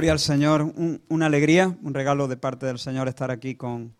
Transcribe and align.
Gloria 0.00 0.12
al 0.12 0.18
Señor, 0.18 0.72
una 1.10 1.26
alegría, 1.26 1.76
un 1.82 1.92
regalo 1.92 2.26
de 2.26 2.38
parte 2.38 2.64
del 2.64 2.78
Señor 2.78 3.06
estar 3.06 3.30
aquí 3.30 3.54
con, 3.54 3.92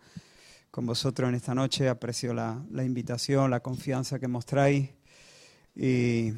con 0.71 0.87
vosotros 0.87 1.29
en 1.29 1.35
esta 1.35 1.55
noche. 1.55 1.91
Aprecio 1.91 2.33
la, 2.33 2.59
la, 2.73 2.85
invitación, 2.85 3.51
la 3.51 3.61
confianza 3.61 4.19
que 4.19 4.27
mostráis 4.27 4.89
y 5.77 6.33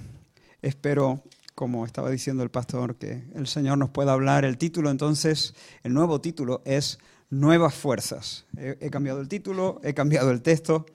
espero, 0.63 1.23
como 1.55 1.87
estaba 1.87 2.11
diciendo 2.11 2.43
el 2.43 2.51
pastor, 2.51 2.97
que 2.97 3.23
el 3.37 3.47
Señor 3.47 3.79
nos 3.79 3.91
pueda 3.91 4.15
hablar. 4.15 4.45
El 4.45 4.59
título 4.59 4.91
entonces, 4.91 5.55
el 5.85 5.95
nuevo 5.95 6.21
título 6.21 6.63
es 6.65 6.99
Nuevas 7.31 7.73
Fuerzas. 7.73 8.47
He, 8.59 8.79
he 8.81 8.91
cambiado 8.91 9.21
el 9.21 9.29
título, 9.29 9.81
he 9.85 9.95
cambiado 9.95 10.33
el 10.33 10.43
texto. 10.43 10.87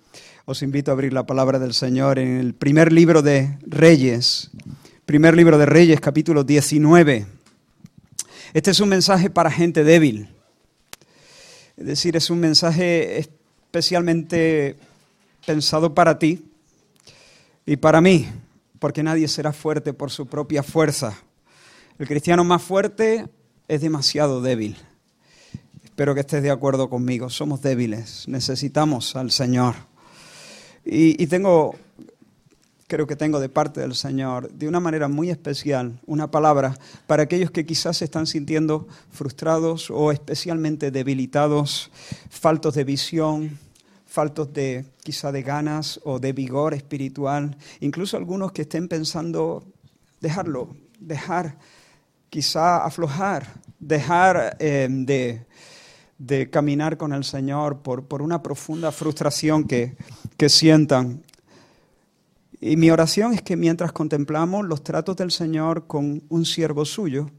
Os 0.43 0.61
invito 0.61 0.91
a 0.91 0.93
abrir 0.93 1.13
la 1.13 1.25
palabra 1.25 1.57
del 1.57 1.73
Señor 1.73 2.19
en 2.19 2.35
el 2.35 2.53
primer 2.53 2.91
libro 2.91 3.21
de 3.21 3.59
Reyes. 3.61 4.51
Primer 5.05 5.37
libro 5.37 5.57
de 5.57 5.67
Reyes, 5.67 6.01
capítulo 6.01 6.43
19. 6.43 7.36
Este 8.53 8.71
es 8.71 8.79
un 8.79 8.89
mensaje 8.89 9.29
para 9.29 9.51
gente 9.51 9.83
débil. 9.83 10.29
Es 11.75 11.85
decir, 11.85 12.15
es 12.15 12.29
un 12.29 12.39
mensaje 12.39 13.19
especialmente 13.19 14.77
pensado 15.45 15.93
para 15.93 16.17
ti 16.17 16.45
y 17.65 17.77
para 17.77 18.01
mí, 18.01 18.27
porque 18.79 19.03
nadie 19.03 19.27
será 19.27 19.53
fuerte 19.53 19.93
por 19.93 20.09
su 20.09 20.25
propia 20.27 20.63
fuerza. 20.63 21.17
El 21.99 22.07
cristiano 22.07 22.43
más 22.43 22.61
fuerte 22.63 23.27
es 23.67 23.81
demasiado 23.81 24.41
débil. 24.41 24.77
Espero 25.83 26.13
que 26.13 26.21
estés 26.21 26.43
de 26.43 26.51
acuerdo 26.51 26.89
conmigo. 26.89 27.29
Somos 27.29 27.61
débiles, 27.61 28.27
necesitamos 28.27 29.15
al 29.15 29.31
Señor. 29.31 29.75
Y, 30.85 31.21
y 31.21 31.27
tengo 31.27 31.75
creo 32.87 33.05
que 33.05 33.17
tengo 33.17 33.39
de 33.39 33.49
parte 33.49 33.81
del 33.81 33.95
Señor, 33.95 34.49
de 34.51 34.67
una 34.67 34.79
manera 34.79 35.09
muy 35.09 35.29
especial, 35.29 35.99
una 36.05 36.31
palabra 36.31 36.77
para 37.05 37.23
aquellos 37.23 37.51
que 37.51 37.65
quizás 37.65 37.97
se 37.97 38.05
están 38.05 38.25
sintiendo 38.25 38.87
frustrados 39.11 39.91
o 39.91 40.11
especialmente 40.11 40.89
debilitados, 40.89 41.91
faltos 42.29 42.75
de 42.75 42.85
visión, 42.85 43.59
faltos 44.05 44.53
de 44.53 44.85
quizá 45.03 45.33
de 45.33 45.43
ganas 45.43 45.99
o 46.05 46.19
de 46.19 46.31
vigor 46.31 46.73
espiritual, 46.73 47.57
incluso 47.81 48.15
algunos 48.15 48.53
que 48.53 48.61
estén 48.61 48.87
pensando 48.87 49.65
dejarlo, 50.21 50.75
dejar, 50.99 51.57
quizá 52.29 52.85
aflojar, 52.85 53.61
dejar 53.79 54.55
eh, 54.59 54.87
de, 54.89 55.45
de, 56.17 56.49
caminar 56.49 56.97
con 56.97 57.11
el 57.11 57.25
Señor 57.25 57.79
por, 57.79 58.05
por 58.05 58.21
una 58.21 58.41
profunda 58.41 58.93
frustración 58.93 59.65
que, 59.65 59.97
que 60.37 60.47
sientan. 60.47 61.21
Y 62.59 62.75
mi 62.75 62.89
oración 62.89 63.33
es 63.33 63.41
que 63.41 63.55
mientras 63.55 63.91
contemplamos 63.91 64.65
los 64.65 64.83
tratos 64.83 65.15
del 65.15 65.31
Señor 65.31 65.85
con 65.85 66.23
un 66.29 66.45
siervo 66.45 66.85
suyo, 66.85 67.29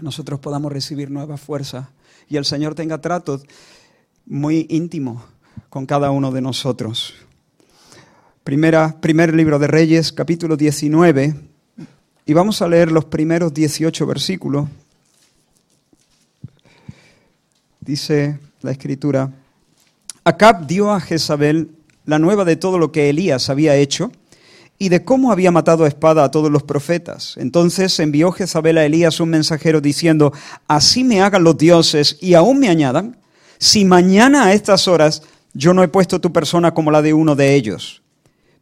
nosotros 0.00 0.40
podamos 0.40 0.72
recibir 0.72 1.10
nuevas 1.10 1.40
fuerzas 1.40 1.88
y 2.28 2.36
el 2.36 2.46
Señor 2.46 2.74
tenga 2.74 3.00
tratos 3.00 3.42
muy 4.24 4.66
íntimos 4.70 5.22
con 5.68 5.84
cada 5.84 6.10
uno 6.10 6.30
de 6.30 6.40
nosotros. 6.40 7.14
Primera, 8.42 8.98
primer 9.00 9.34
libro 9.34 9.58
de 9.58 9.66
Reyes, 9.66 10.10
capítulo 10.10 10.56
19, 10.56 11.34
y 12.24 12.32
vamos 12.32 12.62
a 12.62 12.68
leer 12.68 12.90
los 12.90 13.04
primeros 13.04 13.52
18 13.52 14.06
versículos. 14.06 14.68
Dice 17.80 18.38
la 18.62 18.70
escritura, 18.70 19.32
Acab 20.24 20.66
dio 20.66 20.90
a 20.92 21.00
Jezabel 21.00 21.72
la 22.06 22.18
nueva 22.18 22.46
de 22.46 22.56
todo 22.56 22.78
lo 22.78 22.90
que 22.90 23.10
Elías 23.10 23.50
había 23.50 23.76
hecho 23.76 24.10
y 24.82 24.88
de 24.88 25.04
cómo 25.04 25.30
había 25.30 25.50
matado 25.50 25.84
a 25.84 25.88
espada 25.88 26.24
a 26.24 26.30
todos 26.30 26.50
los 26.50 26.62
profetas. 26.62 27.34
Entonces 27.36 28.00
envió 28.00 28.32
Jezabel 28.32 28.78
a 28.78 28.86
Elías 28.86 29.20
un 29.20 29.28
mensajero 29.28 29.82
diciendo, 29.82 30.32
así 30.68 31.04
me 31.04 31.20
hagan 31.20 31.44
los 31.44 31.58
dioses 31.58 32.16
y 32.18 32.32
aún 32.32 32.58
me 32.58 32.70
añadan, 32.70 33.18
si 33.58 33.84
mañana 33.84 34.46
a 34.46 34.54
estas 34.54 34.88
horas 34.88 35.22
yo 35.52 35.74
no 35.74 35.82
he 35.82 35.88
puesto 35.88 36.18
tu 36.18 36.32
persona 36.32 36.72
como 36.72 36.90
la 36.90 37.02
de 37.02 37.12
uno 37.12 37.36
de 37.36 37.54
ellos. 37.54 38.02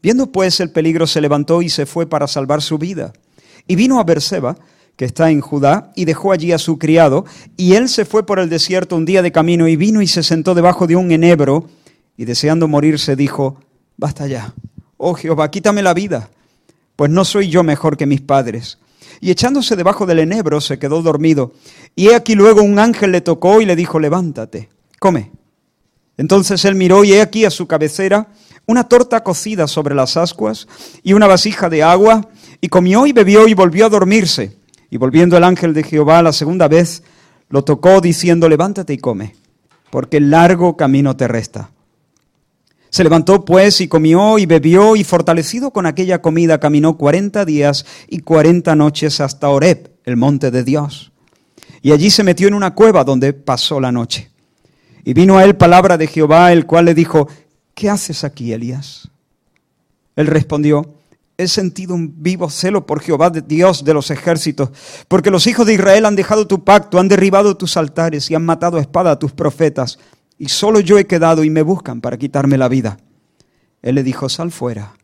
Viendo 0.02 0.32
pues 0.32 0.58
el 0.58 0.72
peligro 0.72 1.06
se 1.06 1.20
levantó 1.20 1.62
y 1.62 1.68
se 1.68 1.86
fue 1.86 2.08
para 2.08 2.26
salvar 2.26 2.62
su 2.62 2.78
vida. 2.78 3.12
Y 3.68 3.76
vino 3.76 4.00
a 4.00 4.04
Berseba, 4.04 4.56
que 4.96 5.04
está 5.04 5.30
en 5.30 5.40
Judá, 5.40 5.92
y 5.94 6.04
dejó 6.04 6.32
allí 6.32 6.50
a 6.50 6.58
su 6.58 6.78
criado, 6.78 7.26
y 7.56 7.74
él 7.74 7.88
se 7.88 8.04
fue 8.04 8.26
por 8.26 8.40
el 8.40 8.48
desierto 8.48 8.96
un 8.96 9.04
día 9.04 9.22
de 9.22 9.30
camino 9.30 9.68
y 9.68 9.76
vino 9.76 10.02
y 10.02 10.08
se 10.08 10.24
sentó 10.24 10.56
debajo 10.56 10.88
de 10.88 10.96
un 10.96 11.12
enebro, 11.12 11.68
y 12.16 12.24
deseando 12.24 12.66
morirse 12.66 13.14
dijo, 13.14 13.60
basta 13.96 14.26
ya 14.26 14.52
Oh 14.98 15.14
Jehová, 15.14 15.50
quítame 15.50 15.82
la 15.82 15.94
vida, 15.94 16.28
pues 16.96 17.10
no 17.10 17.24
soy 17.24 17.48
yo 17.48 17.62
mejor 17.62 17.96
que 17.96 18.04
mis 18.04 18.20
padres. 18.20 18.78
Y 19.20 19.30
echándose 19.30 19.76
debajo 19.76 20.04
del 20.04 20.18
enebro 20.18 20.60
se 20.60 20.78
quedó 20.78 21.00
dormido. 21.02 21.52
Y 21.96 22.08
he 22.08 22.14
aquí 22.14 22.34
luego 22.34 22.62
un 22.62 22.78
ángel 22.78 23.12
le 23.12 23.20
tocó 23.20 23.60
y 23.60 23.64
le 23.64 23.74
dijo, 23.74 23.98
levántate, 23.98 24.68
come. 24.98 25.30
Entonces 26.16 26.64
él 26.64 26.74
miró 26.74 27.04
y 27.04 27.12
he 27.12 27.22
aquí 27.22 27.44
a 27.44 27.50
su 27.50 27.66
cabecera 27.66 28.28
una 28.68 28.84
torta 28.84 29.24
cocida 29.24 29.66
sobre 29.66 29.94
las 29.94 30.16
ascuas 30.18 30.68
y 31.02 31.14
una 31.14 31.26
vasija 31.26 31.70
de 31.70 31.82
agua, 31.82 32.28
y 32.60 32.68
comió 32.68 33.06
y 33.06 33.12
bebió 33.12 33.48
y 33.48 33.54
volvió 33.54 33.86
a 33.86 33.88
dormirse. 33.88 34.58
Y 34.90 34.98
volviendo 34.98 35.36
el 35.36 35.44
ángel 35.44 35.72
de 35.72 35.82
Jehová 35.84 36.22
la 36.22 36.32
segunda 36.32 36.68
vez, 36.68 37.02
lo 37.48 37.64
tocó 37.64 38.02
diciendo, 38.02 38.46
levántate 38.46 38.92
y 38.92 38.98
come, 38.98 39.34
porque 39.90 40.18
el 40.18 40.30
largo 40.30 40.76
camino 40.76 41.16
te 41.16 41.28
resta. 41.28 41.70
Se 42.90 43.04
levantó 43.04 43.44
pues 43.44 43.80
y 43.80 43.88
comió 43.88 44.38
y 44.38 44.46
bebió 44.46 44.96
y 44.96 45.04
fortalecido 45.04 45.72
con 45.72 45.86
aquella 45.86 46.22
comida 46.22 46.58
caminó 46.58 46.96
cuarenta 46.96 47.44
días 47.44 47.84
y 48.08 48.20
cuarenta 48.20 48.74
noches 48.74 49.20
hasta 49.20 49.48
Horeb, 49.48 49.90
el 50.04 50.16
monte 50.16 50.50
de 50.50 50.64
Dios. 50.64 51.12
Y 51.82 51.92
allí 51.92 52.10
se 52.10 52.24
metió 52.24 52.48
en 52.48 52.54
una 52.54 52.74
cueva 52.74 53.04
donde 53.04 53.32
pasó 53.32 53.80
la 53.80 53.92
noche. 53.92 54.30
Y 55.04 55.12
vino 55.12 55.38
a 55.38 55.44
él 55.44 55.56
palabra 55.56 55.96
de 55.96 56.06
Jehová, 56.06 56.52
el 56.52 56.66
cual 56.66 56.86
le 56.86 56.94
dijo, 56.94 57.28
¿qué 57.74 57.90
haces 57.90 58.24
aquí, 58.24 58.52
Elías? 58.52 59.10
Él 60.16 60.26
respondió, 60.26 60.94
he 61.36 61.46
sentido 61.46 61.94
un 61.94 62.22
vivo 62.22 62.50
celo 62.50 62.84
por 62.84 63.00
Jehová, 63.00 63.30
Dios 63.30 63.84
de 63.84 63.94
los 63.94 64.10
ejércitos, 64.10 64.70
porque 65.06 65.30
los 65.30 65.46
hijos 65.46 65.66
de 65.66 65.74
Israel 65.74 66.06
han 66.06 66.16
dejado 66.16 66.48
tu 66.48 66.64
pacto, 66.64 66.98
han 66.98 67.06
derribado 67.06 67.56
tus 67.56 67.76
altares 67.76 68.30
y 68.30 68.34
han 68.34 68.44
matado 68.44 68.78
a 68.78 68.80
espada 68.80 69.12
a 69.12 69.18
tus 69.18 69.32
profetas 69.32 69.98
y 70.38 70.48
solo 70.48 70.80
yo 70.80 70.98
he 70.98 71.06
quedado 71.06 71.44
y 71.44 71.50
me 71.50 71.62
buscan 71.62 72.00
para 72.00 72.16
quitarme 72.16 72.56
la 72.58 72.68
vida. 72.68 72.98
Él 73.82 73.96
le 73.96 74.02
dijo, 74.02 74.28
sal 74.28 74.50
fuera 74.50 74.94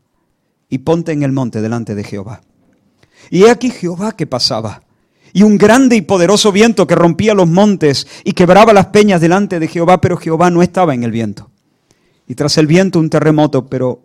y 0.68 0.78
ponte 0.78 1.12
en 1.12 1.22
el 1.22 1.32
monte 1.32 1.60
delante 1.60 1.94
de 1.94 2.04
Jehová. 2.04 2.40
Y 3.30 3.44
he 3.44 3.50
aquí 3.50 3.70
Jehová 3.70 4.12
que 4.12 4.26
pasaba, 4.26 4.82
y 5.32 5.42
un 5.42 5.58
grande 5.58 5.96
y 5.96 6.02
poderoso 6.02 6.52
viento 6.52 6.86
que 6.86 6.94
rompía 6.94 7.34
los 7.34 7.48
montes 7.48 8.06
y 8.22 8.32
quebraba 8.32 8.72
las 8.72 8.86
peñas 8.86 9.20
delante 9.20 9.58
de 9.58 9.66
Jehová, 9.66 10.00
pero 10.00 10.16
Jehová 10.16 10.50
no 10.50 10.62
estaba 10.62 10.94
en 10.94 11.02
el 11.02 11.10
viento. 11.10 11.50
Y 12.28 12.36
tras 12.36 12.56
el 12.56 12.68
viento 12.68 13.00
un 13.00 13.10
terremoto, 13.10 13.66
pero 13.66 14.02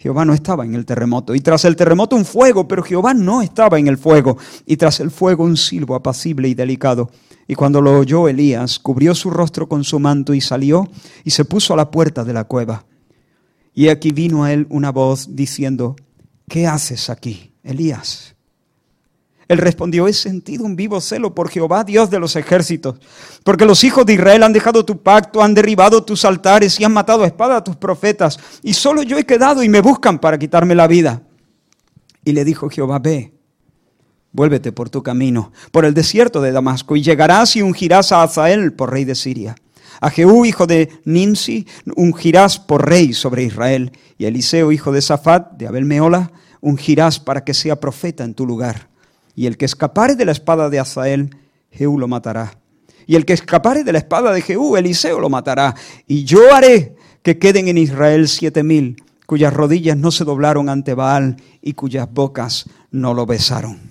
Jehová 0.00 0.24
no 0.24 0.32
estaba 0.32 0.64
en 0.64 0.74
el 0.74 0.86
terremoto. 0.86 1.34
Y 1.34 1.40
tras 1.40 1.66
el 1.66 1.76
terremoto 1.76 2.16
un 2.16 2.24
fuego, 2.24 2.66
pero 2.66 2.82
Jehová 2.82 3.12
no 3.12 3.42
estaba 3.42 3.78
en 3.78 3.86
el 3.86 3.98
fuego. 3.98 4.38
Y 4.64 4.78
tras 4.78 4.98
el 5.00 5.10
fuego 5.10 5.44
un 5.44 5.58
silbo 5.58 5.94
apacible 5.94 6.48
y 6.48 6.54
delicado. 6.54 7.10
Y 7.46 7.54
cuando 7.54 7.82
lo 7.82 7.98
oyó 7.98 8.26
Elías, 8.26 8.78
cubrió 8.78 9.14
su 9.14 9.28
rostro 9.28 9.68
con 9.68 9.84
su 9.84 10.00
manto 10.00 10.32
y 10.32 10.40
salió 10.40 10.88
y 11.22 11.32
se 11.32 11.44
puso 11.44 11.74
a 11.74 11.76
la 11.76 11.90
puerta 11.90 12.24
de 12.24 12.32
la 12.32 12.44
cueva. 12.44 12.86
Y 13.74 13.88
aquí 13.88 14.10
vino 14.10 14.42
a 14.44 14.54
él 14.54 14.66
una 14.70 14.90
voz 14.90 15.36
diciendo, 15.36 15.96
¿qué 16.48 16.66
haces 16.66 17.10
aquí, 17.10 17.52
Elías? 17.62 18.36
Él 19.50 19.58
respondió, 19.58 20.06
he 20.06 20.12
sentido 20.12 20.64
un 20.64 20.76
vivo 20.76 21.00
celo 21.00 21.34
por 21.34 21.50
Jehová, 21.50 21.82
Dios 21.82 22.08
de 22.08 22.20
los 22.20 22.36
ejércitos, 22.36 23.00
porque 23.42 23.64
los 23.64 23.82
hijos 23.82 24.06
de 24.06 24.12
Israel 24.12 24.44
han 24.44 24.52
dejado 24.52 24.84
tu 24.84 25.02
pacto, 25.02 25.42
han 25.42 25.54
derribado 25.54 26.04
tus 26.04 26.24
altares 26.24 26.78
y 26.78 26.84
han 26.84 26.92
matado 26.92 27.24
a 27.24 27.26
espada 27.26 27.56
a 27.56 27.64
tus 27.64 27.74
profetas, 27.74 28.38
y 28.62 28.74
solo 28.74 29.02
yo 29.02 29.18
he 29.18 29.26
quedado 29.26 29.64
y 29.64 29.68
me 29.68 29.80
buscan 29.80 30.20
para 30.20 30.38
quitarme 30.38 30.76
la 30.76 30.86
vida. 30.86 31.24
Y 32.24 32.30
le 32.30 32.44
dijo 32.44 32.70
Jehová, 32.70 33.00
ve 33.00 33.32
Vuélvete 34.30 34.70
por 34.70 34.88
tu 34.88 35.02
camino, 35.02 35.50
por 35.72 35.84
el 35.84 35.94
desierto 35.94 36.40
de 36.40 36.52
Damasco, 36.52 36.94
y 36.94 37.02
llegarás 37.02 37.56
y 37.56 37.62
ungirás 37.62 38.12
a 38.12 38.22
Azael 38.22 38.72
por 38.74 38.92
rey 38.92 39.04
de 39.04 39.16
Siria. 39.16 39.56
A 40.00 40.10
Jehú, 40.10 40.44
hijo 40.44 40.68
de 40.68 40.90
Ninsi, 41.04 41.66
ungirás 41.96 42.60
por 42.60 42.88
rey 42.88 43.14
sobre 43.14 43.42
Israel, 43.42 43.90
y 44.16 44.26
a 44.26 44.28
Eliseo, 44.28 44.70
hijo 44.70 44.92
de 44.92 45.02
Safat, 45.02 45.54
de 45.54 45.66
Abel 45.66 45.86
Meola, 45.86 46.30
ungirás 46.60 47.18
para 47.18 47.42
que 47.42 47.52
sea 47.52 47.80
profeta 47.80 48.22
en 48.22 48.34
tu 48.34 48.46
lugar. 48.46 48.89
Y 49.34 49.46
el 49.46 49.56
que 49.56 49.64
escapare 49.64 50.16
de 50.16 50.24
la 50.24 50.32
espada 50.32 50.70
de 50.70 50.78
Azael, 50.78 51.36
Jehú 51.70 51.98
lo 51.98 52.08
matará. 52.08 52.58
Y 53.06 53.16
el 53.16 53.24
que 53.24 53.32
escapare 53.32 53.84
de 53.84 53.92
la 53.92 53.98
espada 53.98 54.32
de 54.32 54.42
Jehú, 54.42 54.76
Eliseo 54.76 55.18
lo 55.18 55.28
matará. 55.28 55.74
Y 56.06 56.24
yo 56.24 56.54
haré 56.54 56.94
que 57.22 57.38
queden 57.38 57.68
en 57.68 57.78
Israel 57.78 58.28
siete 58.28 58.62
mil, 58.62 59.02
cuyas 59.26 59.52
rodillas 59.52 59.96
no 59.96 60.10
se 60.10 60.24
doblaron 60.24 60.68
ante 60.68 60.94
Baal 60.94 61.36
y 61.60 61.74
cuyas 61.74 62.08
bocas 62.10 62.68
no 62.90 63.14
lo 63.14 63.26
besaron. 63.26 63.90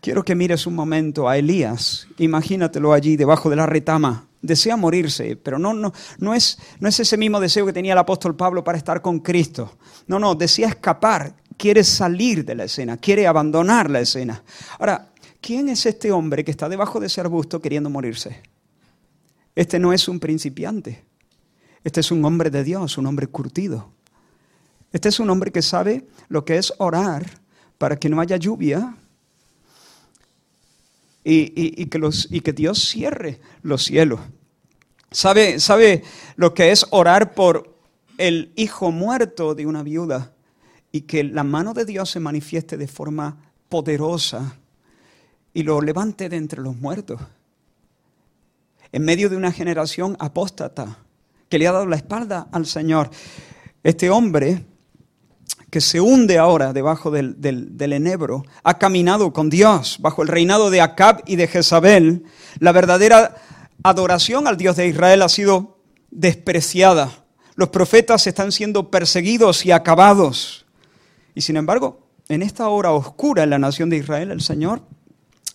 Quiero 0.00 0.24
que 0.24 0.34
mires 0.34 0.66
un 0.66 0.74
momento 0.74 1.28
a 1.28 1.38
Elías. 1.38 2.08
Imagínatelo 2.18 2.92
allí 2.92 3.16
debajo 3.16 3.48
de 3.48 3.56
la 3.56 3.66
retama. 3.66 4.26
Desea 4.40 4.76
morirse, 4.76 5.36
pero 5.36 5.60
no, 5.60 5.72
no, 5.72 5.92
no, 6.18 6.34
es, 6.34 6.58
no 6.80 6.88
es 6.88 6.98
ese 6.98 7.16
mismo 7.16 7.38
deseo 7.38 7.64
que 7.64 7.72
tenía 7.72 7.92
el 7.92 7.98
apóstol 8.00 8.34
Pablo 8.34 8.64
para 8.64 8.76
estar 8.76 9.00
con 9.00 9.20
Cristo. 9.20 9.76
No, 10.08 10.18
no, 10.18 10.34
desea 10.34 10.70
escapar, 10.70 11.36
quiere 11.62 11.84
salir 11.84 12.44
de 12.44 12.56
la 12.56 12.64
escena, 12.64 12.96
quiere 12.96 13.24
abandonar 13.24 13.88
la 13.88 14.00
escena. 14.00 14.42
Ahora, 14.80 15.12
¿quién 15.40 15.68
es 15.68 15.86
este 15.86 16.10
hombre 16.10 16.44
que 16.44 16.50
está 16.50 16.68
debajo 16.68 16.98
de 16.98 17.06
ese 17.06 17.20
arbusto 17.20 17.62
queriendo 17.62 17.88
morirse? 17.88 18.42
Este 19.54 19.78
no 19.78 19.92
es 19.92 20.08
un 20.08 20.18
principiante. 20.18 21.04
Este 21.84 22.00
es 22.00 22.10
un 22.10 22.24
hombre 22.24 22.50
de 22.50 22.64
Dios, 22.64 22.98
un 22.98 23.06
hombre 23.06 23.28
curtido. 23.28 23.92
Este 24.92 25.08
es 25.08 25.20
un 25.20 25.30
hombre 25.30 25.52
que 25.52 25.62
sabe 25.62 26.08
lo 26.28 26.44
que 26.44 26.58
es 26.58 26.74
orar 26.78 27.30
para 27.78 27.96
que 27.96 28.08
no 28.08 28.20
haya 28.20 28.38
lluvia 28.38 28.96
y, 31.22 31.86
que, 31.86 31.98
los, 32.00 32.26
y 32.28 32.40
que, 32.40 32.52
Dios 32.52 32.88
cierre 32.88 33.40
los 33.62 33.84
cielos. 33.84 34.18
Sabe, 35.12 35.60
sabe 35.60 36.02
lo 36.34 36.54
que 36.54 36.72
es 36.72 36.86
orar 36.90 37.34
por 37.34 37.78
el 38.18 38.52
hijo 38.56 38.90
muerto 38.90 39.54
de 39.54 39.64
una 39.64 39.84
viuda 39.84 40.32
y 40.92 41.02
que 41.02 41.24
la 41.24 41.42
mano 41.42 41.72
de 41.72 41.86
Dios 41.86 42.10
se 42.10 42.20
manifieste 42.20 42.76
de 42.76 42.86
forma 42.86 43.38
poderosa 43.68 44.56
y 45.54 45.62
lo 45.62 45.80
levante 45.80 46.28
de 46.28 46.36
entre 46.36 46.60
los 46.60 46.76
muertos. 46.76 47.20
En 48.92 49.04
medio 49.04 49.30
de 49.30 49.36
una 49.36 49.50
generación 49.50 50.16
apóstata 50.20 50.98
que 51.48 51.58
le 51.58 51.66
ha 51.66 51.72
dado 51.72 51.86
la 51.86 51.96
espalda 51.96 52.48
al 52.52 52.66
Señor, 52.66 53.10
este 53.82 54.10
hombre 54.10 54.66
que 55.72 55.80
se 55.80 56.02
hunde 56.02 56.36
ahora 56.36 56.74
debajo 56.74 57.10
del, 57.10 57.72
enebro, 57.80 58.44
ha 58.62 58.78
caminado 58.78 59.32
con 59.32 59.48
Dios 59.48 59.96
bajo 60.00 60.20
el 60.20 60.28
reinado 60.28 60.68
de 60.68 60.82
Acab 60.82 61.22
y 61.24 61.36
de 61.36 61.48
Jezabel, 61.48 62.24
la 62.58 62.72
verdadera 62.72 63.36
adoración 63.82 64.46
al 64.46 64.58
Dios 64.58 64.76
de 64.76 64.88
Israel 64.88 65.22
ha 65.22 65.30
sido 65.30 65.78
despreciada. 66.10 67.24
Los 67.54 67.70
profetas 67.70 68.26
están 68.26 68.52
siendo 68.52 68.90
perseguidos 68.90 69.64
y 69.64 69.72
acabados. 69.72 70.61
Y 71.34 71.40
sin 71.40 71.56
embargo, 71.56 72.00
en 72.28 72.42
esta 72.42 72.68
hora 72.68 72.92
oscura 72.92 73.42
en 73.42 73.50
la 73.50 73.58
nación 73.58 73.90
de 73.90 73.98
Israel, 73.98 74.30
el 74.30 74.40
Señor 74.40 74.82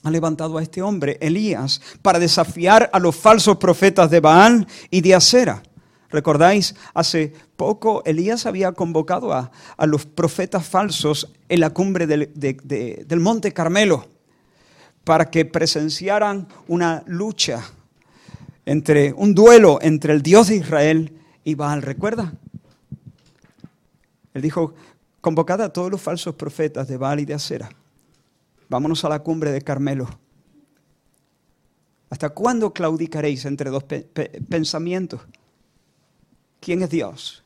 ha 0.03 0.11
levantado 0.11 0.57
a 0.57 0.63
este 0.63 0.81
hombre, 0.81 1.17
Elías, 1.21 1.81
para 2.01 2.19
desafiar 2.19 2.89
a 2.93 2.99
los 2.99 3.15
falsos 3.15 3.57
profetas 3.57 4.09
de 4.09 4.19
Baal 4.19 4.67
y 4.89 5.01
de 5.01 5.15
Asera. 5.15 5.63
¿Recordáis? 6.09 6.75
Hace 6.93 7.33
poco 7.57 8.01
Elías 8.05 8.45
había 8.45 8.71
convocado 8.71 9.33
a, 9.33 9.51
los 9.85 10.05
profetas 10.05 10.65
falsos 10.65 11.33
en 11.49 11.59
la 11.59 11.71
cumbre 11.71 12.07
del, 12.07 12.31
del 12.33 13.19
monte 13.19 13.51
Carmelo 13.51 14.07
para 15.03 15.29
que 15.29 15.45
presenciaran 15.45 16.47
una 16.67 17.03
lucha 17.07 17.63
entre 18.65 19.13
un 19.13 19.33
duelo 19.33 19.79
entre 19.81 20.13
el 20.13 20.21
Dios 20.21 20.47
de 20.47 20.57
Israel 20.57 21.13
y 21.43 21.55
Baal. 21.55 21.81
¿Recuerda? 21.81 22.33
Él 24.33 24.41
dijo, 24.41 24.75
convocad 25.21 25.61
a 25.61 25.73
todos 25.73 25.91
los 25.91 26.01
falsos 26.01 26.35
profetas 26.35 26.87
de 26.87 26.97
Baal 26.97 27.19
y 27.19 27.25
de 27.25 27.33
Acera. 27.33 27.69
Vámonos 28.69 29.03
a 29.05 29.09
la 29.09 29.19
cumbre 29.19 29.51
de 29.51 29.61
Carmelo. 29.61 30.07
¿Hasta 32.09 32.29
cuándo 32.29 32.73
claudicaréis 32.73 33.45
entre 33.45 33.69
dos 33.69 33.83
pensamientos? 34.49 35.21
¿Quién 36.59 36.81
es 36.81 36.89
Dios? 36.89 37.43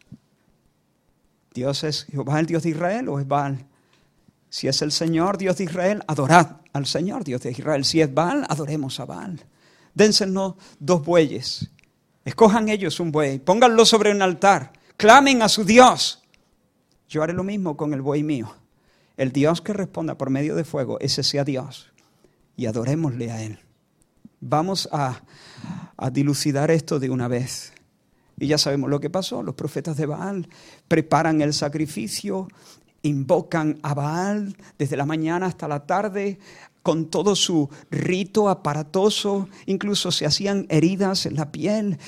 ¿Dios 1.53 1.83
es 1.83 2.05
Jehová 2.05 2.39
el 2.39 2.45
Dios 2.45 2.63
de 2.63 2.69
Israel 2.69 3.09
o 3.09 3.19
es 3.19 3.27
Baal? 3.27 3.65
Si 4.49 4.67
es 4.67 4.81
el 4.81 4.91
Señor 4.91 5.37
Dios 5.37 5.57
de 5.57 5.63
Israel, 5.63 6.03
adorad 6.07 6.57
al 6.73 6.85
Señor 6.85 7.23
Dios 7.23 7.41
de 7.41 7.51
Israel. 7.51 7.85
Si 7.85 8.01
es 8.01 8.13
Baal, 8.13 8.45
adoremos 8.49 8.99
a 8.99 9.05
Baal. 9.05 9.43
Dénsenos 9.93 10.55
dos 10.79 11.03
bueyes. 11.03 11.69
Escojan 12.23 12.69
ellos 12.69 12.99
un 12.99 13.11
buey, 13.11 13.39
pónganlo 13.39 13.85
sobre 13.85 14.11
un 14.11 14.21
altar, 14.21 14.73
clamen 14.95 15.41
a 15.41 15.49
su 15.49 15.65
Dios 15.65 16.20
yo 17.11 17.21
haré 17.21 17.33
lo 17.33 17.43
mismo 17.43 17.75
con 17.75 17.93
el 17.93 18.01
buey 18.01 18.23
mío. 18.23 18.53
El 19.17 19.33
Dios 19.33 19.61
que 19.61 19.73
responda 19.73 20.17
por 20.17 20.29
medio 20.29 20.55
de 20.55 20.63
fuego, 20.63 20.97
ese 21.01 21.23
sea 21.23 21.43
Dios. 21.43 21.91
Y 22.55 22.67
adorémosle 22.67 23.29
a 23.31 23.43
Él. 23.43 23.59
Vamos 24.39 24.87
a, 24.93 25.21
a 25.97 26.09
dilucidar 26.09 26.71
esto 26.71 26.99
de 26.99 27.09
una 27.09 27.27
vez. 27.27 27.73
Y 28.39 28.47
ya 28.47 28.57
sabemos 28.57 28.89
lo 28.89 29.01
que 29.01 29.09
pasó. 29.09 29.43
Los 29.43 29.55
profetas 29.55 29.97
de 29.97 30.05
Baal 30.05 30.47
preparan 30.87 31.41
el 31.41 31.53
sacrificio, 31.53 32.47
invocan 33.01 33.77
a 33.83 33.93
Baal 33.93 34.55
desde 34.79 34.95
la 34.95 35.05
mañana 35.05 35.47
hasta 35.47 35.67
la 35.67 35.85
tarde 35.85 36.39
con 36.81 37.07
todo 37.07 37.35
su 37.35 37.69
rito 37.91 38.47
aparatoso, 38.47 39.49
incluso 39.65 40.11
se 40.11 40.25
hacían 40.25 40.65
heridas 40.69 41.25
en 41.25 41.35
la 41.35 41.51
piel, 41.51 41.99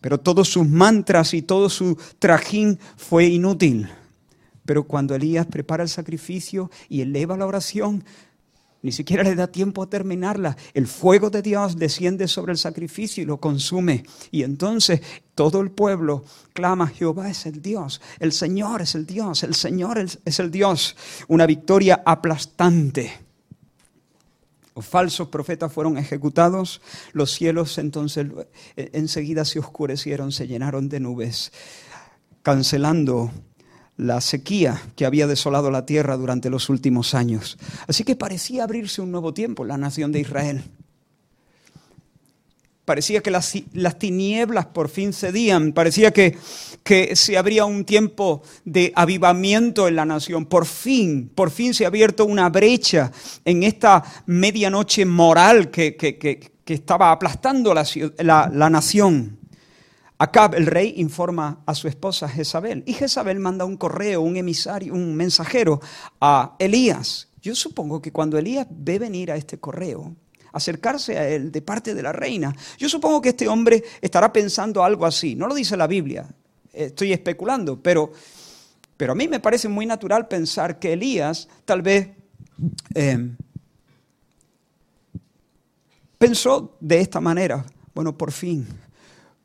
pero 0.00 0.20
todos 0.20 0.48
sus 0.48 0.68
mantras 0.68 1.34
y 1.34 1.42
todo 1.42 1.68
su 1.68 1.98
trajín 2.20 2.78
fue 2.96 3.26
inútil. 3.26 3.88
Pero 4.66 4.84
cuando 4.84 5.14
Elías 5.14 5.46
prepara 5.46 5.82
el 5.82 5.88
sacrificio 5.88 6.70
y 6.88 7.00
eleva 7.00 7.36
la 7.36 7.46
oración, 7.46 8.04
ni 8.82 8.92
siquiera 8.92 9.24
le 9.24 9.34
da 9.34 9.46
tiempo 9.46 9.82
a 9.82 9.88
terminarla. 9.88 10.56
El 10.74 10.86
fuego 10.86 11.30
de 11.30 11.42
Dios 11.42 11.76
desciende 11.76 12.28
sobre 12.28 12.52
el 12.52 12.58
sacrificio 12.58 13.22
y 13.22 13.26
lo 13.26 13.38
consume. 13.38 14.04
Y 14.30 14.42
entonces 14.42 15.00
todo 15.34 15.60
el 15.60 15.70
pueblo 15.70 16.24
clama, 16.52 16.86
Jehová 16.86 17.30
es 17.30 17.46
el 17.46 17.62
Dios, 17.62 18.00
el 18.20 18.32
Señor 18.32 18.82
es 18.82 18.94
el 18.94 19.06
Dios, 19.06 19.42
el 19.42 19.54
Señor 19.54 19.98
es 19.98 20.38
el 20.38 20.50
Dios. 20.50 20.96
Una 21.28 21.46
victoria 21.46 22.02
aplastante. 22.04 23.26
Los 24.76 24.86
falsos 24.86 25.28
profetas 25.28 25.72
fueron 25.72 25.96
ejecutados, 25.96 26.82
los 27.12 27.32
cielos 27.32 27.78
entonces 27.78 28.26
eh, 28.76 28.90
enseguida 28.92 29.46
se 29.46 29.58
oscurecieron, 29.58 30.32
se 30.32 30.46
llenaron 30.46 30.90
de 30.90 31.00
nubes, 31.00 31.50
cancelando 32.42 33.32
la 33.96 34.20
sequía 34.20 34.82
que 34.94 35.06
había 35.06 35.26
desolado 35.26 35.70
la 35.70 35.86
tierra 35.86 36.16
durante 36.16 36.50
los 36.50 36.68
últimos 36.68 37.14
años. 37.14 37.58
Así 37.86 38.04
que 38.04 38.16
parecía 38.16 38.64
abrirse 38.64 39.00
un 39.00 39.10
nuevo 39.10 39.32
tiempo 39.32 39.62
en 39.62 39.68
la 39.68 39.78
nación 39.78 40.12
de 40.12 40.20
Israel. 40.20 40.62
Parecía 42.84 43.20
que 43.20 43.32
las, 43.32 43.52
tinieblas 43.98 44.66
por 44.66 44.88
fin 44.88 45.12
cedían, 45.12 45.72
parecía 45.72 46.12
que, 46.12 46.38
que 46.84 47.16
se 47.16 47.36
abría 47.36 47.64
un 47.64 47.84
tiempo 47.84 48.42
de 48.64 48.92
avivamiento 48.94 49.88
en 49.88 49.96
la 49.96 50.04
nación. 50.04 50.46
Por 50.46 50.66
fin, 50.66 51.28
por 51.34 51.50
fin 51.50 51.74
se 51.74 51.84
ha 51.84 51.88
abierto 51.88 52.24
una 52.24 52.48
brecha 52.48 53.10
en 53.44 53.64
esta 53.64 54.04
medianoche 54.26 55.04
moral 55.04 55.68
que, 55.72 55.96
que, 55.96 56.52
estaba 56.64 57.10
aplastando 57.10 57.74
la, 57.74 57.84
la, 58.18 58.50
la 58.52 58.70
nación. 58.70 59.36
Acab, 60.18 60.54
el 60.54 60.66
rey, 60.66 60.94
informa 60.96 61.62
a 61.66 61.74
su 61.74 61.88
esposa 61.88 62.26
Jezabel 62.28 62.82
y 62.86 62.94
Jezabel 62.94 63.38
manda 63.38 63.66
un 63.66 63.76
correo, 63.76 64.22
un 64.22 64.36
emisario, 64.36 64.94
un 64.94 65.14
mensajero 65.14 65.80
a 66.20 66.56
Elías. 66.58 67.28
Yo 67.42 67.54
supongo 67.54 68.00
que 68.00 68.12
cuando 68.12 68.38
Elías 68.38 68.66
ve 68.70 68.98
venir 68.98 69.30
a 69.30 69.36
este 69.36 69.58
correo, 69.58 70.16
acercarse 70.52 71.18
a 71.18 71.28
él 71.28 71.52
de 71.52 71.60
parte 71.60 71.94
de 71.94 72.02
la 72.02 72.12
reina, 72.12 72.54
yo 72.78 72.88
supongo 72.88 73.20
que 73.20 73.30
este 73.30 73.46
hombre 73.46 73.84
estará 74.00 74.32
pensando 74.32 74.82
algo 74.82 75.04
así. 75.04 75.34
No 75.34 75.46
lo 75.46 75.54
dice 75.54 75.76
la 75.76 75.86
Biblia, 75.86 76.26
estoy 76.72 77.12
especulando, 77.12 77.82
pero, 77.82 78.10
pero 78.96 79.12
a 79.12 79.14
mí 79.14 79.28
me 79.28 79.40
parece 79.40 79.68
muy 79.68 79.84
natural 79.84 80.28
pensar 80.28 80.78
que 80.78 80.94
Elías 80.94 81.46
tal 81.66 81.82
vez 81.82 82.08
eh, 82.94 83.32
pensó 86.16 86.74
de 86.80 87.00
esta 87.00 87.20
manera, 87.20 87.66
bueno, 87.94 88.16
por 88.16 88.32
fin 88.32 88.66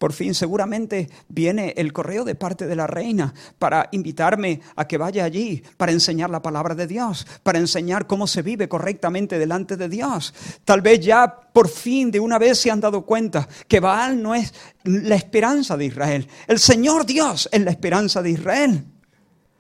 por 0.01 0.13
fin 0.13 0.34
seguramente 0.34 1.12
viene 1.27 1.75
el 1.77 1.93
correo 1.93 2.25
de 2.25 2.34
parte 2.34 2.65
de 2.65 2.75
la 2.75 2.88
reina 2.88 3.36
para 3.60 3.88
invitarme 3.91 4.60
a 4.75 4.88
que 4.88 4.98
vaya 4.98 5.24
allí, 5.24 5.62
para 5.77 5.91
enseñar 5.91 6.31
la 6.31 6.41
palabra 6.41 6.74
de 6.74 6.88
Dios, 6.88 7.27
para 7.43 7.60
enseñar 7.60 8.08
cómo 8.08 8.25
se 8.25 8.41
vive 8.41 8.67
correctamente 8.67 9.38
delante 9.38 9.77
de 9.77 9.88
Dios. 9.89 10.34
Tal 10.65 10.81
vez 10.81 11.01
ya 11.01 11.31
por 11.53 11.70
fin 11.70 12.10
de 12.10 12.20
una 12.20 12.39
vez 12.39 12.58
se 12.58 12.72
han 12.72 12.79
dado 12.79 13.05
cuenta 13.05 13.48
que 13.67 13.79
Baal 13.79 14.24
no 14.24 14.34
es 14.34 14.55
la 14.86 15.13
esperanza 15.13 15.77
de 15.77 15.86
Israel. 15.86 16.27
El 16.48 16.58
Señor 16.58 17.05
Dios 17.05 17.48
es 17.51 17.62
la 17.62 17.70
esperanza 17.70 18.24
de 18.24 18.31
Israel. 18.31 18.84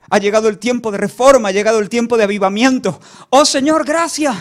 Ha 0.09 0.17
llegado 0.17 0.49
el 0.49 0.57
tiempo 0.57 0.91
de 0.91 0.97
reforma, 0.97 1.49
ha 1.49 1.51
llegado 1.51 1.77
el 1.77 1.87
tiempo 1.87 2.17
de 2.17 2.23
avivamiento. 2.23 2.99
Oh 3.29 3.45
Señor, 3.45 3.85
gracias. 3.85 4.35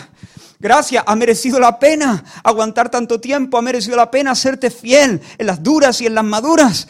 Gracias, 0.61 1.03
ha 1.07 1.15
merecido 1.15 1.59
la 1.59 1.79
pena 1.79 2.23
aguantar 2.43 2.91
tanto 2.91 3.19
tiempo, 3.19 3.57
ha 3.57 3.63
merecido 3.63 3.97
la 3.97 4.11
pena 4.11 4.29
hacerte 4.29 4.69
fiel 4.69 5.19
en 5.39 5.47
las 5.47 5.63
duras 5.63 5.99
y 6.01 6.05
en 6.05 6.13
las 6.13 6.23
maduras. 6.23 6.87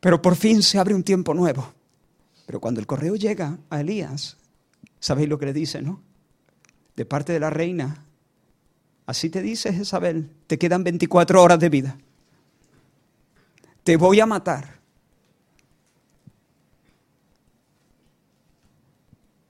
Pero 0.00 0.20
por 0.20 0.34
fin 0.34 0.60
se 0.60 0.76
abre 0.76 0.92
un 0.92 1.04
tiempo 1.04 1.32
nuevo. 1.32 1.72
Pero 2.46 2.58
cuando 2.58 2.80
el 2.80 2.88
correo 2.88 3.14
llega 3.14 3.56
a 3.70 3.80
Elías, 3.80 4.36
¿sabéis 4.98 5.28
lo 5.28 5.38
que 5.38 5.46
le 5.46 5.52
dice, 5.52 5.80
no? 5.80 6.02
De 6.96 7.04
parte 7.04 7.32
de 7.32 7.38
la 7.38 7.50
reina, 7.50 8.04
así 9.06 9.30
te 9.30 9.42
dice 9.42 9.72
Jezabel, 9.72 10.28
te 10.48 10.58
quedan 10.58 10.82
24 10.82 11.40
horas 11.40 11.60
de 11.60 11.68
vida. 11.68 11.98
Te 13.84 13.96
voy 13.96 14.18
a 14.18 14.26
matar. 14.26 14.80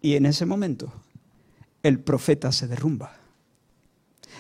Y 0.03 0.17
en 0.17 0.27
ese 0.27 0.45
momento 0.45 0.93
el 1.83 2.01
profeta 2.01 2.53
se 2.53 2.67
derrumba. 2.67 3.17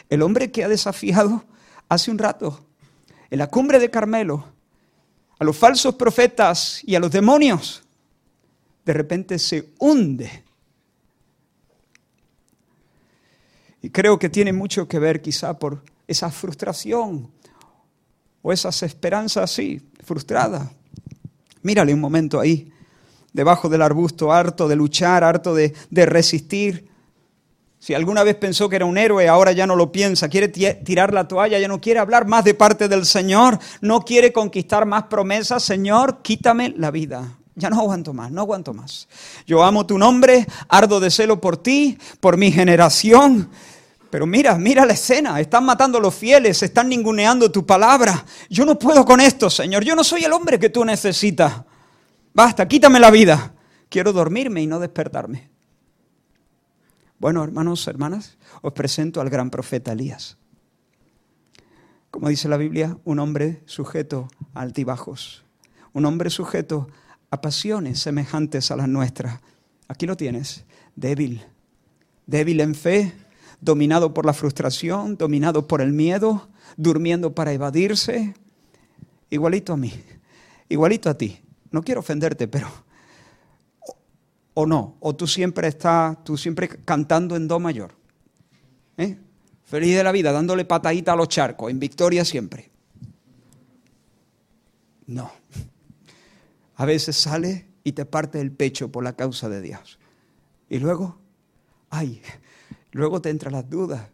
El 0.09 0.23
hombre 0.23 0.51
que 0.51 0.65
ha 0.65 0.69
desafiado 0.69 1.45
hace 1.89 2.11
un 2.11 2.19
rato 2.19 2.67
en 3.31 3.39
la 3.39 3.49
cumbre 3.49 3.79
de 3.79 3.91
Carmelo 3.91 4.45
a 5.39 5.45
los 5.45 5.57
falsos 5.57 5.95
profetas 5.95 6.83
y 6.85 6.95
a 6.95 7.01
los 7.01 7.11
demonios, 7.11 7.83
de 8.85 8.93
repente 8.93 9.39
se 9.39 9.71
hunde. 9.79 10.45
Y 13.83 13.89
creo 13.89 14.19
que 14.19 14.29
tiene 14.29 14.53
mucho 14.53 14.87
que 14.87 14.99
ver 14.99 15.23
quizá 15.23 15.59
por 15.59 15.83
esa 16.07 16.31
frustración 16.31 17.31
o 18.43 18.53
esas 18.53 18.83
esperanzas 18.83 19.45
así, 19.45 19.81
frustradas. 20.05 20.69
Mírale 21.63 21.95
un 21.95 22.01
momento 22.01 22.39
ahí, 22.39 22.71
debajo 23.33 23.69
del 23.69 23.81
arbusto, 23.81 24.33
harto 24.33 24.69
de 24.69 24.77
luchar, 24.77 25.25
harto 25.25 25.55
de, 25.55 25.75
de 25.89 26.05
resistir. 26.05 26.90
Si 27.81 27.95
alguna 27.95 28.23
vez 28.25 28.37
pensó 28.37 28.69
que 28.69 28.77
era 28.77 28.85
un 28.85 28.99
héroe, 28.99 29.27
ahora 29.27 29.53
ya 29.53 29.67
no 29.67 29.75
lo 29.75 29.91
piensa, 29.91 30.29
quiere 30.29 30.49
tirar 30.49 31.15
la 31.15 31.27
toalla, 31.27 31.59
ya 31.59 31.67
no 31.67 31.81
quiere 31.81 31.99
hablar 31.99 32.27
más 32.27 32.45
de 32.45 32.53
parte 32.53 32.89
del 32.89 33.07
Señor, 33.07 33.59
no 33.81 34.03
quiere 34.03 34.35
conquistar 34.35 34.85
más 34.85 35.05
promesas. 35.05 35.63
Señor, 35.63 36.21
quítame 36.21 36.75
la 36.77 36.91
vida. 36.91 37.39
Ya 37.55 37.71
no 37.71 37.81
aguanto 37.81 38.13
más, 38.13 38.31
no 38.31 38.43
aguanto 38.43 38.75
más. 38.75 39.09
Yo 39.47 39.65
amo 39.65 39.87
tu 39.87 39.97
nombre, 39.97 40.47
ardo 40.69 41.01
de 41.01 41.11
celo 41.11 41.41
por 41.41 41.57
ti, 41.57 41.97
por 42.21 42.37
mi 42.37 42.53
generación. 42.53 43.49
Pero 44.11 44.27
mira, 44.27 44.57
mira 44.59 44.85
la 44.85 44.93
escena, 44.93 45.41
están 45.41 45.65
matando 45.65 45.97
a 45.97 46.01
los 46.03 46.15
fieles, 46.15 46.63
están 46.63 46.87
ninguneando 46.87 47.51
tu 47.51 47.65
palabra. 47.65 48.27
Yo 48.51 48.67
no 48.67 48.79
puedo 48.79 49.07
con 49.07 49.21
esto, 49.21 49.49
Señor, 49.49 49.85
yo 49.85 49.97
no 49.97 50.05
soy 50.05 50.25
el 50.25 50.35
hombre 50.35 50.59
que 50.59 50.69
tú 50.69 50.85
necesitas. 50.85 51.63
Basta, 52.35 52.69
quítame 52.69 53.01
la 53.01 53.11
vida. 53.11 53.55
Quiero 53.89 54.13
dormirme 54.13 54.61
y 54.61 54.67
no 54.67 54.79
despertarme. 54.79 55.50
Bueno, 57.21 57.45
hermanos, 57.45 57.87
hermanas, 57.87 58.39
os 58.63 58.73
presento 58.73 59.21
al 59.21 59.29
gran 59.29 59.51
profeta 59.51 59.93
Elías. 59.93 60.39
Como 62.11 62.31
dice 62.31 62.49
la 62.49 62.57
Biblia, 62.57 62.97
un 63.05 63.19
hombre 63.19 63.61
sujeto 63.67 64.29
a 64.55 64.63
altibajos, 64.63 65.45
un 65.93 66.07
hombre 66.07 66.31
sujeto 66.31 66.89
a 67.31 67.43
pasiones 67.43 68.01
semejantes 68.01 68.71
a 68.71 68.77
las 68.77 68.89
nuestras. 68.89 69.43
Aquí 69.87 70.07
lo 70.07 70.17
tienes, 70.17 70.65
débil, 70.97 71.45
débil 72.25 72.59
en 72.61 72.75
fe, 72.75 73.13
dominado 73.61 74.15
por 74.15 74.25
la 74.25 74.33
frustración, 74.33 75.19
dominado 75.19 75.69
por 75.69 75.83
el 75.83 75.93
miedo, 75.93 76.49
durmiendo 76.79 77.35
para 77.35 77.53
evadirse, 77.53 78.33
igualito 79.29 79.75
a 79.75 79.77
mí, 79.77 79.93
igualito 80.71 81.11
a 81.11 81.19
ti. 81.19 81.43
No 81.71 81.83
quiero 81.83 82.01
ofenderte, 82.01 82.49
pero 82.49 82.69
o 84.55 84.67
no, 84.67 84.97
o 85.01 85.15
tú 85.15 85.27
siempre 85.27 85.69
estás, 85.69 86.23
tú 86.25 86.37
siempre 86.37 86.69
cantando 86.69 87.37
en 87.37 87.49
do 87.49 87.59
mayor. 87.61 87.95
¿eh? 88.97 89.17
Feliz 89.65 89.97
de 89.97 90.05
la 90.05 90.13
vida, 90.13 90.33
dándole 90.33 90.65
patadita 90.65 91.13
a 91.13 91.17
los 91.17 91.29
charcos, 91.29 91.71
en 91.71 91.79
victoria 91.79 92.25
siempre. 92.25 92.71
No. 95.07 95.31
A 96.77 96.85
veces 96.85 97.17
sale 97.17 97.67
y 97.85 97.93
te 97.93 98.05
parte 98.05 98.41
el 98.41 98.53
pecho 98.53 98.91
por 98.91 99.05
la 99.05 99.15
causa 99.15 99.49
de 99.49 99.61
Dios. 99.61 99.99
Y 100.69 100.79
luego, 100.79 101.19
ay, 101.91 102.23
Luego 102.93 103.21
te 103.21 103.31
entran 103.31 103.53
las 103.53 103.69
dudas 103.69 104.09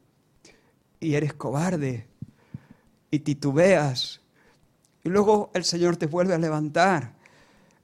y 1.00 1.14
eres 1.14 1.33
cobarde 1.35 2.07
y 3.11 3.21
titubeas. 3.21 4.21
Y 5.02 5.09
luego 5.09 5.50
el 5.55 5.64
Señor 5.64 5.97
te 5.97 6.07
vuelve 6.07 6.35
a 6.35 6.38
levantar. 6.38 7.16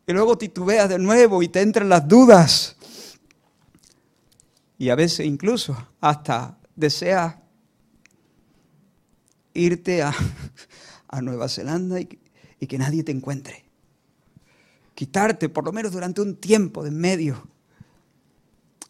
Y 0.07 0.13
luego 0.13 0.37
titubeas 0.37 0.89
de 0.89 0.99
nuevo 0.99 1.43
y 1.43 1.49
te 1.49 1.61
entran 1.61 1.89
las 1.89 2.07
dudas. 2.07 2.77
Y 4.79 4.91
a 4.91 4.95
veces 4.95 5.27
incluso 5.27 5.77
hasta 6.01 6.59
deseas 6.75 7.37
irte 9.55 10.03
a, 10.03 10.13
Nueva 11.21 11.49
Zelanda 11.49 12.01
y, 12.01 12.09
y 12.59 12.67
que 12.67 12.79
nadie 12.79 13.05
te 13.05 13.13
encuentre. 13.13 13.65
Quitarte 14.95 15.49
por 15.49 15.65
lo 15.65 15.73
menos 15.73 15.93
durante 15.93 16.23
un 16.23 16.37
tiempo 16.37 16.83
de 16.83 16.91
medio 16.91 17.47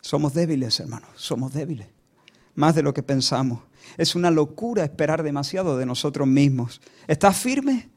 somos 0.03 0.35
débiles, 0.35 0.81
hermanos, 0.81 1.09
somos 1.15 1.53
débiles, 1.55 1.87
más 2.57 2.75
de 2.75 2.83
lo 2.83 2.93
que 2.93 3.05
pensamos. 3.05 3.61
Es 3.97 4.17
una 4.17 4.31
locura 4.33 4.83
esperar 4.83 5.23
demasiado 5.23 5.79
de 5.79 5.87
nosotros 5.87 6.27
mismos. 6.27 6.81
¿Estás 7.07 7.37
firme? 7.37 7.89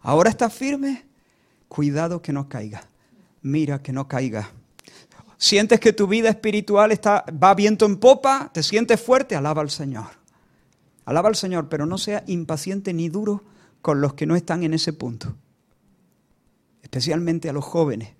¿Ahora 0.00 0.30
estás 0.30 0.54
firme? 0.54 1.07
Cuidado 1.68 2.22
que 2.22 2.32
no 2.32 2.48
caiga. 2.48 2.88
Mira 3.42 3.82
que 3.82 3.92
no 3.92 4.08
caiga. 4.08 4.50
¿Sientes 5.36 5.78
que 5.78 5.92
tu 5.92 6.08
vida 6.08 6.28
espiritual 6.28 6.90
está, 6.90 7.24
va 7.30 7.54
viento 7.54 7.86
en 7.86 7.98
popa? 7.98 8.50
¿Te 8.52 8.62
sientes 8.62 9.00
fuerte? 9.00 9.36
Alaba 9.36 9.62
al 9.62 9.70
Señor. 9.70 10.06
Alaba 11.04 11.28
al 11.28 11.36
Señor, 11.36 11.68
pero 11.68 11.86
no 11.86 11.96
sea 11.96 12.24
impaciente 12.26 12.92
ni 12.92 13.08
duro 13.08 13.44
con 13.80 14.00
los 14.00 14.14
que 14.14 14.26
no 14.26 14.34
están 14.34 14.64
en 14.64 14.74
ese 14.74 14.92
punto. 14.92 15.36
Especialmente 16.82 17.48
a 17.48 17.52
los 17.52 17.64
jóvenes. 17.64 18.18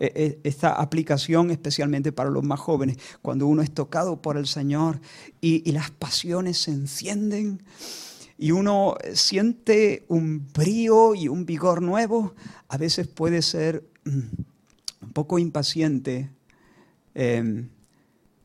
E, 0.00 0.12
e, 0.14 0.48
esta 0.48 0.74
aplicación 0.74 1.50
especialmente 1.50 2.12
para 2.12 2.30
los 2.30 2.44
más 2.44 2.60
jóvenes, 2.60 2.98
cuando 3.20 3.48
uno 3.48 3.62
es 3.62 3.72
tocado 3.72 4.22
por 4.22 4.36
el 4.36 4.46
Señor 4.46 5.00
y, 5.40 5.72
las 5.72 5.90
pasiones 5.90 6.58
se 6.58 6.70
encienden 6.70 7.64
y 8.38 8.52
uno 8.52 8.96
siente 9.14 10.04
un 10.06 10.46
brío 10.52 11.16
y 11.16 11.26
un 11.26 11.44
vigor 11.44 11.82
nuevo, 11.82 12.34
a 12.68 12.78
veces 12.78 13.08
puede 13.08 13.42
ser 13.42 13.84
mm, 14.04 14.18
un 15.02 15.12
poco 15.12 15.40
impaciente 15.40 16.30
em, 17.14 17.68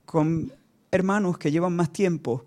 con 0.06 0.52
hermanos 0.90 1.38
que 1.38 1.52
llevan 1.52 1.76
más 1.76 1.94
tiempo 1.94 2.44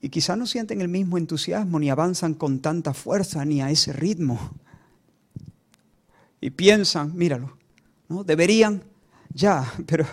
y 0.00 0.08
quizás 0.08 0.36
no 0.36 0.46
sienten 0.46 0.80
el 0.80 0.88
mismo 0.88 1.18
entusiasmo 1.18 1.78
ni 1.78 1.88
avanzan 1.88 2.34
con 2.34 2.60
tanta 2.60 2.92
fuerza 2.92 3.44
ni 3.44 3.62
a 3.62 3.70
ese 3.70 3.92
ritmo. 3.92 4.38
Y 6.40 6.50
piensan, 6.50 7.16
míralo, 7.16 7.56
¿no? 8.08 8.22
Deberían, 8.22 8.82
ya, 9.32 9.72
pero, 9.86 10.04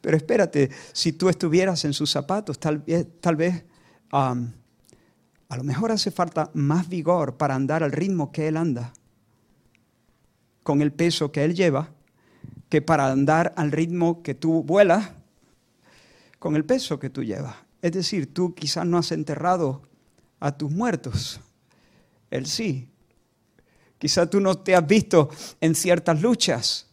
pero 0.00 0.16
espérate, 0.16 0.70
si 0.92 1.12
tú 1.12 1.30
estuvieras 1.30 1.84
en 1.86 1.92
sus 1.94 2.10
zapatos, 2.10 2.58
tal 2.58 2.78
vez, 2.78 3.06
tal 3.20 3.36
vez 3.36 3.64
a 5.52 5.56
lo 5.58 5.64
mejor 5.64 5.92
hace 5.92 6.10
falta 6.10 6.50
más 6.54 6.88
vigor 6.88 7.36
para 7.36 7.54
andar 7.54 7.82
al 7.82 7.92
ritmo 7.92 8.32
que 8.32 8.48
él 8.48 8.56
anda, 8.56 8.94
con 10.62 10.80
el 10.80 10.92
peso 10.94 11.30
que 11.30 11.44
él 11.44 11.54
lleva, 11.54 11.90
que 12.70 12.80
para 12.80 13.12
andar 13.12 13.52
al 13.58 13.70
ritmo 13.70 14.22
que 14.22 14.34
tú 14.34 14.62
vuelas, 14.62 15.10
con 16.38 16.56
el 16.56 16.64
peso 16.64 16.98
que 16.98 17.10
tú 17.10 17.22
llevas. 17.22 17.54
Es 17.82 17.92
decir, 17.92 18.32
tú 18.32 18.54
quizás 18.54 18.86
no 18.86 18.96
has 18.96 19.12
enterrado 19.12 19.82
a 20.40 20.56
tus 20.56 20.70
muertos, 20.70 21.38
él 22.30 22.46
sí. 22.46 22.88
Quizás 23.98 24.30
tú 24.30 24.40
no 24.40 24.54
te 24.54 24.74
has 24.74 24.86
visto 24.86 25.28
en 25.60 25.74
ciertas 25.74 26.22
luchas, 26.22 26.86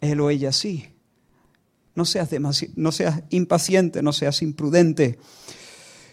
él 0.00 0.18
o 0.22 0.30
ella 0.30 0.50
sí. 0.50 0.88
No 1.94 2.06
seas, 2.06 2.30
impaciente, 3.28 4.02
no 4.02 4.14
seas 4.14 4.40
imprudente. 4.40 5.18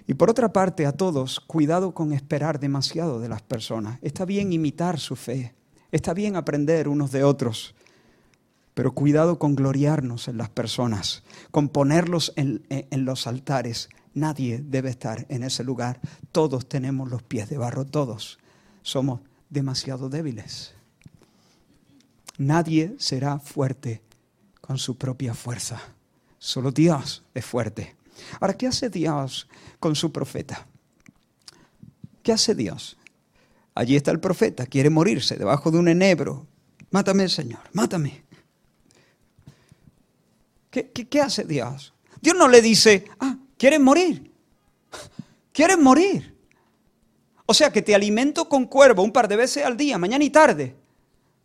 Y 0.10 0.16
por 0.16 0.32
otra 0.32 0.52
parte, 0.52 0.88
a 0.88 0.92
todos, 0.92 1.40
cuidado 1.40 1.94
con 1.94 2.14
esperar 2.14 2.60
demasiado 2.60 3.20
de 3.20 3.30
las 3.30 3.44
personas. 3.44 4.00
Está 4.02 4.26
bien 4.26 4.52
imitar 4.52 5.00
su 5.00 5.16
fe, 5.16 5.54
está 5.92 6.16
bien 6.16 6.36
aprender 6.36 6.88
unos 6.88 7.12
de 7.12 7.24
otros, 7.24 7.76
pero 8.74 8.96
cuidado 8.96 9.38
con 9.38 9.56
gloriarnos 9.56 10.28
en 10.28 10.38
las 10.38 10.50
personas, 10.50 11.22
con 11.52 11.70
ponerlos 11.70 12.34
en, 12.38 12.66
los 13.06 13.28
altares. 13.28 13.90
Nadie 14.16 14.64
debe 14.66 14.90
estar 14.90 15.28
en 15.30 15.44
ese 15.44 15.64
lugar. 15.64 16.00
Todos 16.32 16.68
tenemos 16.68 17.08
los 17.12 17.22
pies 17.22 17.48
de 17.48 17.60
barro, 17.60 17.86
todos 17.86 18.40
somos 18.82 19.22
demasiado 19.52 20.10
débiles. 20.10 20.74
Nadie 22.40 22.96
será 22.98 23.38
fuerte 23.38 24.02
con 24.60 24.80
su 24.80 24.98
propia 24.98 25.36
fuerza. 25.36 25.80
Solo 26.40 26.72
Dios 26.72 27.22
es 27.36 27.46
fuerte. 27.46 27.99
Ahora, 28.40 28.56
¿qué 28.56 28.68
hace 28.68 28.90
Dios 28.90 29.48
con 29.80 29.96
su 29.96 30.12
profeta? 30.12 30.68
¿Qué 32.24 32.32
hace 32.32 32.56
Dios? 32.56 32.98
Allí 33.76 33.96
está 33.96 34.12
el 34.12 34.20
profeta, 34.20 34.66
quiere 34.66 34.90
morirse 34.90 35.38
debajo 35.38 35.72
de 35.72 35.80
un 35.80 35.88
enebro. 35.88 36.48
Mátame, 36.92 37.30
Señor, 37.30 37.62
mátame. 37.74 38.24
¿Qué, 40.70 40.92
qué, 40.92 41.22
hace 41.22 41.46
Dios? 41.46 41.94
Dios 42.22 42.36
no 42.36 42.48
le 42.48 42.62
dice, 42.62 43.06
ah, 43.20 43.38
¿quieres 43.58 43.80
morir? 43.80 44.32
¿Quieres 45.52 45.80
morir? 45.80 46.38
O 47.46 47.54
sea, 47.54 47.72
que 47.72 47.82
te 47.82 47.96
alimento 47.96 48.48
con 48.48 48.66
cuervo 48.66 49.02
un 49.02 49.12
par 49.12 49.28
de 49.28 49.36
veces 49.36 49.66
al 49.66 49.76
día, 49.76 49.98
mañana 49.98 50.24
y 50.24 50.30
tarde 50.30 50.76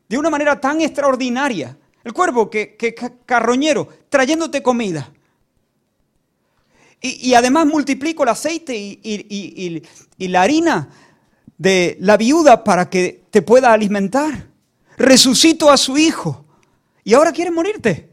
de 0.09 0.19
una 0.19 0.31
manera 0.31 0.61
tan 0.61 0.81
extraordinaria. 0.81 1.76
El 2.02 2.12
cuervo 2.12 2.50
que, 2.50 2.76
carroñero, 3.25 3.88
trayéndote 4.09 4.62
comida. 4.62 5.12
Y, 7.06 7.34
además 7.34 7.66
multiplico 7.66 8.23
el 8.23 8.30
aceite 8.30 8.75
y, 8.75 9.82
la 10.16 10.40
harina 10.40 10.88
de 11.58 11.99
la 12.00 12.16
viuda 12.16 12.64
para 12.64 12.88
que 12.88 13.25
te 13.30 13.42
pueda 13.42 13.75
alimentar. 13.75 14.49
Resucito 14.96 15.70
a 15.70 15.76
su 15.76 15.99
hijo. 15.99 16.46
Y 17.04 17.12
ahora 17.12 17.30
quiere 17.30 17.50
morirte. 17.50 18.08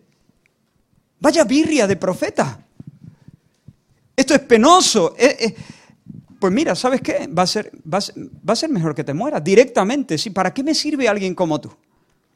Vaya 1.21 1.45
birria 1.45 1.88
de 1.88 1.95
profeta. 1.95 2.65
Esto 4.13 4.33
es 4.33 4.41
penoso. 4.41 5.15
Eh, 5.17 5.38
eh, 5.39 5.55
pues 6.38 6.51
mira, 6.51 6.75
¿sabes 6.75 7.00
qué? 7.00 7.29
Va 7.29 7.43
a, 7.43 7.48
ser, 7.48 8.69
mejor 8.69 8.93
que 8.93 9.05
te 9.05 9.13
mueras 9.13 9.41
directamente. 9.41 10.17
¿Para 10.33 10.53
qué 10.53 10.63
me 10.63 10.75
sirve 10.75 11.07
alguien 11.07 11.33
como 11.33 11.62
tú? 11.62 11.71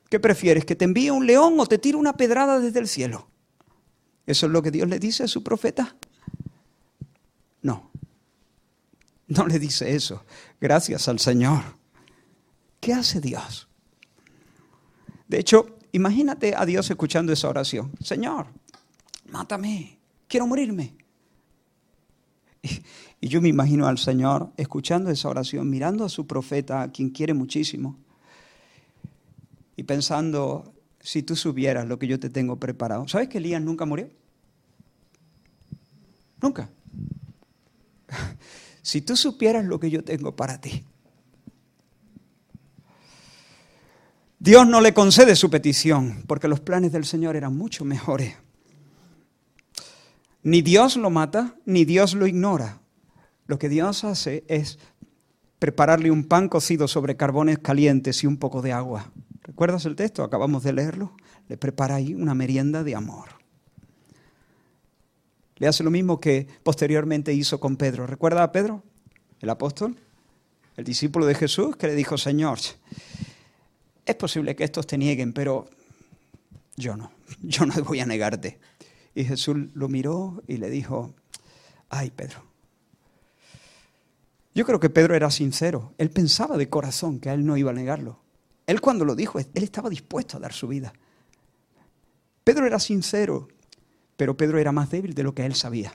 ¿Qué 0.09 0.21
prefieres? 0.21 0.63
¿Que 0.63 0.77
te 0.77 0.85
envíe 0.85 1.09
un 1.09 1.27
león 1.27 1.59
o 1.59 1.65
te 1.65 1.79
tire 1.79 1.97
una 1.97 2.15
pedrada 2.15 2.61
desde 2.61 2.79
el 2.79 2.87
cielo? 2.87 3.27
Eso 4.25 4.45
es 4.45 4.53
lo 4.53 4.61
que 4.61 4.71
Dios 4.71 4.87
le 4.87 4.99
dice 4.99 5.23
a 5.23 5.27
su 5.27 5.43
profeta. 5.43 5.97
No 9.27 9.47
le 9.47 9.59
dice 9.59 9.95
eso. 9.95 10.23
Gracias 10.61 11.07
al 11.07 11.19
Señor. 11.19 11.63
¿Qué 12.79 12.93
hace 12.93 13.19
Dios? 13.19 13.67
De 15.27 15.39
hecho, 15.39 15.77
imagínate 15.91 16.53
a 16.55 16.65
Dios 16.65 16.89
escuchando 16.89 17.33
esa 17.33 17.49
oración. 17.49 17.91
Señor, 17.99 18.47
mátame, 19.27 19.97
quiero 20.27 20.45
morirme. 20.45 20.95
Y, 23.21 23.27
yo 23.27 23.41
me 23.41 23.49
imagino 23.49 23.87
al 23.87 23.97
Señor 23.97 24.51
escuchando 24.57 25.09
esa 25.09 25.29
oración, 25.29 25.67
mirando 25.69 26.05
a 26.05 26.09
su 26.09 26.27
profeta, 26.27 26.83
a 26.83 26.91
quien 26.91 27.09
quiere 27.09 27.33
muchísimo, 27.33 27.97
y 29.75 29.83
pensando, 29.83 30.73
si 30.99 31.23
tú 31.23 31.35
supieras 31.35 31.87
lo 31.87 31.97
que 31.97 32.07
yo 32.07 32.19
te 32.19 32.29
tengo 32.29 32.59
preparado. 32.59 33.07
¿Sabes 33.07 33.29
que 33.29 33.39
Elías 33.39 33.61
nunca 33.61 33.85
murió? 33.85 34.09
Nunca. 36.41 36.69
Si 38.85 39.01
tú 39.01 39.17
supieras 39.17 39.65
lo 39.65 39.79
que 39.79 39.89
yo 39.89 40.03
tengo 40.03 40.35
para 40.35 40.61
ti. 40.61 40.85
Dios 44.37 44.67
no 44.67 44.79
le 44.79 44.93
concede 44.93 45.35
su 45.35 45.49
petición 45.49 46.23
porque 46.27 46.47
los 46.47 46.59
planes 46.59 46.91
del 46.91 47.03
Señor 47.03 47.35
eran 47.35 47.57
mucho 47.57 47.83
mejores. 47.83 48.35
Ni 50.43 50.61
Dios 50.61 50.97
lo 50.97 51.09
mata, 51.09 51.55
ni 51.65 51.83
Dios 51.83 52.13
lo 52.13 52.27
ignora. 52.27 52.79
Lo 53.47 53.57
que 53.57 53.69
Dios 53.69 54.03
hace 54.03 54.43
es 54.47 54.77
prepararle 55.57 56.11
un 56.11 56.23
pan 56.23 56.47
cocido 56.47 56.87
sobre 56.87 57.17
carbones 57.17 57.57
calientes 57.57 58.23
y 58.23 58.27
un 58.27 58.37
poco 58.37 58.61
de 58.61 58.71
agua. 58.71 59.11
¿Recuerdas 59.41 59.87
el 59.87 59.95
texto? 59.95 60.23
Acabamos 60.23 60.61
de 60.61 60.73
leerlo. 60.73 61.11
Le 61.47 61.57
prepara 61.57 61.95
ahí 61.95 62.13
una 62.13 62.35
merienda 62.35 62.83
de 62.83 62.93
amor. 62.93 63.44
Le 65.57 65.67
hace 65.67 65.83
lo 65.83 65.91
mismo 65.91 66.19
que 66.19 66.47
posteriormente 66.63 67.33
hizo 67.33 67.59
con 67.59 67.77
Pedro. 67.77 68.07
¿Recuerda 68.07 68.43
a 68.43 68.51
Pedro, 68.51 68.83
el 69.39 69.49
apóstol? 69.49 69.97
El 70.75 70.83
discípulo 70.83 71.25
de 71.25 71.35
Jesús 71.35 71.77
que 71.77 71.87
le 71.87 71.95
dijo, 71.95 72.17
Señor, 72.17 72.59
es 74.05 74.15
posible 74.15 74.55
que 74.55 74.65
estos 74.65 74.85
te 74.85 74.97
nieguen, 74.97 75.31
pero 75.31 75.69
yo 76.75 76.97
no, 76.97 77.11
yo 77.41 77.65
no 77.65 77.73
voy 77.83 78.01
a 78.01 78.05
negarte. 78.05 78.59
Y 79.13 79.23
Jesús 79.23 79.55
lo 79.73 79.87
miró 79.87 80.43
y 80.47 80.57
le 80.57 80.69
dijo, 80.69 81.13
ay 81.89 82.11
Pedro. 82.11 82.43
Yo 84.53 84.65
creo 84.65 84.79
que 84.79 84.89
Pedro 84.89 85.15
era 85.15 85.31
sincero. 85.31 85.93
Él 85.97 86.09
pensaba 86.09 86.57
de 86.57 86.69
corazón 86.69 87.19
que 87.19 87.29
a 87.29 87.33
él 87.33 87.45
no 87.45 87.57
iba 87.57 87.71
a 87.71 87.73
negarlo. 87.73 88.19
Él 88.67 88.81
cuando 88.81 89.05
lo 89.05 89.15
dijo, 89.15 89.39
él 89.39 89.47
estaba 89.53 89.89
dispuesto 89.89 90.37
a 90.37 90.39
dar 90.39 90.53
su 90.53 90.67
vida. 90.67 90.93
Pedro 92.43 92.65
era 92.65 92.79
sincero, 92.79 93.47
pero 94.17 94.37
Pedro 94.37 94.59
era 94.59 94.71
más 94.71 94.89
débil 94.89 95.13
de 95.13 95.23
lo 95.23 95.33
que 95.33 95.45
él 95.45 95.55
sabía. 95.55 95.93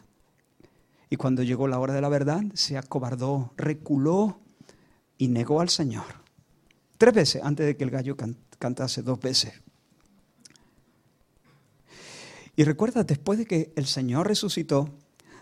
Y 1.09 1.17
cuando 1.17 1.43
llegó 1.43 1.67
la 1.67 1.79
hora 1.79 1.95
de 1.95 2.01
la 2.01 2.09
verdad, 2.09 2.43
se 2.55 2.79
acobardó, 2.79 3.53
reculó 3.57 4.41
y 5.19 5.29
negó 5.29 5.61
al 5.61 5.69
Señor. 5.69 6.05
Tres 6.99 7.15
veces 7.15 7.43
antes 7.43 7.67
de 7.67 7.77
que 7.77 7.85
el 7.85 7.91
gallo 7.91 8.17
cantase 8.59 9.03
dos 9.03 9.19
veces. 9.19 9.53
Y 12.55 12.65
recuerda, 12.65 13.03
después 13.03 13.39
de 13.39 13.47
que 13.47 13.73
el 13.75 13.87
Señor 13.87 14.29
resucitó, 14.29 14.91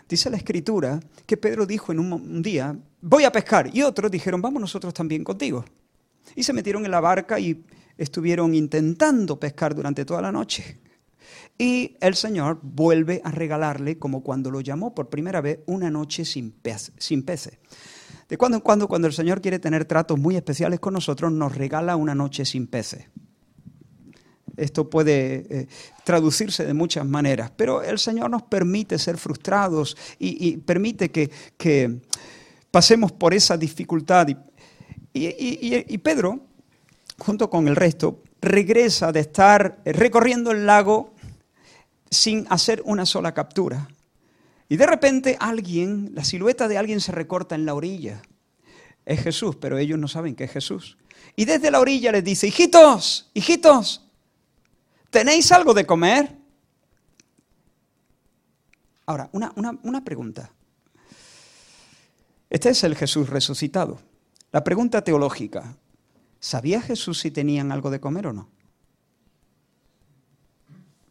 dice 0.07 0.29
la 0.29 0.37
Escritura 0.37 0.99
que 1.25 1.37
Pedro 1.37 1.65
dijo 1.65 1.91
en 1.91 1.99
un 1.99 2.41
día, 2.41 2.75
voy 3.01 3.25
a 3.25 3.31
pescar. 3.31 3.69
Y 3.75 3.81
otros 3.83 4.09
dijeron, 4.09 4.41
vamos 4.41 4.61
nosotros 4.61 4.93
también 4.93 5.23
contigo. 5.23 5.65
Y 6.35 6.43
se 6.43 6.53
metieron 6.53 6.85
en 6.85 6.91
la 6.91 6.99
barca 6.99 7.39
y 7.39 7.63
estuvieron 7.97 8.55
intentando 8.55 9.39
pescar 9.39 9.75
durante 9.75 10.05
toda 10.05 10.21
la 10.21 10.31
noche. 10.31 10.79
Y 11.57 11.97
el 11.99 12.15
Señor 12.15 12.59
vuelve 12.61 13.21
a 13.23 13.31
regalarle, 13.31 13.97
como 13.99 14.23
cuando 14.23 14.49
lo 14.49 14.61
llamó 14.61 14.95
por 14.95 15.09
primera 15.09 15.41
vez, 15.41 15.59
una 15.65 15.91
noche 15.91 16.23
sin, 16.23 16.51
peces. 16.51 17.57
De 18.29 18.37
cuando 18.37 18.57
en 18.57 18.61
cuando, 18.61 18.87
cuando 18.87 19.07
el 19.07 19.13
Señor 19.13 19.41
quiere 19.41 19.59
tener 19.59 19.85
tratos 19.85 20.17
muy 20.17 20.35
especiales 20.35 20.79
con 20.79 20.93
nosotros, 20.93 21.31
nos 21.31 21.55
regala 21.55 21.95
una 21.95 22.15
noche 22.15 22.45
sin 22.45 22.67
peces. 22.67 23.05
Esto 24.55 24.89
puede 24.89 25.45
eh, 25.49 25.67
traducirse 26.03 26.65
de 26.65 26.73
muchas 26.73 27.05
maneras, 27.05 27.51
pero 27.55 27.81
el 27.81 27.99
Señor 27.99 28.29
nos 28.29 28.43
permite 28.43 28.97
ser 28.97 29.17
frustrados 29.17 29.97
y, 30.17 30.57
permite 30.57 31.11
que, 31.11 31.99
pasemos 32.71 33.11
por 33.11 33.33
esa 33.33 33.57
dificultad. 33.57 34.27
y 35.13 35.97
Pedro, 35.97 36.39
junto 37.17 37.49
con 37.49 37.67
el 37.67 37.75
resto, 37.75 38.23
regresa 38.41 39.11
de 39.11 39.19
estar 39.19 39.79
recorriendo 39.85 40.51
el 40.51 40.65
lago 40.65 41.13
sin 42.09 42.45
hacer 42.49 42.81
una 42.85 43.05
sola 43.05 43.33
captura. 43.33 43.87
Y 44.67 44.77
de 44.77 44.85
repente 44.85 45.37
alguien, 45.39 46.11
la 46.13 46.23
silueta 46.23 46.67
de 46.67 46.77
alguien 46.77 47.01
se 47.01 47.11
recorta 47.11 47.55
en 47.55 47.65
la 47.65 47.73
orilla. 47.73 48.21
Es 49.05 49.21
Jesús, 49.21 49.55
pero 49.55 49.77
ellos 49.77 49.97
no 49.97 50.07
saben 50.07 50.35
que 50.35 50.43
es 50.43 50.51
Jesús. 50.51 50.97
Y 51.35 51.45
desde 51.45 51.71
la 51.71 51.79
orilla 51.79 52.11
les 52.11 52.23
dice, 52.23 52.47
hijitos, 52.47 53.31
hijitos, 53.33 54.09
¿Tenéis 55.09 55.51
algo 55.51 55.73
de 55.73 55.85
comer? 55.85 56.35
Ahora, 59.07 59.29
una, 59.33 60.03
pregunta. 60.03 60.51
Este 62.49 62.69
es 62.69 62.83
el 62.83 62.95
Jesús 62.95 63.29
resucitado. 63.29 63.99
La 64.51 64.63
pregunta 64.63 65.03
teológica, 65.03 65.75
¿sabía 66.39 66.81
Jesús 66.81 67.19
si 67.19 67.31
tenían 67.31 67.71
algo 67.71 67.89
de 67.89 67.99
comer 67.99 68.27
o 68.27 68.33
no? 68.33 68.49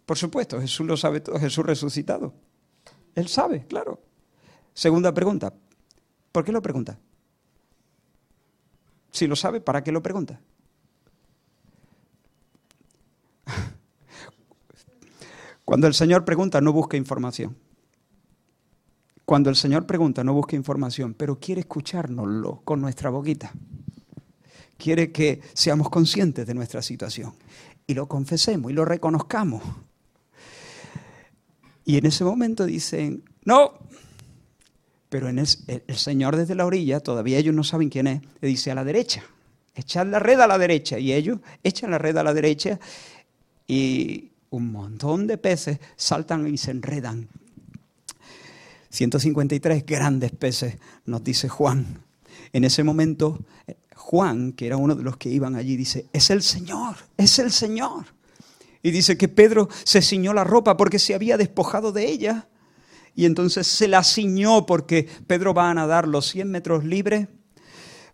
Por 0.08 0.16
supuesto, 0.16 0.58
Jesús 0.58 0.86
lo 0.86 0.96
sabe 0.96 1.20
todo, 1.20 1.38
Jesús 1.38 1.66
resucitado. 1.66 2.32
Él 3.14 3.28
sabe, 3.28 3.66
claro. 3.66 4.00
Segunda 4.72 5.12
pregunta, 5.12 5.52
¿por 6.32 6.46
qué 6.46 6.50
lo 6.50 6.62
pregunta? 6.62 6.98
Si 9.10 9.26
lo 9.26 9.36
sabe, 9.36 9.60
¿para 9.60 9.84
qué 9.84 9.92
lo 9.92 10.02
pregunta? 10.02 10.40
Cuando 15.66 15.86
el 15.86 15.92
Señor 15.92 16.24
pregunta, 16.24 16.62
no 16.62 16.72
busca 16.72 16.96
información. 16.96 17.58
Cuando 19.26 19.50
el 19.50 19.56
Señor 19.56 19.86
pregunta, 19.86 20.24
no 20.24 20.32
busca 20.32 20.56
información, 20.56 21.12
pero 21.12 21.38
quiere 21.38 21.60
escuchárnoslo 21.60 22.62
con 22.64 22.80
nuestra 22.80 23.10
boquita. 23.10 23.52
Quiere 24.78 25.12
que 25.12 25.42
seamos 25.52 25.90
conscientes 25.90 26.46
de 26.46 26.54
nuestra 26.54 26.80
situación 26.80 27.34
y 27.86 27.92
lo 27.92 28.08
confesemos 28.08 28.70
y 28.70 28.74
lo 28.74 28.86
reconozcamos. 28.86 29.62
Y 31.88 31.96
en 31.96 32.04
ese 32.04 32.22
momento 32.22 32.66
dicen, 32.66 33.24
no, 33.46 33.72
pero 35.08 35.30
en 35.30 35.38
el, 35.38 35.46
Señor 35.96 36.36
desde 36.36 36.54
la 36.54 36.66
orilla, 36.66 37.00
todavía 37.00 37.38
ellos 37.38 37.54
no 37.54 37.64
saben 37.64 37.88
quién 37.88 38.06
es, 38.08 38.20
le 38.42 38.48
dice 38.48 38.70
a 38.70 38.74
la 38.74 38.84
derecha, 38.84 39.24
echad 39.74 40.06
la 40.06 40.18
red 40.18 40.38
a 40.38 40.46
la 40.46 40.58
derecha. 40.58 40.98
Y 40.98 41.14
ellos 41.14 41.38
echan 41.62 41.90
la 41.90 41.96
red 41.96 42.14
a 42.18 42.22
la 42.22 42.34
derecha 42.34 42.78
y, 43.66 44.32
un 44.50 44.70
montón 44.70 45.26
de 45.26 45.38
peces 45.38 45.78
saltan 45.96 46.46
y 46.52 46.58
se 46.58 46.72
enredan. 46.72 47.26
153 48.90 49.86
grandes 49.86 50.32
peces, 50.32 50.76
nos 51.06 51.24
dice 51.24 51.48
Juan. 51.48 52.02
En 52.52 52.64
ese 52.64 52.84
momento, 52.84 53.38
Juan, 53.94 54.52
que 54.52 54.66
era 54.66 54.76
uno 54.76 54.94
de 54.94 55.04
los 55.04 55.16
que 55.16 55.30
iban 55.30 55.56
allí, 55.56 55.74
dice, 55.74 56.04
es 56.12 56.28
el 56.28 56.42
Señor, 56.42 56.96
es 57.16 57.38
el 57.38 57.50
Señor. 57.50 58.17
Y 58.82 58.90
dice 58.90 59.16
que 59.16 59.28
Pedro 59.28 59.68
se 59.84 60.02
ciñó 60.02 60.32
la 60.32 60.44
ropa 60.44 60.76
porque 60.76 60.98
se 60.98 61.14
había 61.14 61.36
despojado 61.36 61.92
de 61.92 62.06
ella. 62.06 62.48
Y 63.14 63.24
entonces 63.24 63.66
se 63.66 63.88
la 63.88 64.04
ciñó 64.04 64.66
porque 64.66 65.08
Pedro 65.26 65.54
va 65.54 65.70
a 65.70 65.74
nadar 65.74 66.06
los 66.06 66.28
100 66.28 66.50
metros 66.50 66.84
libres 66.84 67.28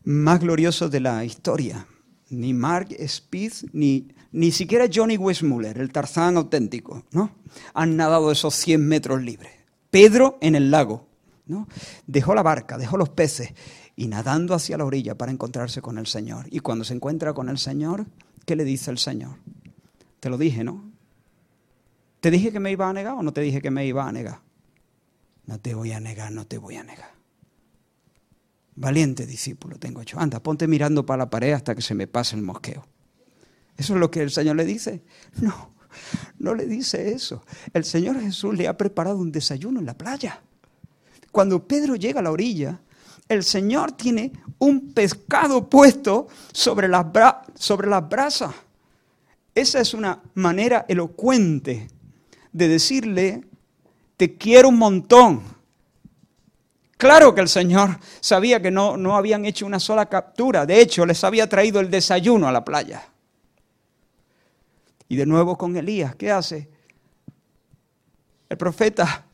más 0.05 0.41
gloriosos 0.41 0.91
de 0.91 1.01
la 1.01 1.25
historia. 1.25 1.87
Ni 2.31 2.55
Mark 2.55 2.89
Speed 2.99 3.53
ni 3.73 4.09
ni 4.35 4.51
siquiera 4.51 4.87
Johnny 4.93 5.17
Westmuller, 5.17 5.79
el 5.79 5.93
Tarzán 5.93 6.37
auténtico, 6.37 7.05
¿no? 7.13 7.31
Han 7.73 7.97
nadado 7.97 8.33
esos 8.33 8.53
100 8.57 8.85
metros 8.85 9.23
libres. 9.23 9.53
Pedro 9.91 10.39
en 10.41 10.57
el 10.57 10.73
lago, 10.73 11.07
¿no? 11.47 11.69
Dejó 12.09 12.35
la 12.35 12.43
barca, 12.43 12.77
dejó 12.77 12.97
los 12.97 13.11
peces 13.11 13.55
y 13.95 14.09
nadando 14.09 14.53
hacia 14.53 14.77
la 14.77 14.87
orilla 14.87 15.17
para 15.17 15.31
encontrarse 15.31 15.81
con 15.81 15.99
el 15.99 16.09
Señor. 16.09 16.47
Y 16.51 16.59
cuando 16.59 16.85
se 16.85 16.95
encuentra 16.95 17.33
con 17.33 17.49
el 17.49 17.59
Señor, 17.59 18.07
¿qué 18.45 18.57
le 18.57 18.65
dice 18.65 18.91
el 18.91 18.99
Señor? 18.99 19.37
Te 20.25 20.31
lo 20.31 20.39
dije, 20.39 20.65
¿no? 20.65 20.91
¿Te 22.21 22.31
dije 22.31 22.51
que 22.51 22.59
me 22.59 22.73
iba 22.73 22.89
a 22.89 22.95
negar 22.95 23.13
o 23.13 23.23
no 23.23 23.35
te 23.35 23.43
dije 23.43 23.61
que 23.61 23.71
me 23.71 23.85
iba 23.85 24.09
a 24.09 24.11
negar? 24.11 24.41
No 25.45 25.61
te 25.61 25.75
voy 25.75 25.93
a 25.93 26.01
negar, 26.01 26.33
no 26.33 26.47
te 26.47 26.57
voy 26.57 26.77
a 26.77 26.83
negar. 26.83 27.11
Valiente 28.75 29.27
discípulo 29.27 29.79
tengo 29.79 30.01
hecho. 30.01 30.19
Anda, 30.19 30.43
ponte 30.43 30.67
mirando 30.67 31.05
para 31.05 31.25
la 31.25 31.29
pared 31.29 31.53
hasta 31.53 31.75
que 31.75 31.83
se 31.83 31.95
me 31.95 32.07
pase 32.07 32.37
el 32.37 32.41
mosqueo. 32.41 32.87
¿Eso 33.77 33.93
es 33.93 34.01
lo 34.01 34.11
que 34.11 34.23
el 34.23 34.31
Señor 34.31 34.57
le 34.57 34.65
dice? 34.65 35.03
No, 35.43 35.75
no 36.39 36.55
le 36.55 36.65
dice 36.65 37.13
eso. 37.13 37.45
El 37.75 37.85
Señor 37.85 38.19
Jesús 38.19 38.57
le 38.57 38.67
ha 38.67 38.79
preparado 38.79 39.19
un 39.19 39.31
desayuno 39.31 39.81
en 39.81 39.85
la 39.85 39.99
playa. 39.99 40.41
Cuando 41.33 41.69
Pedro 41.69 41.97
llega 41.97 42.21
a 42.21 42.23
la 42.23 42.33
orilla, 42.33 42.81
el 43.29 43.43
Señor 43.45 43.93
tiene 43.93 44.33
un 44.59 44.95
pescado 44.95 45.69
puesto 45.69 46.29
sobre 46.51 46.89
las, 46.89 47.05
sobre 47.57 47.91
las 47.91 48.09
brasas. 48.09 48.55
Esa 49.55 49.81
es 49.81 49.95
una 49.95 50.21
manera 50.35 50.85
elocuente 50.89 51.89
de 52.53 52.69
decirle, 52.69 53.45
te 54.17 54.37
quiero 54.37 54.69
un 54.69 54.79
montón. 54.79 55.43
Claro 56.97 57.35
que 57.35 57.41
el 57.41 57.49
Señor 57.49 57.99
sabía 58.21 58.61
que 58.61 58.71
no, 58.71 58.97
no 58.97 59.17
habían 59.17 59.45
hecho 59.45 59.67
una 59.67 59.79
sola 59.79 60.07
captura. 60.07 60.67
De 60.67 60.81
hecho, 60.81 61.07
les 61.07 61.23
había 61.23 61.49
traído 61.49 61.81
el 61.81 61.91
desayuno 61.91 62.49
a 62.49 62.53
la 62.53 62.65
playa. 62.65 63.09
Y 65.09 65.17
de 65.17 65.27
nuevo 65.27 65.57
con 65.57 65.77
Elías, 65.77 66.17
¿qué 66.17 66.31
hace? 66.31 66.69
El 68.49 68.57
profeta 68.57 69.27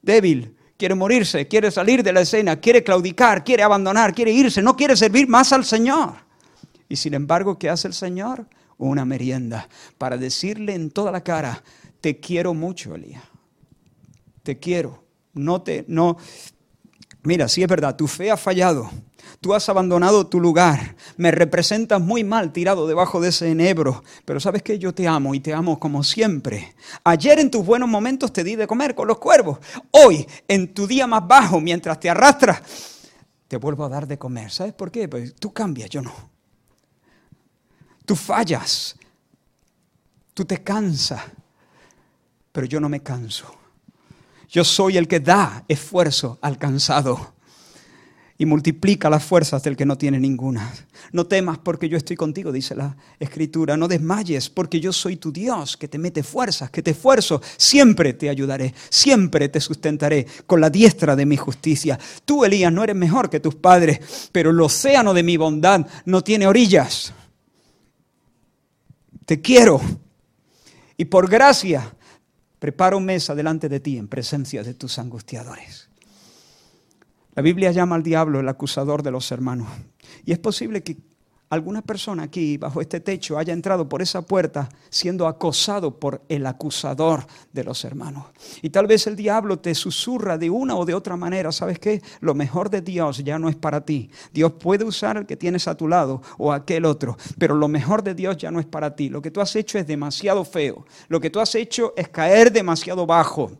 débil 0.00 0.56
quiere 0.76 0.94
morirse, 0.94 1.46
quiere 1.46 1.70
salir 1.70 2.02
de 2.02 2.12
la 2.12 2.22
escena, 2.22 2.60
quiere 2.60 2.82
claudicar, 2.82 3.44
quiere 3.44 3.62
abandonar, 3.62 4.12
quiere 4.12 4.32
irse, 4.32 4.60
no 4.60 4.76
quiere 4.76 4.96
servir 4.96 5.28
más 5.28 5.52
al 5.52 5.64
Señor. 5.64 6.14
Y 6.88 6.96
sin 6.96 7.14
embargo, 7.14 7.58
¿qué 7.58 7.70
hace 7.70 7.88
el 7.88 7.94
Señor? 7.94 8.46
Una 8.84 9.04
merienda 9.04 9.68
para 9.96 10.16
decirle 10.16 10.74
en 10.74 10.90
toda 10.90 11.12
la 11.12 11.22
cara, 11.22 11.62
te 12.00 12.18
quiero 12.18 12.52
mucho, 12.52 12.96
Elías. 12.96 13.22
Te 14.42 14.58
quiero. 14.58 15.04
No 15.34 15.62
te, 15.62 15.84
no. 15.86 16.16
Mira, 17.22 17.46
sí 17.46 17.62
es 17.62 17.68
verdad, 17.68 17.94
tu 17.94 18.08
fe 18.08 18.32
ha 18.32 18.36
fallado. 18.36 18.90
Tú 19.40 19.54
has 19.54 19.68
abandonado 19.68 20.26
tu 20.26 20.40
lugar. 20.40 20.96
Me 21.16 21.30
representas 21.30 22.00
muy 22.00 22.24
mal 22.24 22.52
tirado 22.52 22.88
debajo 22.88 23.20
de 23.20 23.28
ese 23.28 23.52
enebro. 23.52 24.02
Pero 24.24 24.40
sabes 24.40 24.64
que 24.64 24.80
yo 24.80 24.92
te 24.92 25.06
amo 25.06 25.32
y 25.32 25.38
te 25.38 25.54
amo 25.54 25.78
como 25.78 26.02
siempre. 26.02 26.74
Ayer 27.04 27.38
en 27.38 27.52
tus 27.52 27.64
buenos 27.64 27.88
momentos 27.88 28.32
te 28.32 28.42
di 28.42 28.56
de 28.56 28.66
comer 28.66 28.96
con 28.96 29.06
los 29.06 29.18
cuervos. 29.18 29.58
Hoy, 29.92 30.26
en 30.48 30.74
tu 30.74 30.88
día 30.88 31.06
más 31.06 31.24
bajo, 31.28 31.60
mientras 31.60 32.00
te 32.00 32.10
arrastras, 32.10 32.62
te 33.46 33.58
vuelvo 33.58 33.84
a 33.84 33.88
dar 33.88 34.08
de 34.08 34.18
comer. 34.18 34.50
¿Sabes 34.50 34.72
por 34.72 34.90
qué? 34.90 35.06
Pues 35.06 35.36
tú 35.36 35.52
cambias, 35.52 35.88
yo 35.88 36.02
no. 36.02 36.31
Tú 38.04 38.16
fallas. 38.16 38.96
Tú 40.34 40.44
te 40.44 40.62
cansas. 40.62 41.22
Pero 42.52 42.66
yo 42.66 42.80
no 42.80 42.88
me 42.88 43.00
canso. 43.00 43.54
Yo 44.48 44.64
soy 44.64 44.98
el 44.98 45.08
que 45.08 45.20
da 45.20 45.64
esfuerzo 45.66 46.38
alcanzado 46.42 47.32
y 48.42 48.44
multiplica 48.44 49.08
las 49.08 49.22
fuerzas 49.24 49.62
del 49.62 49.76
que 49.76 49.86
no 49.86 49.96
tiene 49.96 50.18
ninguna. 50.18 50.74
No 51.12 51.26
temas 51.26 51.58
porque 51.58 51.88
yo 51.88 51.96
estoy 51.96 52.16
contigo, 52.16 52.50
dice 52.50 52.74
la 52.74 52.96
escritura. 53.20 53.76
No 53.76 53.86
desmayes 53.86 54.50
porque 54.50 54.80
yo 54.80 54.92
soy 54.92 55.16
tu 55.16 55.32
Dios, 55.32 55.76
que 55.76 55.86
te 55.86 55.96
mete 55.96 56.24
fuerzas, 56.24 56.68
que 56.68 56.82
te 56.82 56.90
esfuerzo. 56.90 57.40
Siempre 57.56 58.14
te 58.14 58.28
ayudaré, 58.28 58.74
siempre 58.90 59.48
te 59.48 59.60
sustentaré 59.60 60.26
con 60.44 60.60
la 60.60 60.70
diestra 60.70 61.14
de 61.14 61.24
mi 61.24 61.36
justicia. 61.36 61.98
Tú, 62.24 62.44
Elías, 62.44 62.72
no 62.72 62.82
eres 62.82 62.96
mejor 62.96 63.30
que 63.30 63.40
tus 63.40 63.54
padres, 63.54 64.28
pero 64.32 64.50
el 64.50 64.60
océano 64.60 65.14
de 65.14 65.22
mi 65.22 65.36
bondad 65.36 65.86
no 66.04 66.22
tiene 66.22 66.46
orillas. 66.46 67.14
Te 69.26 69.40
quiero. 69.40 69.80
Y 70.96 71.06
por 71.06 71.28
gracia, 71.28 71.94
preparo 72.58 73.00
mesa 73.00 73.34
delante 73.34 73.68
de 73.68 73.80
ti 73.80 73.98
en 73.98 74.08
presencia 74.08 74.62
de 74.62 74.74
tus 74.74 74.98
angustiadores. 74.98 75.88
La 77.34 77.42
Biblia 77.42 77.72
llama 77.72 77.96
al 77.96 78.02
diablo 78.02 78.40
el 78.40 78.48
acusador 78.48 79.02
de 79.02 79.10
los 79.10 79.30
hermanos. 79.32 79.68
Y 80.24 80.32
es 80.32 80.38
posible 80.38 80.82
que 80.82 80.96
alguna 81.52 81.82
persona 81.82 82.22
aquí, 82.22 82.56
bajo 82.56 82.80
este 82.80 83.00
techo, 83.00 83.36
haya 83.36 83.52
entrado 83.52 83.86
por 83.86 84.00
esa 84.00 84.22
puerta 84.22 84.70
siendo 84.88 85.26
acosado 85.26 85.98
por 85.98 86.22
el 86.30 86.46
acusador 86.46 87.26
de 87.52 87.62
los 87.62 87.84
hermanos. 87.84 88.24
Y 88.62 88.70
tal 88.70 88.86
vez 88.86 89.06
el 89.06 89.16
diablo 89.16 89.58
te 89.58 89.74
susurra 89.74 90.38
de 90.38 90.48
una 90.48 90.76
o 90.76 90.86
de 90.86 90.94
otra 90.94 91.14
manera, 91.14 91.52
¿sabes 91.52 91.78
qué? 91.78 92.00
Lo 92.20 92.32
mejor 92.32 92.70
de 92.70 92.80
Dios 92.80 93.18
ya 93.22 93.38
no 93.38 93.50
es 93.50 93.56
para 93.56 93.84
ti. 93.84 94.10
Dios 94.32 94.52
puede 94.52 94.84
usar 94.84 95.18
el 95.18 95.26
que 95.26 95.36
tienes 95.36 95.68
a 95.68 95.76
tu 95.76 95.88
lado 95.88 96.22
o 96.38 96.54
aquel 96.54 96.86
otro, 96.86 97.18
pero 97.36 97.54
lo 97.54 97.68
mejor 97.68 98.02
de 98.02 98.14
Dios 98.14 98.38
ya 98.38 98.50
no 98.50 98.58
es 98.58 98.64
para 98.66 98.96
ti. 98.96 99.10
Lo 99.10 99.20
que 99.20 99.30
tú 99.30 99.42
has 99.42 99.54
hecho 99.54 99.78
es 99.78 99.86
demasiado 99.86 100.46
feo. 100.46 100.86
Lo 101.08 101.20
que 101.20 101.28
tú 101.28 101.38
has 101.38 101.54
hecho 101.54 101.92
es 101.98 102.08
caer 102.08 102.50
demasiado 102.50 103.04
bajo. 103.04 103.52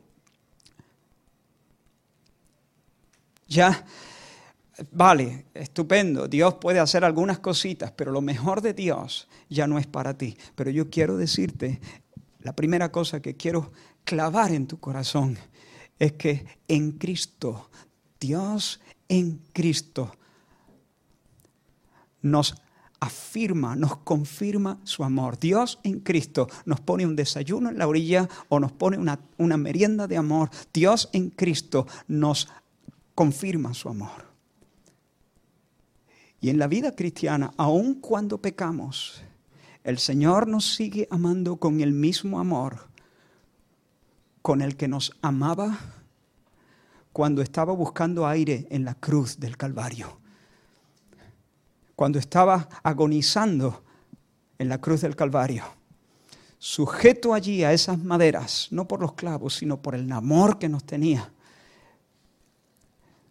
Ya, 3.48 3.84
vale, 4.90 5.46
estupendo, 5.54 6.28
Dios 6.28 6.54
puede 6.54 6.80
hacer 6.80 7.04
algunas 7.04 7.38
cositas, 7.38 7.92
pero 7.92 8.10
lo 8.10 8.20
mejor 8.20 8.60
de 8.60 8.74
Dios 8.74 9.28
ya 9.48 9.66
no 9.66 9.78
es 9.78 9.86
para 9.86 10.16
ti. 10.16 10.36
Pero 10.54 10.70
yo 10.70 10.90
quiero 10.90 11.16
decirte, 11.16 11.80
la 12.40 12.54
primera 12.54 12.90
cosa 12.90 13.20
que 13.20 13.36
quiero 13.36 13.72
clavar 14.04 14.52
en 14.52 14.66
tu 14.66 14.80
corazón 14.80 15.38
es 15.98 16.12
que 16.12 16.46
en 16.68 16.92
Cristo, 16.92 17.70
Dios 18.18 18.80
en 19.08 19.40
Cristo, 19.52 20.12
nos 22.22 22.54
afirma, 23.00 23.74
nos 23.74 23.96
confirma 23.98 24.80
su 24.84 25.02
amor. 25.02 25.38
Dios 25.38 25.80
en 25.82 26.00
Cristo 26.00 26.48
nos 26.64 26.80
pone 26.80 27.04
un 27.04 27.16
desayuno 27.16 27.68
en 27.68 27.78
la 27.78 27.88
orilla 27.88 28.28
o 28.48 28.60
nos 28.60 28.72
pone 28.72 28.96
una, 28.96 29.56
merienda 29.56 30.06
de 30.06 30.16
amor. 30.16 30.50
Dios 30.72 31.10
en 31.12 31.30
Cristo 31.30 31.86
nos 32.06 32.48
confirma 33.14 33.74
su 33.74 33.88
amor. 33.88 34.31
Y 36.42 36.50
en 36.50 36.58
la 36.58 36.66
vida 36.66 36.96
cristiana, 36.96 37.54
aun 37.56 37.94
cuando 37.94 38.42
pecamos, 38.42 39.22
el 39.84 39.98
Señor 39.98 40.48
nos 40.48 40.74
sigue 40.74 41.06
amando 41.08 41.56
con 41.56 41.80
el 41.80 41.92
mismo 41.92 42.40
amor 42.40 42.88
con 44.42 44.60
el 44.60 44.76
que 44.76 44.88
nos 44.88 45.12
amaba 45.22 45.78
cuando 47.12 47.42
estaba 47.42 47.72
buscando 47.72 48.26
aire 48.26 48.66
en 48.70 48.84
la 48.84 48.96
cruz 48.96 49.38
del 49.38 49.56
Calvario. 49.56 50.18
Cuando 51.94 52.18
estaba 52.18 52.68
agonizando 52.82 53.84
en 54.58 54.68
la 54.68 54.80
cruz 54.80 55.02
del 55.02 55.14
Calvario. 55.14 55.62
Sujeto 56.58 57.34
allí 57.34 57.62
a 57.62 57.72
esas 57.72 57.98
maderas, 57.98 58.66
no 58.72 58.88
por 58.88 59.00
los 59.00 59.12
clavos, 59.12 59.54
sino 59.54 59.80
por 59.80 59.94
el 59.94 60.10
amor 60.10 60.58
que 60.58 60.68
nos 60.68 60.82
tenía 60.82 61.32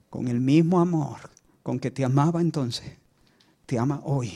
con 0.09 0.29
el 0.29 0.39
mismo 0.39 0.79
amor 0.79 1.29
con 1.63 1.79
que 1.79 1.91
te 1.91 2.03
amaba 2.03 2.41
entonces, 2.41 2.97
te 3.71 3.79
ama 3.79 4.01
hoy, 4.03 4.33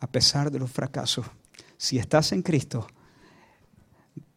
a 0.00 0.08
pesar 0.08 0.50
de 0.50 0.58
los 0.58 0.68
fracasos. 0.68 1.24
Si 1.76 1.96
estás 1.96 2.32
en 2.32 2.42
Cristo, 2.42 2.88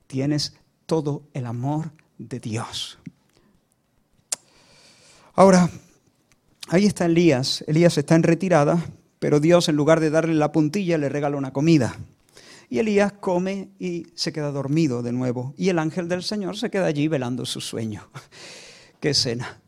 tienes 0.06 0.54
todo 0.86 1.24
el 1.34 1.48
amor 1.48 1.92
de 2.20 2.40
Dios. 2.40 3.00
Ahora, 5.34 5.72
ahí 6.68 6.86
está 6.86 7.06
Elías. 7.06 7.64
Elías 7.66 7.98
está 7.98 8.14
en 8.14 8.22
retirada, 8.22 8.78
pero 9.18 9.40
Dios 9.40 9.70
en 9.70 9.76
lugar 9.76 10.00
de 10.00 10.12
darle 10.12 10.36
la 10.36 10.52
puntilla 10.52 11.00
le 11.00 11.10
regala 11.10 11.36
una 11.36 11.52
comida. 11.52 11.98
Y 12.70 12.78
Elías 12.78 13.12
come 13.14 13.70
y 13.80 14.06
se 14.14 14.32
queda 14.32 14.52
dormido 14.52 15.02
de 15.02 15.14
nuevo. 15.14 15.56
Y 15.58 15.70
el 15.70 15.80
ángel 15.80 16.08
del 16.10 16.22
Señor 16.22 16.58
se 16.58 16.70
queda 16.70 16.86
allí 16.86 17.08
velando 17.08 17.44
su 17.44 17.60
sueño. 17.60 18.08
Qué 19.00 19.10
escena. 19.10 19.64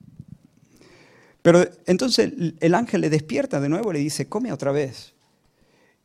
Pero 1.47 1.65
entonces 1.85 2.33
el 2.59 2.75
ángel 2.75 2.99
le 2.99 3.09
despierta 3.09 3.61
de 3.61 3.69
nuevo 3.69 3.91
y 3.91 3.93
le 3.93 3.99
dice, 3.99 4.27
come 4.27 4.51
otra 4.51 4.73
vez. 4.73 5.13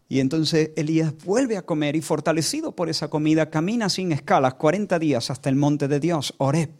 Y 0.08 0.20
entonces 0.20 0.70
Elías 0.76 1.12
vuelve 1.24 1.56
a 1.56 1.62
comer 1.62 1.96
y 1.96 2.00
fortalecido 2.00 2.76
por 2.76 2.88
esa 2.88 3.08
comida 3.08 3.50
camina 3.50 3.88
sin 3.88 4.12
escalas 4.12 4.54
40 4.54 5.00
días 5.00 5.32
hasta 5.32 5.48
el 5.48 5.56
monte 5.56 5.88
de 5.88 5.98
Dios, 5.98 6.32
Oreb. 6.38 6.70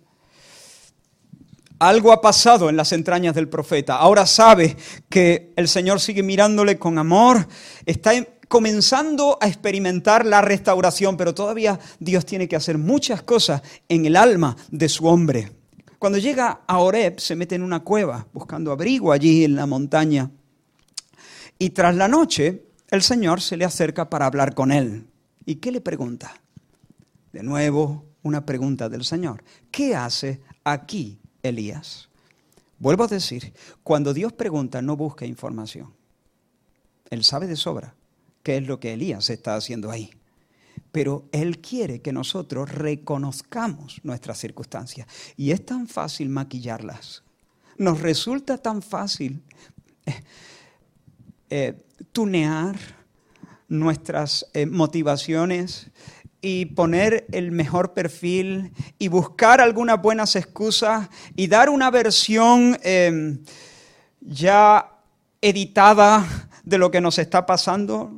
Algo 1.81 2.13
ha 2.13 2.21
pasado 2.21 2.69
en 2.69 2.77
las 2.77 2.93
entrañas 2.93 3.35
del 3.35 3.49
profeta. 3.49 3.97
Ahora 3.97 4.27
sabe 4.27 4.77
que 5.09 5.53
el 5.57 5.67
Señor 5.67 5.99
sigue 5.99 6.23
mirándole 6.23 6.79
con 6.79 6.99
amor. 6.99 7.49
Está 7.85 8.13
comenzando 8.47 9.39
a 9.41 9.49
experimentar 9.49 10.25
la 10.25 10.41
restauración, 10.41 11.17
pero 11.17 11.35
todavía 11.35 11.81
Dios 11.99 12.25
tiene 12.25 12.47
que 12.47 12.55
hacer 12.55 12.79
muchas 12.79 13.25
cosas 13.25 13.61
en 13.89 14.07
el 14.07 14.15
alma 14.15 14.57
de 14.71 14.89
su 14.89 15.09
hombre. 15.09 15.62
Cuando 16.03 16.19
llega 16.19 16.63
a 16.67 16.81
Oreb, 16.81 17.21
se 17.21 17.37
mete 17.37 17.55
en 17.55 17.63
una 17.63 17.85
cueva 17.85 18.27
buscando 18.33 18.73
abrigo 18.73 19.13
allí 19.13 19.45
en 19.45 19.55
la 19.55 19.67
montaña. 19.67 20.33
Y 21.61 21.71
tras 21.71 21.95
la 21.95 22.09
noche, 22.09 22.65
el 22.91 23.03
Señor 23.03 23.41
se 23.41 23.57
le 23.57 23.65
acerca 23.65 24.11
para 24.11 24.27
hablar 24.27 24.53
con 24.53 24.73
él. 24.73 25.07
¿Y 25.47 25.55
qué 25.61 25.71
le 25.71 25.81
pregunta? 25.81 26.35
De 27.33 27.45
nuevo, 27.45 28.05
una 28.25 28.45
pregunta 28.45 28.89
del 28.89 29.05
Señor. 29.05 29.45
¿Qué 29.71 29.95
hace 29.95 30.41
aquí 30.65 31.21
Elías? 31.41 32.09
Vuelvo 32.81 33.05
a 33.05 33.07
decir, 33.07 33.55
cuando 33.85 34.13
Dios 34.13 34.33
pregunta, 34.33 34.83
no 34.83 34.97
busca 34.97 35.25
información. 35.25 35.95
Él 37.11 37.23
sabe 37.23 37.47
de 37.47 37.55
sobra 37.55 37.95
qué 38.43 38.57
es 38.57 38.67
lo 38.67 38.81
que 38.81 38.95
Elías 38.95 39.31
está 39.31 39.55
haciendo 39.55 39.89
ahí 39.89 40.11
pero 40.93 41.25
Él 41.33 41.59
quiere 41.61 42.03
que 42.03 42.13
nosotros 42.13 42.71
reconozcamos 42.71 44.01
nuestras 44.05 44.39
circunstancias. 44.39 45.09
Y 45.37 45.51
es 45.51 45.65
tan 45.65 45.89
fácil 45.89 46.29
maquillarlas. 46.29 47.25
Nos 47.79 48.01
resulta 48.01 48.59
tan 48.59 48.83
fácil 48.83 49.43
eh, 50.07 50.23
eh, 51.51 51.83
tunear 52.13 52.77
nuestras 53.69 54.47
eh, 54.53 54.67
motivaciones 54.67 55.91
y 56.43 56.67
poner 56.67 57.27
el 57.33 57.53
mejor 57.53 57.95
perfil 57.95 58.73
y 58.99 59.09
buscar 59.09 59.61
algunas 59.61 60.03
buenas 60.03 60.37
excusas 60.37 61.09
y 61.37 61.47
dar 61.47 61.71
una 61.71 61.91
versión 61.91 62.79
em, 62.83 63.43
ya 64.21 64.91
editada 65.41 66.51
de 66.65 66.79
lo 66.79 66.91
que 66.91 67.01
nos 67.01 67.19
está 67.19 67.47
pasando. 67.47 68.13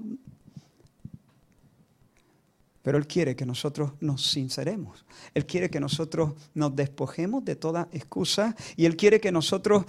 Pero 2.85 2.99
Él 2.99 3.07
quiere 3.07 3.35
que 3.35 3.47
nosotros 3.47 3.93
nos 4.01 4.31
sinceremos. 4.31 5.07
Él 5.33 5.47
quiere 5.47 5.71
que 5.71 5.81
nosotros 5.81 6.35
nos 6.53 6.77
despojemos 6.77 7.43
de 7.43 7.57
toda 7.57 7.89
excusa 7.93 8.55
y 8.77 8.85
Él 8.85 8.95
quiere 8.95 9.23
que 9.23 9.33
nosotros 9.33 9.87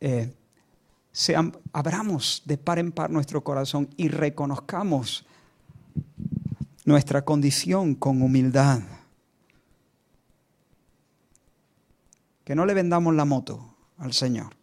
eh, 0.00 0.32
abramos 1.74 2.42
de 2.46 2.56
par 2.56 2.78
en 2.78 2.90
par 2.90 3.10
nuestro 3.10 3.44
corazón 3.44 3.90
y 3.98 4.08
reconozcamos 4.08 5.26
nuestra 6.86 7.22
condición 7.22 7.94
con 7.94 8.22
humildad. 8.22 8.80
Que 12.44 12.54
no 12.54 12.64
le 12.64 12.72
vendamos 12.72 13.14
la 13.14 13.26
moto 13.26 13.76
al 13.98 14.14
Señor, 14.14 14.56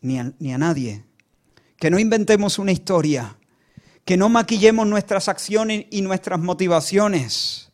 ni 0.00 0.20
ni 0.38 0.54
a 0.54 0.58
nadie. 0.58 1.04
Que 1.76 1.90
no 1.90 1.98
inventemos 1.98 2.60
una 2.60 2.70
historia 2.70 3.36
que 4.10 4.16
no 4.16 4.28
maquillemos 4.28 4.88
nuestras 4.88 5.28
acciones 5.28 5.86
y 5.88 6.02
nuestras 6.02 6.40
motivaciones. 6.40 7.70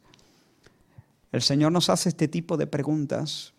El 1.32 1.40
Señor 1.40 1.72
nos 1.72 1.88
hace 1.88 2.10
este 2.10 2.28
tipo 2.28 2.58
de 2.58 2.66
preguntas 2.66 3.54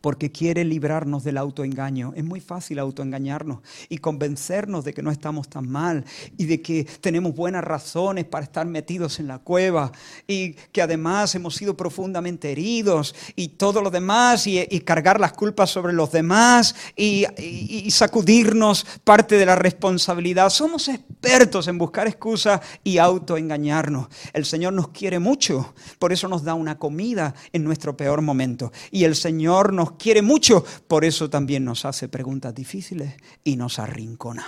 porque 0.00 0.30
quiere 0.30 0.64
librarnos 0.64 1.24
del 1.24 1.38
autoengaño. 1.38 2.12
Es 2.16 2.24
muy 2.24 2.40
fácil 2.40 2.78
autoengañarnos 2.78 3.60
y 3.88 3.98
convencernos 3.98 4.84
de 4.84 4.94
que 4.94 5.02
no 5.02 5.10
estamos 5.10 5.48
tan 5.48 5.68
mal 5.68 6.04
y 6.36 6.46
de 6.46 6.62
que 6.62 6.84
tenemos 7.00 7.34
buenas 7.34 7.64
razones 7.64 8.24
para 8.24 8.44
estar 8.44 8.66
metidos 8.66 9.20
en 9.20 9.28
la 9.28 9.38
cueva 9.38 9.92
y 10.26 10.52
que 10.72 10.82
además 10.82 11.34
hemos 11.34 11.54
sido 11.54 11.76
profundamente 11.76 12.52
heridos 12.52 13.14
y 13.36 13.48
todo 13.48 13.82
lo 13.82 13.90
demás 13.90 14.46
y, 14.46 14.64
cargar 14.84 15.18
las 15.18 15.32
culpas 15.32 15.70
sobre 15.70 15.94
los 15.94 16.12
demás 16.12 16.74
y, 16.94 17.24
y 17.38 17.90
sacudirnos 17.90 18.86
parte 19.02 19.36
de 19.36 19.46
la 19.46 19.56
responsabilidad. 19.56 20.50
Somos 20.50 20.88
expertos 20.88 21.68
en 21.68 21.78
buscar 21.78 22.06
excusas 22.06 22.60
y 22.82 22.98
autoengañarnos. 22.98 24.08
El 24.32 24.44
Señor 24.44 24.72
nos 24.72 24.88
quiere 24.88 25.18
mucho, 25.18 25.74
por 25.98 26.12
eso 26.12 26.28
nos 26.28 26.44
da 26.44 26.54
una 26.54 26.78
comida 26.78 27.34
en 27.52 27.64
nuestro 27.64 27.96
peor 27.96 28.20
momento. 28.20 28.72
Y 28.90 29.04
el 29.04 29.14
Señor 29.14 29.72
nos 29.72 29.83
quiere 29.92 30.22
mucho, 30.22 30.64
por 30.86 31.04
eso 31.04 31.30
también 31.30 31.64
nos 31.64 31.84
hace 31.84 32.08
preguntas 32.08 32.54
difíciles 32.54 33.14
y 33.42 33.56
nos 33.56 33.78
arrincona. 33.78 34.46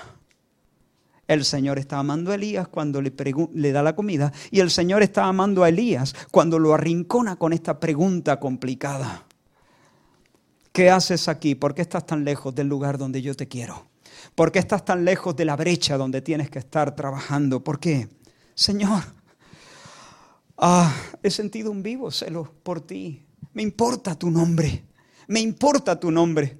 El 1.29 1.44
Señor 1.44 1.79
está 1.79 1.99
amando 1.99 2.31
a 2.31 2.37
Elías 2.37 2.68
cuando 2.68 3.03
le, 3.03 3.12
le, 3.53 3.72
da 3.72 3.83
la 3.83 3.96
comida 3.96 4.33
y 4.51 4.61
el 4.61 4.70
Señor 4.70 5.03
está 5.03 5.25
amando 5.25 5.64
a 5.64 5.68
Elías 5.68 6.14
cuando 6.31 6.59
lo 6.59 6.72
arrincona 6.72 7.37
con 7.37 7.53
esta 7.53 7.81
pregunta 7.81 8.38
complicada. 8.38 9.25
¿Qué 10.72 10.90
haces 10.90 11.27
aquí? 11.29 11.55
¿Por 11.55 11.75
qué 11.75 11.83
estás 11.83 12.07
tan 12.07 12.25
lejos 12.25 12.55
del 12.55 12.68
lugar 12.68 12.99
donde 12.99 13.22
yo 13.22 13.35
te 13.35 13.49
quiero? 13.49 13.88
¿Por 14.35 14.53
qué 14.53 14.59
estás 14.59 14.85
tan 14.85 15.05
lejos 15.05 15.35
de 15.35 15.44
la 15.44 15.57
brecha 15.57 15.96
donde 15.96 16.20
tienes 16.20 16.51
que 16.51 16.59
estar 16.59 16.94
trabajando? 16.94 17.64
¿Por 17.64 17.81
qué? 17.81 18.09
Señor, 18.55 19.03
ah, 20.59 20.94
he 21.22 21.31
sentido 21.31 21.70
un 21.70 21.83
vivo 21.83 22.11
celo 22.11 22.53
por 22.62 22.81
ti. 22.83 23.25
Me 23.55 23.62
importa 23.62 24.14
tu 24.14 24.31
nombre. 24.31 24.85
Me 25.27 25.41
importa 25.41 25.99
tu 25.99 26.11
nombre. 26.11 26.59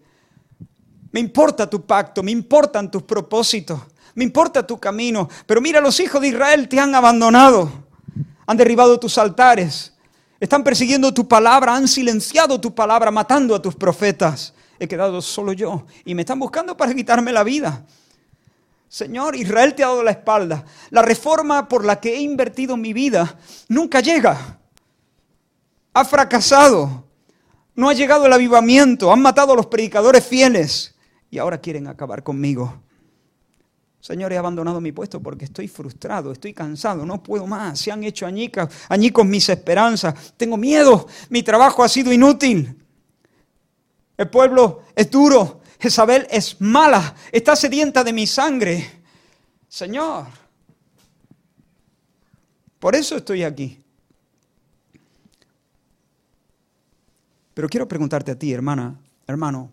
Me 1.13 1.21
importa 1.21 1.69
tu 1.69 1.85
pacto. 1.87 2.23
Me 2.23 2.31
importan 2.31 2.91
tus 2.91 3.03
propósitos. 3.03 3.81
Me 4.15 4.25
importa 4.25 4.67
tu 4.67 4.79
camino. 4.79 5.29
Pero 5.47 5.61
mira, 5.61 5.81
los 5.81 6.01
hijos 6.01 6.21
de 6.21 6.29
Israel 6.29 6.69
te 6.69 6.81
han 6.81 6.95
abandonado. 6.95 7.71
Han 8.47 8.57
derribado 8.57 8.99
tus 8.99 9.19
altares. 9.19 9.95
Están 10.41 10.65
persiguiendo 10.65 11.13
tu 11.13 11.27
palabra. 11.27 11.75
Han 11.75 11.89
silenciado 11.89 12.61
tu 12.61 12.75
palabra, 12.75 13.11
matando 13.11 13.55
a 13.55 13.63
tus 13.63 13.75
profetas. 13.75 14.55
He 14.79 14.89
quedado 14.89 15.23
solo 15.23 15.53
yo. 15.53 15.87
Y 16.05 16.15
me 16.15 16.23
están 16.23 16.39
buscando 16.39 16.77
para 16.77 16.95
quitarme 16.95 17.33
la 17.33 17.45
vida. 17.45 17.85
Señor, 18.89 19.37
Israel 19.37 19.75
te 19.75 19.83
ha 19.85 19.89
dado 19.89 20.03
la 20.03 20.13
espalda. 20.13 20.65
La 20.91 21.03
reforma 21.03 21.69
por 21.69 21.85
la 21.85 22.01
que 22.01 22.15
he 22.15 22.21
invertido 22.21 22.77
mi 22.77 22.93
vida 22.93 23.39
nunca 23.69 24.01
llega. 24.01 24.59
Ha 25.93 26.05
fracasado. 26.05 27.06
No 27.77 27.89
ha 27.91 27.93
llegado 27.93 28.27
el 28.27 28.33
avivamiento, 28.33 29.13
han 29.13 29.21
matado 29.21 29.53
a 29.53 29.57
los 29.57 29.67
predicadores 29.67 30.25
fieles 30.27 30.95
y 31.31 31.39
ahora 31.39 31.61
quieren 31.61 31.87
acabar 31.87 32.23
conmigo. 32.23 32.83
Señor, 34.01 34.33
he 34.33 34.39
abandonado 34.39 34.81
mi 34.81 34.93
puesto 34.93 35.21
porque 35.21 35.45
estoy 35.45 35.69
frustrado, 35.69 36.33
estoy 36.33 36.55
cansado, 36.55 37.05
no 37.05 37.23
puedo 37.23 37.47
más. 37.47 37.81
Se 37.81 37.91
han 37.91 38.05
hecho 38.05 38.25
añicos, 38.25 38.69
añicos 38.89 39.27
mis 39.27 39.49
esperanzas. 39.49 40.35
Tengo 40.37 40.57
miedo, 40.57 41.07
mi 41.29 41.43
trabajo 41.43 41.83
ha 41.83 41.89
sido 41.89 42.13
inútil. 42.13 42.83
El 44.17 44.31
pueblo 44.31 44.83
es 44.95 45.11
duro, 45.11 45.61
Jezabel 45.79 46.27
es 46.31 46.61
mala, 46.61 47.15
está 47.31 47.55
sedienta 47.57 48.03
de 48.03 48.13
mi 48.13 48.27
sangre. 48.27 49.03
Señor, 49.69 50.27
por 52.79 52.95
eso 52.95 53.17
estoy 53.17 53.43
aquí. 53.43 53.83
Pero 57.57 57.71
quiero 57.71 57.89
preguntarte 57.89 58.33
a 58.33 58.39
ti, 58.39 58.53
hermana, 58.53 59.01
hermano. 59.27 59.73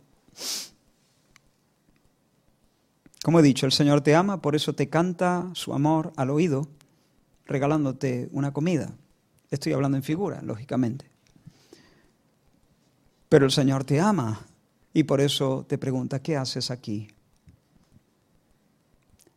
Como 3.22 3.42
he 3.42 3.44
dicho, 3.44 3.66
el 3.66 3.74
Señor 3.74 4.00
te 4.00 4.16
ama, 4.16 4.42
por 4.42 4.56
eso 4.56 4.74
te 4.74 4.88
canta 4.88 5.50
su 5.52 5.74
amor 5.74 6.14
al 6.16 6.30
oído, 6.30 6.70
regalándote 7.46 8.30
una 8.32 8.54
comida. 8.54 8.94
Estoy 9.52 9.74
hablando 9.74 9.98
en 9.98 10.04
figura, 10.04 10.42
lógicamente. 10.42 11.12
Pero 13.28 13.44
el 13.44 13.52
Señor 13.52 13.84
te 13.84 14.00
ama 14.00 14.40
y 14.94 15.04
por 15.04 15.20
eso 15.20 15.66
te 15.68 15.78
pregunta, 15.78 16.22
¿qué 16.22 16.38
haces 16.38 16.72
aquí? 16.72 17.10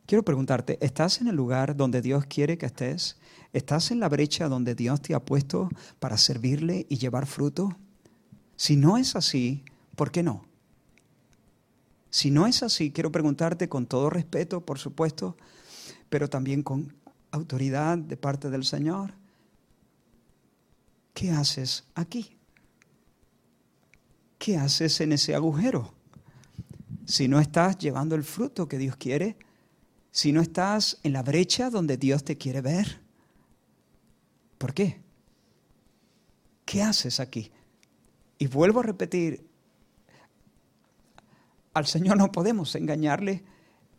Quiero 0.06 0.22
preguntarte, 0.22 0.78
¿estás 0.80 1.20
en 1.20 1.26
el 1.26 1.34
lugar 1.34 1.74
donde 1.76 2.00
Dios 2.00 2.26
quiere 2.26 2.58
que 2.58 2.66
estés? 2.66 3.16
¿Estás 3.52 3.90
en 3.90 3.98
la 3.98 4.08
brecha 4.08 4.48
donde 4.48 4.76
Dios 4.76 5.02
te 5.02 5.16
ha 5.16 5.24
puesto 5.24 5.68
para 5.98 6.16
servirle 6.16 6.86
y 6.88 6.98
llevar 6.98 7.26
fruto? 7.26 7.76
Si 8.56 8.76
no 8.76 8.96
es 8.96 9.14
así, 9.16 9.64
¿por 9.94 10.10
qué 10.10 10.22
no? 10.22 10.44
Si 12.10 12.30
no 12.30 12.46
es 12.46 12.62
así, 12.62 12.90
quiero 12.90 13.12
preguntarte 13.12 13.68
con 13.68 13.86
todo 13.86 14.08
respeto, 14.08 14.64
por 14.64 14.78
supuesto, 14.78 15.36
pero 16.08 16.30
también 16.30 16.62
con 16.62 16.94
autoridad 17.30 17.98
de 17.98 18.16
parte 18.16 18.48
del 18.48 18.64
Señor, 18.64 19.12
¿qué 21.12 21.30
haces 21.30 21.84
aquí? 21.94 22.36
¿Qué 24.38 24.56
haces 24.56 25.00
en 25.00 25.12
ese 25.12 25.34
agujero? 25.34 25.92
Si 27.04 27.28
no 27.28 27.38
estás 27.38 27.78
llevando 27.78 28.14
el 28.14 28.24
fruto 28.24 28.68
que 28.68 28.78
Dios 28.78 28.96
quiere, 28.96 29.36
si 30.10 30.32
no 30.32 30.40
estás 30.40 30.98
en 31.02 31.12
la 31.12 31.22
brecha 31.22 31.68
donde 31.68 31.98
Dios 31.98 32.24
te 32.24 32.38
quiere 32.38 32.62
ver, 32.62 33.00
¿por 34.56 34.72
qué? 34.72 35.00
¿Qué 36.64 36.82
haces 36.82 37.20
aquí? 37.20 37.50
Y 38.38 38.46
vuelvo 38.48 38.80
a 38.80 38.82
repetir, 38.82 39.46
al 41.74 41.86
Señor 41.86 42.16
no 42.16 42.32
podemos 42.32 42.74
engañarle. 42.74 43.44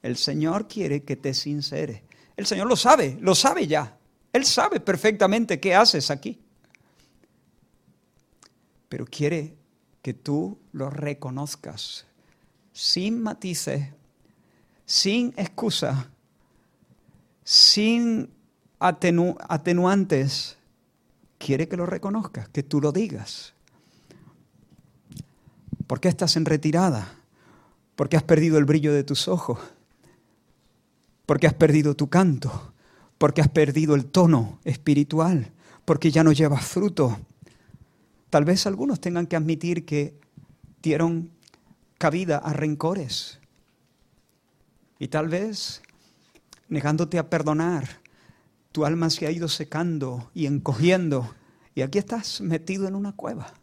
El 0.02 0.17
Señor 0.17 0.67
quiere 0.67 1.04
que 1.04 1.15
te 1.15 1.34
sinceres. 1.34 2.02
El 2.36 2.45
Señor 2.45 2.67
lo 2.67 2.76
sabe, 2.76 3.17
lo 3.19 3.36
sabe 3.36 3.67
ya. 3.67 3.97
Él 4.34 4.45
sabe 4.45 4.80
perfectamente 4.80 5.60
qué 5.60 5.76
haces 5.76 6.12
aquí. 6.12 6.39
Pero 8.89 9.06
quiere 9.06 9.56
que 10.02 10.13
tú 10.13 10.58
lo 10.71 10.89
reconozcas 10.89 12.06
sin 12.71 13.21
matices, 13.21 13.89
sin 14.86 15.34
excusa, 15.36 16.12
sin 17.43 18.30
atenuantes. 18.80 20.58
Quiere 21.39 21.67
que 21.67 21.76
lo 21.76 21.86
reconozcas, 21.86 22.50
que 22.50 22.63
tú 22.63 22.80
lo 22.80 22.91
digas. 22.91 23.54
¿Por 25.88 26.02
qué 26.02 26.10
estás 26.10 26.36
en 26.36 26.45
retirada? 26.45 27.15
Porque 27.95 28.17
has 28.17 28.23
perdido 28.23 28.58
el 28.58 28.65
brillo 28.65 28.93
de 28.93 29.04
tus 29.04 29.28
ojos. 29.28 29.60
Porque 31.26 31.47
has 31.47 31.54
perdido 31.54 31.95
tu 31.95 32.10
canto. 32.10 32.73
Porque 33.17 33.41
has 33.41 33.47
perdido 33.47 33.95
el 33.95 34.06
tono 34.06 34.60
espiritual. 34.65 35.52
Porque 35.86 36.12
ya 36.12 36.23
no 36.23 36.34
llevas 36.34 36.65
fruto. 36.65 37.17
Tal 38.30 38.43
vez 38.43 38.67
algunos 38.67 39.00
tengan 39.00 39.28
que 39.28 39.38
admitir 39.38 39.86
que 39.86 40.19
dieron 40.84 41.32
cabida 41.97 42.38
a 42.38 42.52
rencores. 42.52 43.39
Y 45.00 45.08
tal 45.08 45.30
vez, 45.30 45.82
negándote 46.67 47.17
a 47.17 47.30
perdonar, 47.30 48.02
tu 48.71 48.86
alma 48.86 49.10
se 49.10 49.26
ha 49.26 49.32
ido 49.32 49.47
secando 49.47 50.30
y 50.34 50.45
encogiendo. 50.47 51.34
Y 51.76 51.82
aquí 51.82 51.97
estás 51.97 52.41
metido 52.41 52.88
en 52.88 52.95
una 52.95 53.13
cueva. 53.13 53.54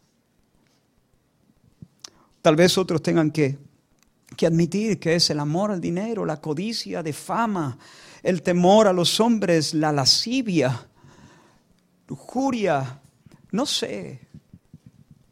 Tal 2.45 2.55
vez 2.55 2.77
otros 2.77 3.01
tengan 3.01 3.31
que, 3.31 3.57
admitir 4.45 4.99
que 4.99 5.15
es 5.15 5.31
el 5.31 5.39
amor 5.39 5.71
al 5.71 5.81
dinero, 5.81 6.27
la 6.27 6.39
codicia 6.39 7.01
de 7.01 7.11
fama, 7.11 7.75
el 8.21 8.43
temor 8.43 8.85
a 8.85 8.93
los 8.93 9.19
hombres, 9.19 9.73
la 9.73 9.91
lascivia, 9.91 10.87
lujuria, 12.07 13.01
no 13.49 13.65
sé, 13.65 14.19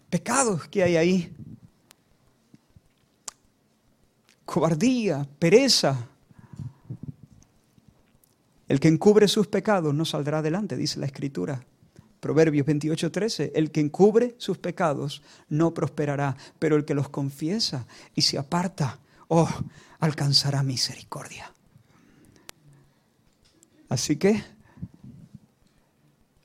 pecados 0.10 0.68
que 0.70 0.82
hay 0.82 0.96
ahí. 0.96 1.36
Cobardía, 4.44 5.28
pereza. 5.38 6.08
El 8.68 8.80
que 8.80 8.88
encubre 8.88 9.28
sus 9.28 9.46
pecados 9.46 9.94
no 9.94 10.04
saldrá 10.04 10.40
adelante, 10.40 10.76
dice 10.76 11.00
la 11.00 11.06
Escritura. 11.06 11.64
Proverbios 12.24 12.66
28:13, 12.66 13.52
el 13.54 13.70
que 13.70 13.82
encubre 13.82 14.34
sus 14.38 14.58
pecados 14.58 15.22
no 15.50 15.74
prosperará, 15.74 16.38
pero 16.58 16.78
el 16.78 16.86
que 16.86 16.94
los 16.94 17.10
confiesa 17.10 17.86
y 18.16 18.22
se 18.22 18.38
aparta, 18.38 18.98
oh, 19.28 19.50
alcanzará 20.00 20.64
misericordia. 20.64 21.52
Así 23.90 24.16
que 24.16 24.42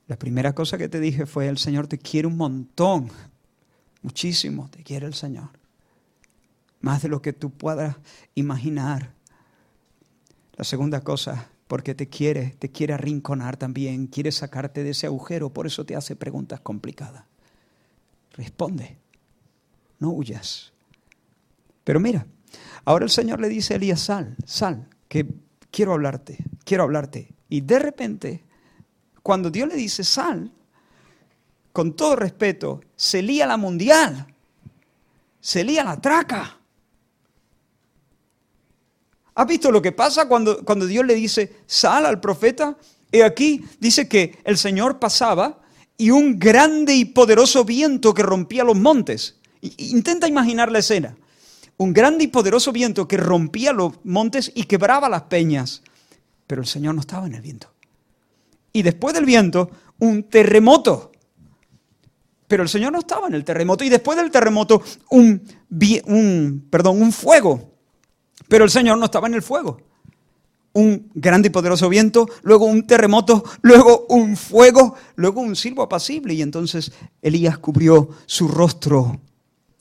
la 0.08 0.18
primera 0.18 0.52
cosa 0.52 0.78
que 0.78 0.88
te 0.88 0.98
dije 0.98 1.26
fue, 1.26 1.46
el 1.46 1.58
Señor 1.58 1.86
te 1.86 1.96
quiere 1.96 2.26
un 2.26 2.36
montón, 2.36 3.12
muchísimo, 4.02 4.68
te 4.70 4.82
quiere 4.82 5.06
el 5.06 5.14
Señor, 5.14 5.50
más 6.80 7.02
de 7.02 7.08
lo 7.08 7.22
que 7.22 7.32
tú 7.32 7.50
puedas 7.50 7.94
imaginar. 8.34 9.12
La 10.56 10.64
segunda 10.64 11.02
cosa 11.02 11.46
porque 11.68 11.94
te 11.94 12.08
quiere, 12.08 12.56
te 12.58 12.70
quiere 12.70 12.94
arrinconar 12.94 13.58
también, 13.58 14.06
quiere 14.06 14.32
sacarte 14.32 14.82
de 14.82 14.90
ese 14.90 15.06
agujero, 15.06 15.52
por 15.52 15.66
eso 15.66 15.84
te 15.84 15.94
hace 15.94 16.16
preguntas 16.16 16.60
complicadas. 16.60 17.24
Responde, 18.32 18.96
no 19.98 20.10
huyas. 20.10 20.72
Pero 21.84 22.00
mira, 22.00 22.26
ahora 22.84 23.04
el 23.04 23.10
Señor 23.10 23.40
le 23.40 23.48
dice 23.48 23.74
a 23.74 23.76
Elías, 23.76 24.00
sal, 24.00 24.34
sal, 24.46 24.88
que 25.08 25.26
quiero 25.70 25.92
hablarte, 25.92 26.38
quiero 26.64 26.84
hablarte. 26.84 27.28
Y 27.50 27.60
de 27.60 27.78
repente, 27.78 28.44
cuando 29.22 29.50
Dios 29.50 29.68
le 29.68 29.76
dice, 29.76 30.04
sal, 30.04 30.50
con 31.72 31.94
todo 31.94 32.16
respeto, 32.16 32.80
se 32.96 33.22
lía 33.22 33.46
la 33.46 33.58
mundial, 33.58 34.34
se 35.40 35.64
lía 35.64 35.84
la 35.84 36.00
traca. 36.00 36.57
¿Has 39.38 39.46
visto 39.46 39.70
lo 39.70 39.80
que 39.80 39.92
pasa 39.92 40.26
cuando, 40.26 40.64
cuando 40.64 40.84
Dios 40.84 41.06
le 41.06 41.14
dice, 41.14 41.58
sal 41.64 42.06
al 42.06 42.18
profeta? 42.18 42.76
Y 43.12 43.20
aquí 43.20 43.64
dice 43.78 44.08
que 44.08 44.36
el 44.42 44.58
Señor 44.58 44.98
pasaba 44.98 45.60
y 45.96 46.10
un 46.10 46.40
grande 46.40 46.92
y 46.96 47.04
poderoso 47.04 47.64
viento 47.64 48.12
que 48.12 48.24
rompía 48.24 48.64
los 48.64 48.76
montes. 48.76 49.36
Intenta 49.60 50.26
imaginar 50.26 50.72
la 50.72 50.80
escena. 50.80 51.16
Un 51.76 51.92
grande 51.92 52.24
y 52.24 52.26
poderoso 52.26 52.72
viento 52.72 53.06
que 53.06 53.16
rompía 53.16 53.72
los 53.72 53.92
montes 54.02 54.50
y 54.56 54.64
quebraba 54.64 55.08
las 55.08 55.22
peñas. 55.22 55.84
Pero 56.48 56.62
el 56.62 56.66
Señor 56.66 56.96
no 56.96 57.02
estaba 57.02 57.28
en 57.28 57.34
el 57.34 57.40
viento. 57.40 57.72
Y 58.72 58.82
después 58.82 59.14
del 59.14 59.24
viento, 59.24 59.70
un 60.00 60.24
terremoto. 60.24 61.12
Pero 62.48 62.64
el 62.64 62.68
Señor 62.68 62.90
no 62.90 62.98
estaba 62.98 63.28
en 63.28 63.34
el 63.34 63.44
terremoto. 63.44 63.84
Y 63.84 63.88
después 63.88 64.18
del 64.18 64.32
terremoto, 64.32 64.82
un, 65.10 65.46
un, 66.06 66.66
perdón, 66.68 67.00
un 67.00 67.12
fuego. 67.12 67.67
Pero 68.48 68.64
el 68.64 68.70
Señor 68.70 68.98
no 68.98 69.04
estaba 69.04 69.28
en 69.28 69.34
el 69.34 69.42
fuego. 69.42 69.80
Un 70.72 71.10
grande 71.14 71.48
y 71.48 71.50
poderoso 71.50 71.88
viento, 71.88 72.28
luego 72.42 72.66
un 72.66 72.86
terremoto, 72.86 73.44
luego 73.62 74.06
un 74.08 74.36
fuego, 74.36 74.94
luego 75.16 75.40
un 75.40 75.56
silbo 75.56 75.82
apacible. 75.82 76.34
Y 76.34 76.42
entonces 76.42 76.92
Elías 77.22 77.58
cubrió 77.58 78.10
su 78.26 78.48
rostro 78.48 79.20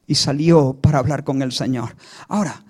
y 0.07 0.15
salió 0.15 0.73
para 0.73 0.99
hablar 0.99 1.23
con 1.23 1.41
el 1.41 1.51
Señor. 1.51 1.95
Ahora, 2.29 2.63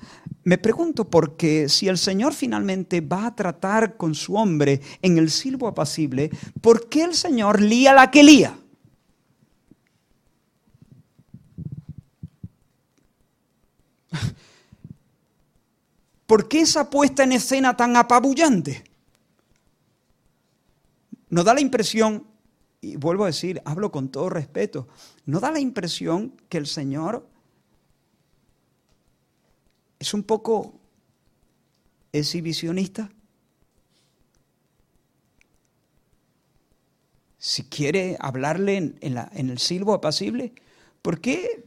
me 0.43 0.57
pregunto 0.57 1.09
por 1.09 1.37
qué 1.37 1.69
si 1.69 1.87
el 1.87 1.97
Señor 1.97 2.33
finalmente 2.33 3.01
va 3.01 3.27
a 3.27 3.35
tratar 3.35 3.97
con 3.97 4.15
su 4.15 4.35
hombre 4.35 4.81
en 5.01 5.17
el 5.17 5.29
silbo 5.29 5.67
apacible, 5.67 6.31
¿por 6.61 6.89
qué 6.89 7.03
el 7.03 7.13
Señor 7.13 7.61
lía 7.61 7.93
la 7.93 8.09
que 8.09 8.23
lía? 8.23 8.57
¿Por 16.27 16.49
qué 16.49 16.59
esa 16.59 16.89
puesta 16.89 17.23
en 17.23 17.31
escena 17.31 17.77
tan 17.77 17.95
apabullante? 17.95 18.83
Nos 21.29 21.45
da 21.45 21.53
la 21.53 21.61
impresión, 21.61 22.27
y 22.81 22.97
vuelvo 22.97 23.23
a 23.23 23.27
decir, 23.27 23.61
hablo 23.63 23.91
con 23.93 24.09
todo 24.09 24.29
respeto, 24.29 24.89
¿no 25.25 25.39
da 25.39 25.51
la 25.51 25.61
impresión 25.61 26.33
que 26.49 26.57
el 26.57 26.67
Señor 26.67 27.25
es 29.99 30.13
un 30.13 30.23
poco 30.23 30.77
exhibicionista? 32.11 33.09
Si 37.37 37.63
quiere 37.63 38.17
hablarle 38.19 38.75
en, 38.75 38.99
en 39.01 39.49
el 39.49 39.59
silbo 39.59 39.93
apacible, 39.93 40.53
¿por 41.01 41.21
qué, 41.21 41.63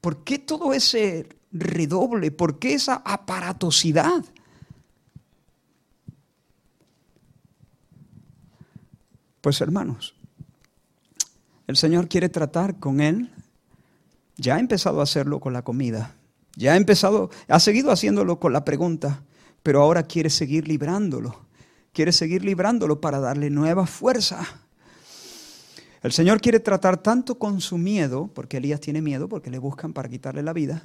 ¿por 0.00 0.24
qué 0.24 0.38
todo 0.38 0.72
ese 0.72 1.37
redoble? 1.52 2.30
¿Por 2.30 2.58
qué 2.58 2.74
esa 2.74 3.02
aparatosidad? 3.04 4.24
Pues 9.40 9.60
hermanos, 9.60 10.14
el 11.66 11.76
Señor 11.76 12.08
quiere 12.08 12.28
tratar 12.28 12.78
con 12.78 13.00
él. 13.00 13.30
Ya 14.36 14.56
ha 14.56 14.60
empezado 14.60 15.00
a 15.00 15.04
hacerlo 15.04 15.40
con 15.40 15.52
la 15.52 15.62
comida. 15.62 16.14
Ya 16.56 16.72
ha 16.72 16.76
empezado, 16.76 17.30
ha 17.46 17.60
seguido 17.60 17.92
haciéndolo 17.92 18.40
con 18.40 18.52
la 18.52 18.64
pregunta, 18.64 19.22
pero 19.62 19.80
ahora 19.80 20.02
quiere 20.02 20.30
seguir 20.30 20.66
librándolo. 20.66 21.46
Quiere 21.92 22.12
seguir 22.12 22.44
librándolo 22.44 23.00
para 23.00 23.20
darle 23.20 23.50
nueva 23.50 23.86
fuerza. 23.86 24.44
El 26.02 26.12
Señor 26.12 26.40
quiere 26.40 26.60
tratar 26.60 27.02
tanto 27.02 27.38
con 27.38 27.60
su 27.60 27.76
miedo, 27.76 28.30
porque 28.34 28.58
Elías 28.58 28.80
tiene 28.80 29.02
miedo, 29.02 29.28
porque 29.28 29.50
le 29.50 29.58
buscan 29.58 29.92
para 29.92 30.08
quitarle 30.08 30.42
la 30.42 30.52
vida, 30.52 30.82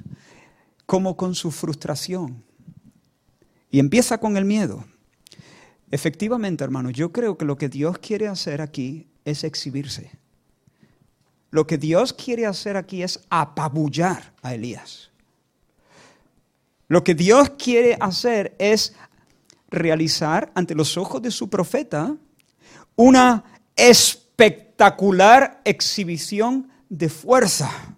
como 0.86 1.16
con 1.16 1.34
su 1.34 1.50
frustración. 1.50 2.44
Y 3.70 3.78
empieza 3.78 4.18
con 4.18 4.36
el 4.36 4.44
miedo. 4.44 4.84
Efectivamente, 5.90 6.64
hermanos, 6.64 6.92
yo 6.92 7.12
creo 7.12 7.36
que 7.36 7.44
lo 7.44 7.56
que 7.56 7.68
Dios 7.68 7.98
quiere 7.98 8.28
hacer 8.28 8.60
aquí 8.60 9.06
es 9.24 9.44
exhibirse. 9.44 10.10
Lo 11.50 11.66
que 11.66 11.78
Dios 11.78 12.12
quiere 12.12 12.46
hacer 12.46 12.76
aquí 12.76 13.02
es 13.02 13.20
apabullar 13.30 14.32
a 14.42 14.54
Elías. 14.54 15.10
Lo 16.88 17.04
que 17.04 17.14
Dios 17.14 17.50
quiere 17.50 17.96
hacer 18.00 18.54
es 18.58 18.94
realizar 19.70 20.52
ante 20.54 20.74
los 20.74 20.96
ojos 20.96 21.22
de 21.22 21.30
su 21.30 21.48
profeta 21.48 22.16
una 22.96 23.44
espectacular 23.76 25.60
exhibición 25.64 26.70
de 26.88 27.08
fuerza. 27.08 27.93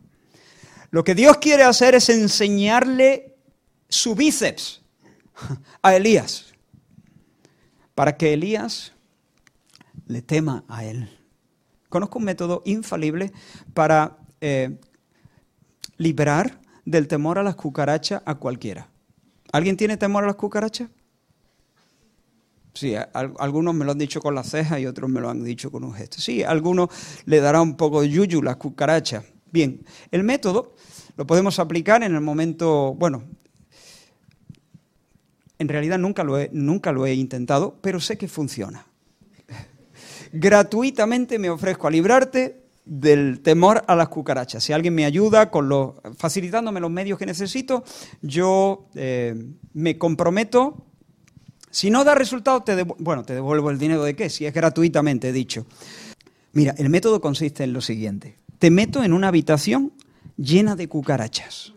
Lo 0.96 1.04
que 1.04 1.14
Dios 1.14 1.36
quiere 1.36 1.62
hacer 1.62 1.94
es 1.94 2.08
enseñarle 2.08 3.36
su 3.86 4.14
bíceps 4.14 4.80
a 5.82 5.94
Elías, 5.94 6.54
para 7.94 8.16
que 8.16 8.32
Elías 8.32 8.94
le 10.06 10.22
tema 10.22 10.64
a 10.68 10.86
él. 10.86 11.10
Conozco 11.90 12.18
un 12.18 12.24
método 12.24 12.62
infalible 12.64 13.30
para 13.74 14.16
eh, 14.40 14.78
liberar 15.98 16.62
del 16.86 17.08
temor 17.08 17.38
a 17.38 17.42
las 17.42 17.56
cucarachas 17.56 18.22
a 18.24 18.36
cualquiera. 18.36 18.88
¿Alguien 19.52 19.76
tiene 19.76 19.98
temor 19.98 20.24
a 20.24 20.28
las 20.28 20.36
cucarachas? 20.36 20.88
Sí, 22.72 22.94
algunos 23.12 23.74
me 23.74 23.84
lo 23.84 23.92
han 23.92 23.98
dicho 23.98 24.22
con 24.22 24.34
la 24.34 24.44
ceja 24.44 24.80
y 24.80 24.86
otros 24.86 25.10
me 25.10 25.20
lo 25.20 25.28
han 25.28 25.44
dicho 25.44 25.70
con 25.70 25.84
un 25.84 25.92
gesto. 25.92 26.22
Sí, 26.22 26.42
algunos 26.42 26.88
le 27.26 27.40
dará 27.40 27.60
un 27.60 27.76
poco 27.76 28.00
de 28.00 28.08
yuyu 28.08 28.40
las 28.40 28.56
cucarachas. 28.56 29.35
Bien, 29.56 29.86
el 30.10 30.22
método 30.22 30.74
lo 31.16 31.26
podemos 31.26 31.58
aplicar 31.58 32.02
en 32.02 32.14
el 32.14 32.20
momento, 32.20 32.92
bueno, 32.92 33.22
en 35.58 35.68
realidad 35.68 35.98
nunca 35.98 36.24
lo 36.24 36.38
he, 36.38 36.50
nunca 36.52 36.92
lo 36.92 37.06
he 37.06 37.14
intentado, 37.14 37.78
pero 37.80 37.98
sé 37.98 38.18
que 38.18 38.28
funciona. 38.28 38.86
Gratuitamente 40.34 41.38
me 41.38 41.48
ofrezco 41.48 41.86
a 41.86 41.90
librarte 41.90 42.66
del 42.84 43.40
temor 43.40 43.82
a 43.86 43.96
las 43.96 44.08
cucarachas. 44.08 44.62
Si 44.62 44.74
alguien 44.74 44.94
me 44.94 45.06
ayuda 45.06 45.50
con 45.50 45.70
los, 45.70 45.94
facilitándome 46.18 46.78
los 46.78 46.90
medios 46.90 47.18
que 47.18 47.24
necesito, 47.24 47.82
yo 48.20 48.90
eh, 48.94 49.42
me 49.72 49.96
comprometo. 49.96 50.84
Si 51.70 51.88
no 51.88 52.04
da 52.04 52.14
resultado, 52.14 52.62
te 52.62 52.82
bueno, 52.82 53.22
te 53.22 53.32
devuelvo 53.32 53.70
el 53.70 53.78
dinero 53.78 54.04
de 54.04 54.14
qué, 54.14 54.28
si 54.28 54.44
es 54.44 54.52
gratuitamente, 54.52 55.30
he 55.30 55.32
dicho. 55.32 55.64
Mira, 56.52 56.74
el 56.76 56.90
método 56.90 57.22
consiste 57.22 57.64
en 57.64 57.72
lo 57.72 57.80
siguiente 57.80 58.36
te 58.58 58.70
meto 58.70 59.02
en 59.02 59.12
una 59.12 59.28
habitación 59.28 59.92
llena 60.36 60.76
de 60.76 60.88
cucarachas. 60.88 61.72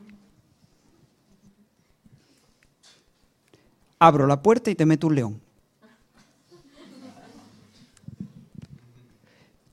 Abro 4.00 4.28
la 4.28 4.42
puerta 4.42 4.72
y 4.72 4.76
te 4.76 4.86
meto 4.86 5.08
un 5.08 5.16
león. 5.16 5.42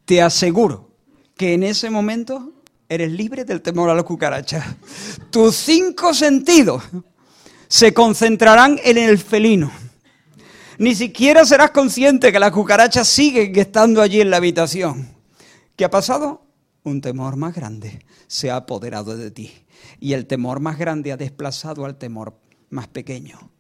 Te 0.05 0.23
aseguro 0.23 0.91
que 1.37 1.55
en 1.55 1.63
ese 1.63 1.91
momento 1.91 2.53
eres 2.89 3.11
libre 3.11 3.45
del 3.45 3.63
temor 3.63 3.91
a 3.91 3.95
las 3.95 4.05
cucarachas. 4.05 4.65
Tus 5.31 5.57
cinco 5.57 6.15
sentidos 6.15 6.83
se 7.69 7.93
concentrarán 7.93 8.81
en 8.85 8.99
el 8.99 9.19
felino. 9.19 9.71
Ni 10.79 10.95
siquiera 10.95 11.45
serás 11.45 11.71
consciente 11.71 12.33
que 12.33 12.39
las 12.39 12.53
cucarachas 12.53 13.09
siguen 13.09 13.57
estando 13.59 14.03
allí 14.03 14.21
en 14.21 14.31
la 14.31 14.37
habitación. 14.37 15.09
¿Qué 15.75 15.85
ha 15.85 15.91
pasado? 15.91 16.46
Un 16.91 17.01
temor 17.01 17.37
más 17.37 17.55
grande 17.55 18.05
se 18.27 18.51
ha 18.51 18.57
apoderado 18.57 19.17
de 19.17 19.31
ti. 19.31 19.53
Y 20.01 20.13
el 20.13 20.27
temor 20.27 20.61
más 20.61 20.79
grande 20.79 21.13
ha 21.13 21.17
desplazado 21.17 21.85
al 21.85 21.99
temor 21.99 22.39
más 22.71 22.89
pequeño. 22.89 23.51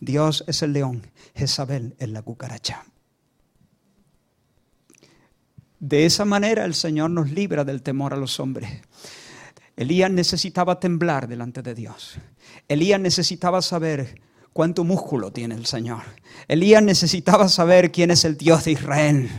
Dios 0.00 0.44
es 0.48 0.62
el 0.62 0.72
león, 0.72 1.06
Jezabel 1.34 1.94
es 1.98 2.08
la 2.08 2.22
cucaracha. 2.22 2.84
De 5.78 6.06
esa 6.06 6.24
manera 6.24 6.64
el 6.64 6.74
Señor 6.74 7.10
nos 7.10 7.30
libra 7.30 7.64
del 7.64 7.82
temor 7.82 8.12
a 8.12 8.16
los 8.16 8.38
hombres. 8.40 8.82
Elías 9.76 10.10
necesitaba 10.10 10.78
temblar 10.78 11.28
delante 11.28 11.62
de 11.62 11.74
Dios. 11.74 12.18
Elías 12.68 13.00
necesitaba 13.00 13.62
saber 13.62 14.20
cuánto 14.52 14.84
músculo 14.84 15.32
tiene 15.32 15.54
el 15.54 15.66
Señor. 15.66 16.02
Elías 16.48 16.82
necesitaba 16.82 17.48
saber 17.48 17.92
quién 17.92 18.10
es 18.10 18.24
el 18.24 18.36
Dios 18.36 18.64
de 18.64 18.72
Israel. 18.72 19.30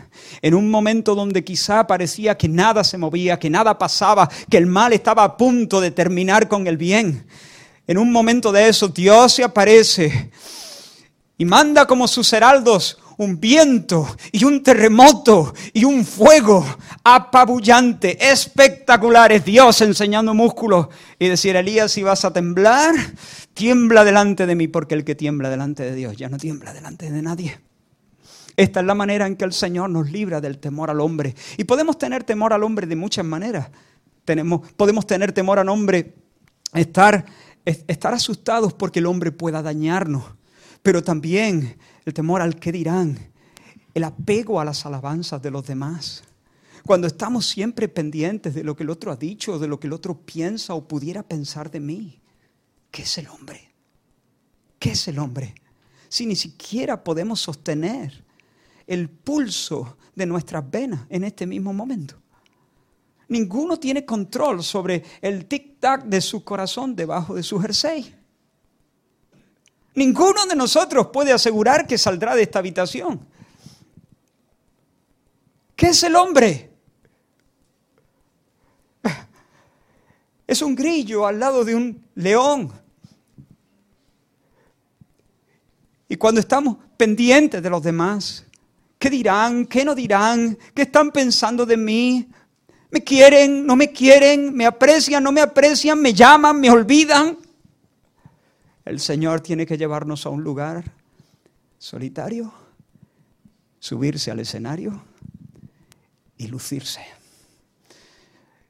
En 0.42 0.54
un 0.54 0.72
momento 0.72 1.16
donde 1.16 1.44
quizá 1.44 1.86
parecía 1.86 2.38
que 2.38 2.48
nada 2.48 2.84
se 2.84 2.98
movía, 2.98 3.38
que 3.40 3.50
nada 3.50 3.78
pasaba, 3.78 4.30
que 4.50 4.58
el 4.58 4.66
mal 4.66 4.94
estaba 4.94 5.24
a 5.24 5.38
punto 5.38 5.82
de 5.82 5.92
terminar 5.92 6.48
con 6.48 6.68
el 6.68 6.78
bien. 6.78 7.28
En 7.86 7.98
un 7.98 8.12
momento 8.12 8.52
de 8.52 8.70
eso 8.70 8.88
Dios 8.88 9.34
se 9.34 9.44
aparece 9.44 10.32
y 11.38 11.46
manda 11.46 11.86
como 11.86 12.08
sus 12.08 12.32
heraldos 12.32 12.98
un 13.24 13.40
viento 13.40 14.16
y 14.32 14.44
un 14.44 14.62
terremoto 14.62 15.54
y 15.74 15.86
un 15.86 16.06
fuego 16.06 16.66
apabullante, 17.04 18.30
espectacular. 18.32 19.32
Es 19.32 19.46
Dios 19.46 19.82
enseñando 19.82 20.34
músculos 20.34 20.88
y 21.18 21.28
decir, 21.28 21.56
Elías, 21.56 21.92
si 21.92 22.04
vas 22.04 22.26
a 22.26 22.34
temblar, 22.34 22.94
tiembla 23.54 24.04
delante 24.04 24.46
de 24.46 24.56
mí, 24.56 24.68
porque 24.68 24.96
el 24.96 25.04
que 25.04 25.16
tiembla 25.16 25.50
delante 25.50 25.84
de 25.84 25.96
Dios 25.96 26.18
ya 26.18 26.30
no 26.30 26.38
tiembla 26.38 26.74
delante 26.74 27.10
de 27.10 27.22
nadie. 27.22 27.60
Esta 28.56 28.82
es 28.82 28.86
la 28.86 28.96
manera 28.96 29.26
en 29.26 29.36
que 29.36 29.46
el 29.46 29.54
Señor 29.54 29.90
nos 29.90 30.12
libra 30.12 30.40
del 30.40 30.60
temor 30.60 30.90
al 30.90 31.00
hombre. 31.00 31.36
Y 31.58 31.64
podemos 31.64 31.98
tener 31.98 32.24
temor 32.24 32.54
al 32.54 32.64
hombre 32.64 32.86
de 32.86 32.96
muchas 32.96 33.26
maneras. 33.26 33.70
Tenemos, 34.26 34.72
podemos 34.74 35.08
tener 35.08 35.32
temor 35.32 35.60
al 35.60 35.70
hombre, 35.70 36.14
estar, 36.74 37.26
estar 37.66 38.14
asustados 38.14 38.74
porque 38.74 39.00
el 39.00 39.06
hombre 39.08 39.32
pueda 39.32 39.62
dañarnos, 39.62 40.24
pero 40.82 41.04
también 41.04 41.78
el 42.06 42.14
temor 42.14 42.42
al 42.42 42.56
qué 42.56 42.72
dirán, 42.72 43.18
el 43.94 44.04
apego 44.04 44.60
a 44.60 44.66
las 44.66 44.86
alabanzas 44.86 45.42
de 45.42 45.52
los 45.52 45.66
demás. 45.66 46.24
Cuando 46.86 47.08
estamos 47.08 47.48
siempre 47.48 47.88
pendientes 47.88 48.54
de 48.54 48.64
lo 48.64 48.76
que 48.76 48.84
el 48.84 48.90
otro 48.90 49.12
ha 49.12 49.16
dicho, 49.16 49.58
de 49.58 49.68
lo 49.68 49.80
que 49.80 49.88
el 49.88 49.94
otro 49.94 50.20
piensa 50.20 50.74
o 50.74 50.88
pudiera 50.88 51.24
pensar 51.24 51.72
de 51.72 51.80
mí. 51.80 52.20
¿Qué 52.92 53.04
es 53.04 53.18
el 53.18 53.28
hombre? 53.28 53.72
¿Qué 54.80 54.92
es 54.92 55.08
el 55.08 55.20
hombre? 55.20 55.56
Si 56.10 56.26
ni 56.26 56.36
siquiera 56.36 57.04
podemos 57.04 57.40
sostener 57.40 58.24
el 58.86 59.10
pulso 59.10 59.98
de 60.14 60.26
nuestras 60.26 60.70
venas 60.70 61.06
en 61.10 61.24
este 61.24 61.46
mismo 61.46 61.72
momento. 61.72 62.16
Ninguno 63.30 63.80
tiene 63.80 64.06
control 64.06 64.62
sobre 64.62 65.04
el 65.22 65.48
tic-tac 65.48 66.04
de 66.04 66.22
su 66.22 66.44
corazón 66.44 66.96
debajo 66.96 67.34
de 67.34 67.44
su 67.44 67.60
jersey. 67.60 68.14
Ninguno 69.96 70.46
de 70.46 70.56
nosotros 70.56 71.08
puede 71.14 71.32
asegurar 71.32 71.86
que 71.86 71.98
saldrá 71.98 72.36
de 72.36 72.44
esta 72.44 72.60
habitación. 72.60 73.26
¿Qué 75.76 75.88
es 75.88 76.04
el 76.04 76.16
hombre? 76.16 76.72
Es 80.48 80.62
un 80.62 80.76
grillo 80.76 81.26
al 81.26 81.40
lado 81.40 81.64
de 81.64 81.76
un 81.76 82.06
león. 82.16 82.72
Y 86.08 86.16
cuando 86.16 86.42
estamos 86.42 86.78
pendientes 86.98 87.62
de 87.64 87.70
los 87.70 87.82
demás, 87.82 88.46
¿qué 89.00 89.10
dirán? 89.10 89.66
¿Qué 89.66 89.84
no 89.86 89.96
dirán? 89.96 90.58
¿Qué 90.76 90.84
están 90.84 91.12
pensando 91.12 91.66
de 91.66 91.78
mí? 91.78 92.28
¿Me 92.92 93.04
quieren? 93.04 93.66
¿No 93.66 93.76
me 93.76 93.92
quieren? 93.92 94.54
¿Me 94.54 94.66
aprecian? 94.66 95.24
¿No 95.24 95.32
me 95.32 95.42
aprecian? 95.42 96.00
¿Me 96.00 96.14
llaman? 96.14 96.60
¿Me 96.60 96.70
olvidan? 96.70 97.38
El 98.86 99.00
Señor 99.00 99.42
tiene 99.42 99.66
que 99.66 99.78
llevarnos 99.78 100.26
a 100.26 100.30
un 100.30 100.44
lugar 100.44 100.84
solitario, 101.78 102.54
subirse 103.80 104.30
al 104.30 104.40
escenario 104.40 105.02
y 106.38 106.48
lucirse. 106.48 107.02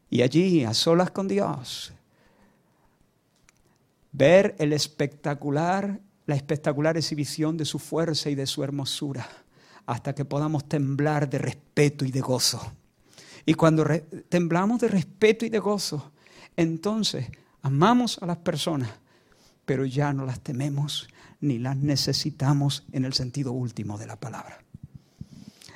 Y 0.10 0.22
allí, 0.22 0.64
a 0.64 0.76
solas 0.76 1.10
con 1.10 1.28
Dios, 1.28 1.94
ver 4.12 4.56
el 4.60 4.74
espectacular, 4.74 6.00
la 6.28 6.36
espectacular 6.36 6.96
exhibición 6.96 7.58
de 7.58 7.66
su 7.66 7.80
fuerza 7.80 8.30
y 8.30 8.36
de 8.36 8.46
su 8.46 8.64
hermosura, 8.64 9.28
hasta 9.88 10.14
que 10.14 10.26
podamos 10.26 10.70
temblar 10.70 11.28
de 11.28 11.40
respeto 11.40 12.06
y 12.06 12.12
de 12.12 12.22
gozo. 12.22 12.62
Y 13.46 13.56
cuando 13.56 13.84
temblamos 14.30 14.80
de 14.80 14.88
respeto 14.88 15.46
y 15.46 15.50
de 15.50 15.60
gozo, 15.60 16.12
entonces 16.56 17.28
amamos 17.64 18.20
a 18.22 18.28
las 18.28 18.38
personas 18.38 18.90
pero 19.66 19.86
ya 19.86 20.14
no 20.14 20.26
las 20.26 20.40
tememos 20.40 21.08
ni 21.42 21.60
las 21.60 21.78
necesitamos 21.78 22.86
en 22.92 23.06
el 23.06 23.14
sentido 23.14 23.52
último 23.52 23.98
de 23.98 24.08
la 24.08 24.16
palabra. 24.16 24.60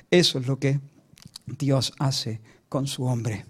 Eso 0.10 0.40
es 0.40 0.48
lo 0.48 0.60
que 0.60 0.80
Dios 1.46 1.94
hace 2.00 2.40
con 2.70 2.88
su 2.88 3.04
hombre. 3.04 3.46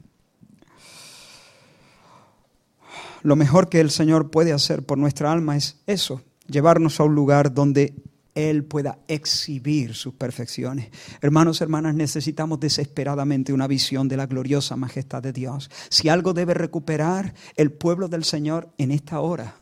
Lo 3.23 3.35
mejor 3.35 3.69
que 3.69 3.79
el 3.79 3.91
Señor 3.91 4.31
puede 4.31 4.53
hacer 4.53 4.83
por 4.83 4.97
nuestra 4.97 5.31
alma 5.31 5.57
es 5.57 5.77
eso, 5.85 6.21
llevarnos 6.47 6.99
a 6.99 7.03
un 7.03 7.15
lugar 7.15 7.53
donde 7.53 7.93
Él 8.35 8.63
pueda 8.63 8.99
exhibir 9.07 9.95
sus 9.95 10.13
perfecciones. 10.13 10.89
Hermanos, 11.21 11.61
hermanas, 11.61 11.95
necesitamos 11.95 12.59
desesperadamente 12.59 13.53
una 13.53 13.67
visión 13.67 14.07
de 14.07 14.17
la 14.17 14.27
gloriosa 14.27 14.75
majestad 14.75 15.21
de 15.23 15.33
Dios. 15.33 15.69
Si 15.89 16.09
algo 16.09 16.33
debe 16.33 16.53
recuperar 16.53 17.33
el 17.55 17.71
pueblo 17.71 18.07
del 18.07 18.23
Señor 18.23 18.69
en 18.77 18.91
esta 18.91 19.19
hora, 19.19 19.55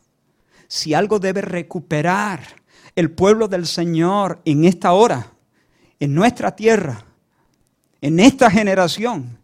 si 0.67 0.93
algo 0.93 1.19
debe 1.19 1.41
recuperar 1.41 2.41
el 2.95 3.11
pueblo 3.11 3.47
del 3.47 3.65
Señor 3.65 4.41
en 4.45 4.65
esta 4.65 4.93
hora, 4.93 5.33
en 5.99 6.13
nuestra 6.13 6.55
tierra, 6.55 7.05
en 8.01 8.19
esta 8.19 8.49
generación, 8.49 9.39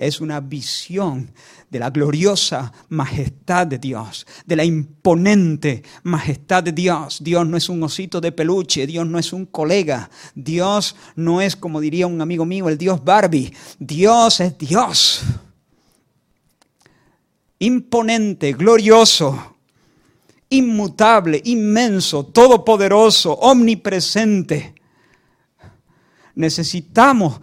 es 0.00 0.20
una 0.20 0.40
visión 0.40 1.30
de 1.68 1.78
la 1.78 1.90
gloriosa 1.90 2.72
majestad 2.88 3.66
de 3.66 3.78
Dios, 3.78 4.26
de 4.46 4.56
la 4.56 4.64
imponente 4.64 5.82
majestad 6.04 6.64
de 6.64 6.72
Dios. 6.72 7.22
Dios 7.22 7.46
no 7.46 7.56
es 7.56 7.68
un 7.68 7.82
osito 7.82 8.18
de 8.18 8.32
peluche, 8.32 8.86
Dios 8.86 9.06
no 9.06 9.18
es 9.18 9.32
un 9.34 9.44
colega, 9.44 10.10
Dios 10.34 10.96
no 11.16 11.42
es, 11.42 11.54
como 11.54 11.80
diría 11.80 12.06
un 12.06 12.22
amigo 12.22 12.46
mío, 12.46 12.70
el 12.70 12.78
Dios 12.78 13.04
Barbie, 13.04 13.52
Dios 13.78 14.40
es 14.40 14.56
Dios. 14.56 15.22
Imponente, 17.58 18.54
glorioso, 18.54 19.58
inmutable, 20.50 21.40
inmenso, 21.44 22.26
todopoderoso, 22.26 23.32
omnipresente. 23.32 24.74
Necesitamos 26.34 27.40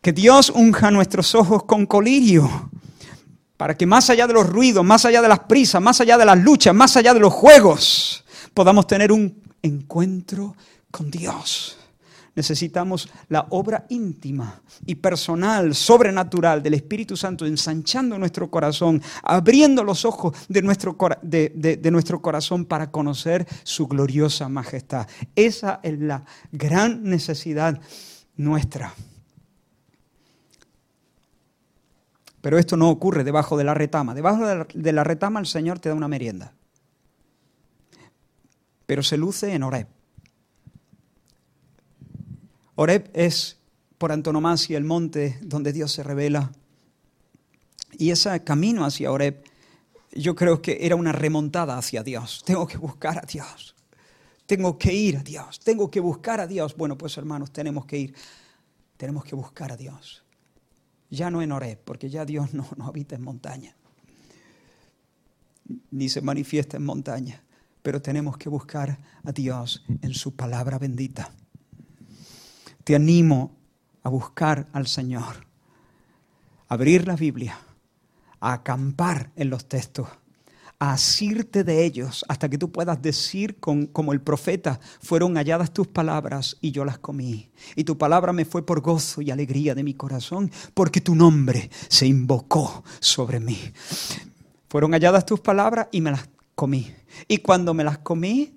que 0.00 0.12
Dios 0.12 0.50
unja 0.50 0.90
nuestros 0.90 1.34
ojos 1.34 1.64
con 1.64 1.86
colirio 1.86 2.70
para 3.56 3.76
que 3.76 3.86
más 3.86 4.10
allá 4.10 4.26
de 4.26 4.34
los 4.34 4.46
ruidos, 4.48 4.84
más 4.84 5.04
allá 5.04 5.22
de 5.22 5.28
las 5.28 5.40
prisas, 5.40 5.82
más 5.82 6.00
allá 6.00 6.16
de 6.16 6.24
las 6.24 6.38
luchas, 6.38 6.74
más 6.74 6.96
allá 6.96 7.14
de 7.14 7.20
los 7.20 7.32
juegos, 7.32 8.24
podamos 8.54 8.86
tener 8.86 9.10
un 9.12 9.42
encuentro 9.62 10.54
con 10.90 11.10
Dios 11.10 11.76
necesitamos 12.36 13.08
la 13.28 13.46
obra 13.50 13.86
íntima 13.88 14.60
y 14.84 14.94
personal, 14.96 15.74
sobrenatural 15.74 16.62
del 16.62 16.74
Espíritu 16.74 17.16
Santo 17.16 17.46
ensanchando 17.46 18.18
nuestro 18.18 18.50
corazón, 18.50 19.02
abriendo 19.22 19.82
los 19.82 20.04
ojos 20.04 20.36
de 20.48 20.62
nuestro, 20.62 20.96
de, 21.22 21.90
nuestro 21.90 22.20
corazón 22.22 22.66
para 22.66 22.90
conocer 22.90 23.46
su 23.64 23.88
gloriosa 23.88 24.48
majestad. 24.48 25.08
Esa 25.34 25.80
es 25.82 25.98
la 25.98 26.24
gran 26.52 27.02
necesidad 27.02 27.80
nuestra. 28.36 28.92
Pero 32.42 32.58
esto 32.58 32.76
no 32.76 32.90
ocurre 32.90 33.24
debajo 33.24 33.56
de 33.56 33.64
la 33.64 33.74
retama. 33.74 34.14
Debajo 34.14 34.46
de 34.46 34.92
la 34.92 35.02
retama 35.02 35.40
el 35.40 35.46
Señor 35.46 35.80
te 35.80 35.88
da 35.88 35.94
una 35.94 36.06
merienda. 36.06 36.52
Pero 38.84 39.02
se 39.02 39.16
luce 39.16 39.52
en 39.52 39.64
Oreb. 39.64 39.88
Oreb 42.78 43.10
es 43.14 43.56
por 43.96 44.12
antonomasia 44.12 44.76
el 44.76 44.84
monte 44.84 45.38
donde 45.40 45.72
Dios 45.72 45.92
se 45.92 46.02
revela. 46.02 46.52
Y 47.98 48.10
ese 48.10 48.44
camino 48.44 48.84
hacia 48.84 49.10
Oreb, 49.10 49.42
yo 50.12 50.34
creo 50.34 50.60
que 50.60 50.78
era 50.82 50.94
una 50.94 51.12
remontada 51.12 51.78
hacia 51.78 52.02
Dios. 52.02 52.42
Tengo 52.44 52.66
que 52.66 52.76
buscar 52.76 53.18
a 53.18 53.26
Dios. 53.26 53.74
Tengo 54.44 54.78
que 54.78 54.92
ir 54.92 55.16
a 55.16 55.22
Dios. 55.22 55.58
Tengo 55.60 55.90
que 55.90 56.00
buscar 56.00 56.38
a 56.38 56.46
Dios. 56.46 56.76
Bueno, 56.76 56.98
pues 56.98 57.16
hermanos, 57.16 57.50
tenemos 57.50 57.86
que 57.86 57.98
ir. 57.98 58.14
Tenemos 58.98 59.24
que 59.24 59.34
buscar 59.34 59.72
a 59.72 59.76
Dios. 59.76 60.22
Ya 61.08 61.30
no 61.30 61.40
en 61.40 61.52
Oreb, 61.52 61.78
porque 61.82 62.10
ya 62.10 62.26
Dios 62.26 62.52
no, 62.52 62.68
no 62.76 62.86
habita 62.86 63.14
en 63.14 63.22
montaña. 63.22 63.74
Ni 65.90 66.10
se 66.10 66.20
manifiesta 66.20 66.76
en 66.76 66.84
montaña. 66.84 67.42
Pero 67.82 68.02
tenemos 68.02 68.36
que 68.36 68.50
buscar 68.50 68.98
a 69.24 69.32
Dios 69.32 69.82
en 70.02 70.12
su 70.12 70.36
palabra 70.36 70.78
bendita 70.78 71.32
te 72.86 72.94
animo 72.94 73.50
a 74.04 74.08
buscar 74.08 74.68
al 74.72 74.86
Señor, 74.86 75.44
a 76.68 76.74
abrir 76.74 77.04
la 77.08 77.16
Biblia, 77.16 77.58
a 78.38 78.52
acampar 78.52 79.32
en 79.34 79.50
los 79.50 79.66
textos, 79.66 80.06
a 80.78 80.92
asirte 80.92 81.64
de 81.64 81.84
ellos 81.84 82.24
hasta 82.28 82.48
que 82.48 82.58
tú 82.58 82.70
puedas 82.70 83.02
decir 83.02 83.58
como 83.58 84.12
el 84.12 84.20
profeta, 84.20 84.78
fueron 85.00 85.34
halladas 85.34 85.72
tus 85.72 85.88
palabras 85.88 86.58
y 86.60 86.70
yo 86.70 86.84
las 86.84 87.00
comí. 87.00 87.50
Y 87.74 87.82
tu 87.82 87.98
palabra 87.98 88.32
me 88.32 88.44
fue 88.44 88.64
por 88.64 88.80
gozo 88.82 89.20
y 89.20 89.32
alegría 89.32 89.74
de 89.74 89.82
mi 89.82 89.94
corazón, 89.94 90.52
porque 90.72 91.00
tu 91.00 91.16
nombre 91.16 91.68
se 91.88 92.06
invocó 92.06 92.84
sobre 93.00 93.40
mí. 93.40 93.58
Fueron 94.68 94.92
halladas 94.92 95.26
tus 95.26 95.40
palabras 95.40 95.88
y 95.90 96.00
me 96.00 96.12
las 96.12 96.28
comí. 96.54 96.94
Y 97.26 97.38
cuando 97.38 97.74
me 97.74 97.82
las 97.82 97.98
comí, 97.98 98.54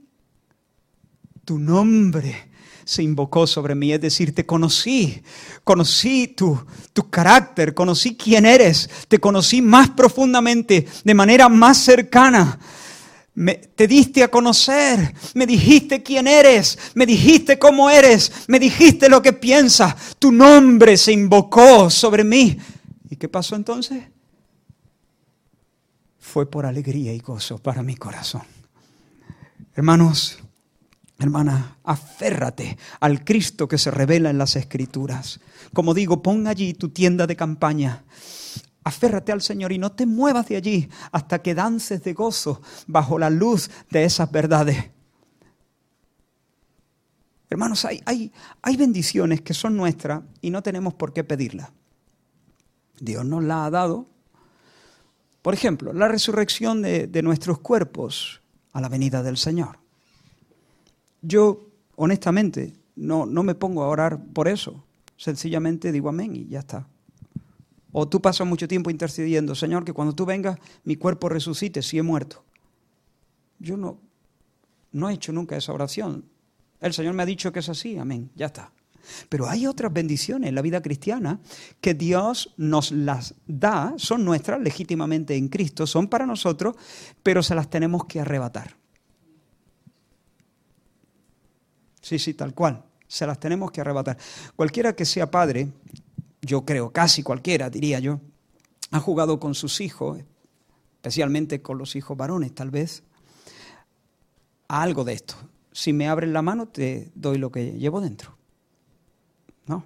tu 1.45 1.57
nombre 1.57 2.48
se 2.89 3.03
invocó 3.03 3.45
sobre 3.45 3.75
mí, 3.75 3.93
es 3.93 4.01
decir, 4.01 4.33
te 4.33 4.47
conocí, 4.47 5.21
conocí 5.63 6.29
tu, 6.29 6.59
tu 6.91 7.07
carácter, 7.07 7.75
conocí 7.75 8.15
quién 8.17 8.47
eres, 8.47 8.89
te 9.07 9.19
conocí 9.19 9.61
más 9.61 9.91
profundamente, 9.91 10.87
de 11.03 11.13
manera 11.13 11.49
más 11.49 11.77
cercana. 11.77 12.57
Me, 13.35 13.53
te 13.53 13.85
diste 13.85 14.23
a 14.23 14.31
conocer, 14.31 15.13
me 15.35 15.45
dijiste 15.45 16.01
quién 16.01 16.25
eres, 16.25 16.79
me 16.95 17.05
dijiste 17.05 17.59
cómo 17.59 17.91
eres, 17.91 18.31
me 18.47 18.57
dijiste 18.57 19.07
lo 19.07 19.21
que 19.21 19.33
piensas, 19.33 20.17
tu 20.17 20.31
nombre 20.31 20.97
se 20.97 21.11
invocó 21.11 21.91
sobre 21.91 22.23
mí. 22.23 22.57
¿Y 23.07 23.17
qué 23.17 23.29
pasó 23.29 23.55
entonces? 23.55 24.03
Fue 26.17 26.49
por 26.49 26.65
alegría 26.65 27.13
y 27.13 27.19
gozo 27.19 27.59
para 27.59 27.83
mi 27.83 27.95
corazón. 27.95 28.41
Hermanos, 29.75 30.39
Hermana, 31.20 31.78
aférrate 31.84 32.78
al 33.01 33.26
Cristo 33.26 33.67
que 33.67 33.78
se 33.78 33.91
revela 33.91 34.30
en 34.30 34.38
las 34.38 34.55
Escrituras. 34.55 35.41
Como 35.74 35.93
digo, 35.93 36.24
pon 36.24 36.47
allí 36.47 36.74
tu 36.74 36.89
tienda 36.89 37.28
de 37.28 37.36
campaña. 37.36 38.05
Aférrate 38.86 39.34
al 39.34 39.41
Señor 39.41 39.74
y 39.74 39.78
no 39.78 39.91
te 39.91 40.05
muevas 40.05 40.47
de 40.47 40.55
allí 40.55 40.89
hasta 41.11 41.41
que 41.41 41.53
dances 41.53 42.01
de 42.03 42.13
gozo 42.13 42.61
bajo 42.88 43.20
la 43.20 43.30
luz 43.30 43.70
de 43.91 44.05
esas 44.05 44.32
verdades. 44.32 44.91
Hermanos, 47.49 47.84
hay, 47.84 48.01
hay, 48.05 48.32
hay 48.61 48.78
bendiciones 48.78 49.41
que 49.41 49.53
son 49.53 49.76
nuestras 49.76 50.24
y 50.39 50.51
no 50.51 50.63
tenemos 50.63 50.93
por 50.93 51.11
qué 51.11 51.26
pedirlas. 51.26 51.70
Dios 52.97 53.26
nos 53.26 53.43
las 53.43 53.67
ha 53.67 53.70
dado. 53.72 54.07
Por 55.41 55.53
ejemplo, 55.53 55.91
la 55.91 56.07
resurrección 56.07 56.82
de, 56.82 57.07
de 57.07 57.22
nuestros 57.24 57.59
cuerpos 57.59 58.41
a 58.72 58.80
la 58.80 58.88
venida 58.88 59.22
del 59.22 59.36
Señor. 59.36 59.80
Yo, 61.22 61.70
honestamente, 61.95 62.74
no, 62.95 63.26
no 63.26 63.43
me 63.43 63.55
pongo 63.55 63.84
a 63.84 63.88
orar 63.88 64.24
por 64.34 64.47
eso. 64.47 64.84
Sencillamente 65.17 65.91
digo 65.91 66.09
amén 66.09 66.36
y 66.36 66.47
ya 66.47 66.59
está. 66.59 66.88
O 67.91 68.07
tú 68.07 68.22
pasas 68.22 68.47
mucho 68.47 68.67
tiempo 68.67 68.89
intercediendo, 68.89 69.55
Señor, 69.55 69.84
que 69.84 69.93
cuando 69.93 70.13
tú 70.13 70.26
vengas 70.26 70.59
mi 70.84 70.95
cuerpo 70.95 71.30
resucite 71.30 71.82
si 71.82 71.97
he 71.97 72.03
muerto. 72.03 72.43
Yo 73.57 73.76
no, 73.78 73.99
no 74.91 75.09
he 75.09 75.13
hecho 75.13 75.34
nunca 75.34 75.57
esa 75.57 75.74
oración. 75.74 76.26
El 76.80 76.93
Señor 76.93 77.13
me 77.13 77.24
ha 77.24 77.26
dicho 77.26 77.51
que 77.51 77.59
es 77.59 77.70
así, 77.70 77.97
amén, 77.97 78.30
ya 78.36 78.47
está. 78.47 78.72
Pero 79.28 79.49
hay 79.49 79.65
otras 79.65 79.91
bendiciones 79.91 80.49
en 80.49 80.55
la 80.55 80.61
vida 80.61 80.82
cristiana 80.82 81.39
que 81.82 81.93
Dios 81.93 82.53
nos 82.57 82.91
las 82.91 83.36
da, 83.47 83.93
son 83.97 84.24
nuestras 84.24 84.61
legítimamente 84.61 85.36
en 85.36 85.47
Cristo, 85.47 85.88
son 85.88 86.07
para 86.07 86.26
nosotros, 86.26 86.76
pero 87.24 87.41
se 87.41 87.55
las 87.55 87.70
tenemos 87.70 88.05
que 88.05 88.20
arrebatar. 88.20 88.78
Sí, 92.01 92.19
sí, 92.19 92.33
tal 92.33 92.53
cual. 92.53 92.83
Se 93.07 93.25
las 93.25 93.39
tenemos 93.39 93.71
que 93.71 93.81
arrebatar. 93.81 94.17
Cualquiera 94.55 94.95
que 94.95 95.05
sea 95.05 95.31
padre, 95.31 95.69
yo 96.41 96.65
creo, 96.65 96.91
casi 96.91 97.23
cualquiera, 97.23 97.69
diría 97.69 97.99
yo, 97.99 98.19
ha 98.91 98.99
jugado 98.99 99.39
con 99.39 99.55
sus 99.55 99.81
hijos, 99.81 100.19
especialmente 100.95 101.61
con 101.61 101.77
los 101.77 101.95
hijos 101.95 102.17
varones, 102.17 102.53
tal 102.53 102.71
vez, 102.71 103.03
a 104.67 104.81
algo 104.81 105.03
de 105.03 105.13
esto. 105.13 105.35
Si 105.71 105.93
me 105.93 106.07
abres 106.07 106.29
la 106.29 106.41
mano, 106.41 106.67
te 106.67 107.11
doy 107.15 107.37
lo 107.37 107.51
que 107.51 107.73
llevo 107.73 108.01
dentro. 108.01 108.37
¿No? 109.65 109.85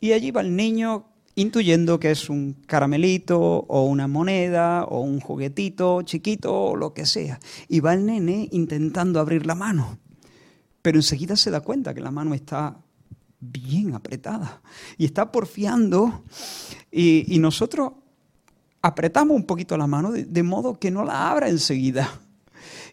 Y 0.00 0.12
allí 0.12 0.30
va 0.30 0.42
el 0.42 0.56
niño 0.56 1.06
intuyendo 1.34 2.00
que 2.00 2.10
es 2.10 2.30
un 2.30 2.54
caramelito 2.66 3.38
o 3.40 3.84
una 3.84 4.08
moneda 4.08 4.84
o 4.84 5.00
un 5.00 5.20
juguetito 5.20 6.02
chiquito 6.02 6.54
o 6.54 6.76
lo 6.76 6.94
que 6.94 7.04
sea. 7.06 7.38
Y 7.68 7.80
va 7.80 7.94
el 7.94 8.06
nene 8.06 8.48
intentando 8.52 9.20
abrir 9.20 9.46
la 9.46 9.54
mano 9.54 9.98
pero 10.86 11.00
enseguida 11.00 11.34
se 11.34 11.50
da 11.50 11.62
cuenta 11.62 11.92
que 11.92 12.00
la 12.00 12.12
mano 12.12 12.32
está 12.32 12.76
bien 13.40 13.96
apretada 13.96 14.62
y 14.96 15.04
está 15.04 15.32
porfiando 15.32 16.22
y, 16.92 17.40
nosotros 17.40 17.94
apretamos 18.82 19.36
un 19.36 19.46
poquito 19.46 19.76
la 19.76 19.88
mano 19.88 20.12
de, 20.12 20.42
modo 20.44 20.78
que 20.78 20.92
no 20.92 21.04
la 21.04 21.28
abra 21.28 21.48
enseguida. 21.48 22.20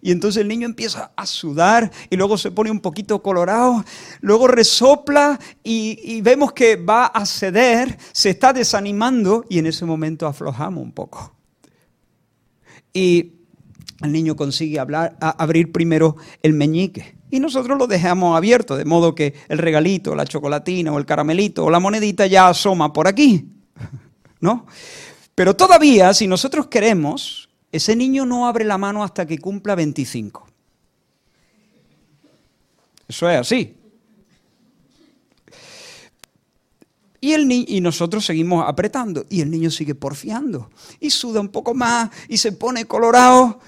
Y 0.01 0.09
entonces 0.09 0.41
el 0.41 0.47
niño 0.47 0.65
empieza 0.65 1.11
a 1.15 1.27
sudar 1.27 1.91
y 2.09 2.15
luego 2.15 2.35
se 2.35 2.49
pone 2.49 2.71
un 2.71 2.79
poquito 2.79 3.21
colorado, 3.21 3.85
luego 4.21 4.47
resopla 4.47 5.39
y, 5.63 5.99
y, 6.03 6.21
vemos 6.21 6.51
que 6.51 6.77
va 6.77 7.05
a 7.05 7.27
ceder, 7.27 7.95
se 8.11 8.31
está 8.31 8.53
desanimando 8.53 9.45
y 9.49 9.59
en 9.59 9.67
ese 9.67 9.85
momento 9.85 10.25
aflojamos 10.25 10.83
un 10.83 10.93
poco. 10.93 11.31
Y 12.91 13.33
el 14.01 14.11
niño 14.11 14.35
consigue 14.35 14.79
hablar, 14.79 15.15
abrir 15.19 15.71
primero 15.71 16.15
el 16.41 16.53
meñique 16.53 17.21
y 17.33 17.39
nosotros 17.39 17.79
lo 17.79 17.87
dejamos 17.87 18.37
abierto, 18.37 18.77
de 18.77 18.85
modo 18.85 19.15
que 19.15 19.33
el 19.47 19.57
regalito, 19.57 20.13
la 20.13 20.23
chocolatina 20.23 20.93
o 20.93 20.99
el 20.99 21.05
caramelito 21.07 21.65
o 21.65 21.71
la 21.71 21.79
monedita 21.79 22.27
ya 22.27 22.47
asoma 22.47 22.93
por 22.93 23.07
aquí. 23.07 23.49
¿No? 24.39 24.67
Pero 25.33 25.55
todavía, 25.55 26.13
si 26.13 26.27
nosotros 26.27 26.67
queremos, 26.67 27.49
ese 27.71 27.95
niño 27.95 28.27
no 28.27 28.47
abre 28.47 28.65
la 28.65 28.77
mano 28.77 29.03
hasta 29.03 29.25
que 29.25 29.39
cumpla 29.39 29.73
25. 29.73 30.47
Eso 33.07 33.27
es 33.27 33.39
así. 33.39 33.77
Y, 37.19 37.33
el 37.33 37.51
y 37.51 37.81
nosotros 37.81 38.23
seguimos 38.23 38.63
apretando 38.67 39.25
y 39.27 39.41
el 39.41 39.49
niño 39.49 39.71
sigue 39.71 39.95
porfiando 39.95 40.69
y 40.99 41.09
suda 41.09 41.39
un 41.39 41.49
poco 41.49 41.73
más 41.73 42.11
y 42.27 42.37
se 42.37 42.51
pone 42.51 42.85
colorado 42.85 43.59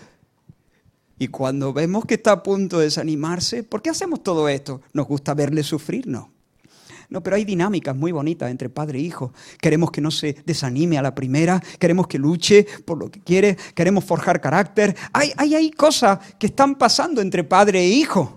y 1.17 1.29
cuando 1.29 1.71
vemos 1.71 2.05
que 2.05 2.15
está 2.15 2.33
a 2.33 2.43
punto 2.43 2.79
de 2.79 2.85
desanimarse, 2.85 3.63
¿por 3.63 3.81
qué 3.81 3.89
hacemos 3.89 4.21
todo 4.21 4.49
esto? 4.49 4.81
Nos 4.93 5.07
gusta 5.07 5.33
verle 5.33 5.63
sufrir, 5.63 6.07
¿no? 6.07 6.33
No, 7.09 7.21
pero 7.21 7.35
hay 7.35 7.45
dinámicas 7.45 7.95
muy 7.95 8.11
bonitas 8.11 8.49
entre 8.49 8.69
padre 8.69 8.99
e 8.99 9.03
hijo. 9.03 9.31
Queremos 9.61 9.91
que 9.91 10.01
no 10.01 10.11
se 10.11 10.35
desanime 10.45 10.97
a 10.97 11.01
la 11.01 11.13
primera, 11.13 11.61
queremos 11.79 12.07
que 12.07 12.17
luche 12.17 12.65
por 12.83 12.97
lo 12.97 13.09
que 13.11 13.21
quiere, 13.21 13.55
queremos 13.75 14.03
forjar 14.03 14.41
carácter. 14.41 14.95
Hay, 15.13 15.31
hay, 15.37 15.55
hay 15.55 15.71
cosas 15.71 16.19
que 16.39 16.47
están 16.47 16.75
pasando 16.75 17.21
entre 17.21 17.43
padre 17.43 17.81
e 17.81 17.89
hijo. 17.89 18.35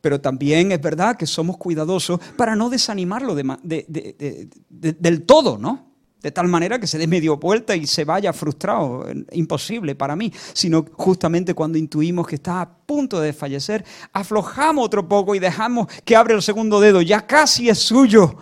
Pero 0.00 0.20
también 0.20 0.70
es 0.70 0.80
verdad 0.80 1.16
que 1.16 1.26
somos 1.26 1.56
cuidadosos 1.56 2.20
para 2.36 2.54
no 2.54 2.70
desanimarlo 2.70 3.34
del 3.34 5.22
todo, 5.26 5.58
¿no? 5.58 5.87
De 6.22 6.32
tal 6.32 6.48
manera 6.48 6.78
que 6.78 6.86
se 6.86 6.98
dé 6.98 7.06
medio 7.06 7.36
vuelta 7.36 7.76
y 7.76 7.86
se 7.86 8.04
vaya 8.04 8.32
frustrado, 8.32 9.06
imposible 9.32 9.94
para 9.94 10.16
mí, 10.16 10.32
sino 10.52 10.84
justamente 10.92 11.54
cuando 11.54 11.78
intuimos 11.78 12.26
que 12.26 12.34
está 12.34 12.60
a 12.60 12.68
punto 12.68 13.20
de 13.20 13.32
fallecer, 13.32 13.84
aflojamos 14.12 14.84
otro 14.84 15.08
poco 15.08 15.34
y 15.34 15.38
dejamos 15.38 15.86
que 16.04 16.16
abre 16.16 16.34
el 16.34 16.42
segundo 16.42 16.80
dedo, 16.80 17.02
ya 17.02 17.26
casi 17.26 17.68
es 17.68 17.78
suyo. 17.78 18.36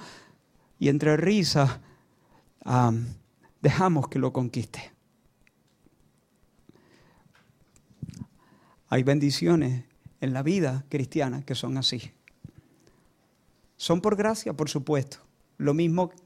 Y 0.79 0.89
entre 0.89 1.16
risas 1.16 1.79
dejamos 3.61 4.09
que 4.09 4.18
lo 4.18 4.33
conquiste. 4.33 4.93
Hay 8.89 9.03
bendiciones 9.03 9.85
en 10.20 10.33
la 10.33 10.43
vida 10.43 10.85
cristiana 10.89 11.45
que 11.45 11.55
son 11.55 11.77
así. 11.77 12.12
Son 13.77 14.01
por 14.01 14.16
gracia, 14.16 14.55
por 14.55 14.68
supuesto. 14.70 15.18
Lo 15.59 15.74
mismo 15.74 16.11
que 16.11 16.16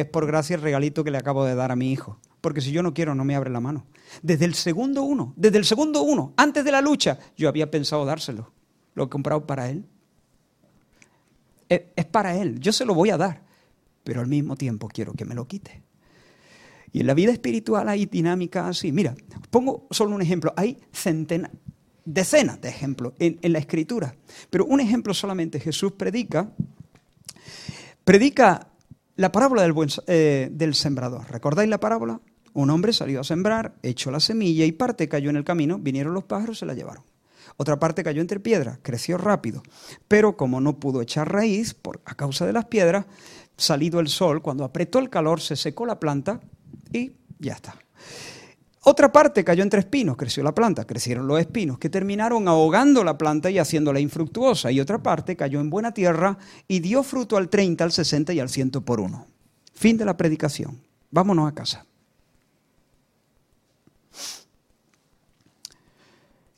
es 0.00 0.06
por 0.06 0.26
gracia 0.26 0.56
el 0.56 0.62
regalito 0.62 1.04
que 1.04 1.10
le 1.10 1.18
acabo 1.18 1.44
de 1.44 1.54
dar 1.54 1.72
a 1.72 1.76
mi 1.76 1.92
hijo. 1.92 2.18
Porque 2.40 2.60
si 2.60 2.72
yo 2.72 2.82
no 2.82 2.92
quiero, 2.92 3.14
no 3.14 3.24
me 3.24 3.34
abre 3.34 3.50
la 3.50 3.60
mano. 3.60 3.86
Desde 4.22 4.44
el 4.44 4.54
segundo 4.54 5.02
uno, 5.02 5.32
desde 5.36 5.58
el 5.58 5.64
segundo 5.64 6.02
uno, 6.02 6.34
antes 6.36 6.64
de 6.64 6.72
la 6.72 6.82
lucha, 6.82 7.18
yo 7.36 7.48
había 7.48 7.70
pensado 7.70 8.04
dárselo. 8.04 8.52
Lo 8.94 9.04
he 9.04 9.08
comprado 9.08 9.46
para 9.46 9.70
él. 9.70 9.86
Es 11.68 12.04
para 12.04 12.36
él, 12.36 12.60
yo 12.60 12.72
se 12.72 12.84
lo 12.84 12.94
voy 12.94 13.10
a 13.10 13.16
dar. 13.16 13.42
Pero 14.04 14.20
al 14.20 14.26
mismo 14.26 14.56
tiempo 14.56 14.88
quiero 14.88 15.14
que 15.14 15.24
me 15.24 15.34
lo 15.34 15.46
quite. 15.46 15.82
Y 16.92 17.00
en 17.00 17.06
la 17.06 17.14
vida 17.14 17.32
espiritual 17.32 17.88
hay 17.88 18.06
dinámicas 18.06 18.66
así. 18.66 18.92
Mira, 18.92 19.14
pongo 19.50 19.86
solo 19.90 20.14
un 20.14 20.22
ejemplo. 20.22 20.52
Hay 20.56 20.78
centenas, 20.92 21.50
decenas 22.04 22.60
de 22.60 22.68
ejemplos 22.68 23.14
en, 23.18 23.38
en, 23.40 23.52
la 23.52 23.58
escritura. 23.58 24.14
Pero 24.50 24.66
un 24.66 24.80
ejemplo 24.80 25.14
solamente. 25.14 25.58
Jesús 25.58 25.92
predica, 25.92 26.52
predica 28.04 28.68
la 29.16 29.32
parábola 29.32 29.62
del, 29.62 29.74
eh, 30.06 30.48
del 30.50 30.74
sembrador. 30.74 31.30
¿Recordáis 31.30 31.68
la 31.68 31.78
parábola? 31.78 32.20
Un 32.52 32.70
hombre 32.70 32.92
salió 32.92 33.20
a 33.20 33.24
sembrar, 33.24 33.74
echó 33.82 34.10
la 34.10 34.20
semilla 34.20 34.64
y 34.64 34.72
parte 34.72 35.08
cayó 35.08 35.30
en 35.30 35.36
el 35.36 35.44
camino, 35.44 35.78
vinieron 35.78 36.14
los 36.14 36.24
pájaros, 36.24 36.58
se 36.58 36.66
la 36.66 36.74
llevaron. 36.74 37.04
Otra 37.56 37.78
parte 37.78 38.02
cayó 38.02 38.20
entre 38.20 38.40
piedras, 38.40 38.78
creció 38.82 39.18
rápido, 39.18 39.62
pero 40.08 40.36
como 40.36 40.60
no 40.60 40.78
pudo 40.78 41.02
echar 41.02 41.32
raíz 41.32 41.74
por, 41.74 42.00
a 42.04 42.14
causa 42.14 42.46
de 42.46 42.52
las 42.52 42.64
piedras, 42.66 43.06
salido 43.56 44.00
el 44.00 44.08
sol, 44.08 44.42
cuando 44.42 44.64
apretó 44.64 44.98
el 44.98 45.10
calor, 45.10 45.40
se 45.40 45.56
secó 45.56 45.86
la 45.86 46.00
planta 46.00 46.40
y 46.92 47.12
ya 47.38 47.54
está. 47.54 47.76
Otra 48.86 49.10
parte 49.10 49.44
cayó 49.44 49.62
entre 49.62 49.80
espinos, 49.80 50.16
creció 50.16 50.42
la 50.42 50.54
planta, 50.54 50.86
crecieron 50.86 51.26
los 51.26 51.40
espinos, 51.40 51.78
que 51.78 51.88
terminaron 51.88 52.48
ahogando 52.48 53.02
la 53.02 53.16
planta 53.16 53.50
y 53.50 53.58
haciéndola 53.58 53.98
infructuosa. 53.98 54.70
Y 54.70 54.78
otra 54.78 55.02
parte 55.02 55.36
cayó 55.36 55.60
en 55.60 55.70
buena 55.70 55.92
tierra 55.92 56.36
y 56.68 56.80
dio 56.80 57.02
fruto 57.02 57.38
al 57.38 57.48
30, 57.48 57.82
al 57.82 57.92
60 57.92 58.34
y 58.34 58.40
al 58.40 58.50
100 58.50 58.70
por 58.72 59.00
uno. 59.00 59.26
Fin 59.72 59.96
de 59.96 60.04
la 60.04 60.18
predicación. 60.18 60.82
Vámonos 61.10 61.48
a 61.50 61.54
casa. 61.54 61.86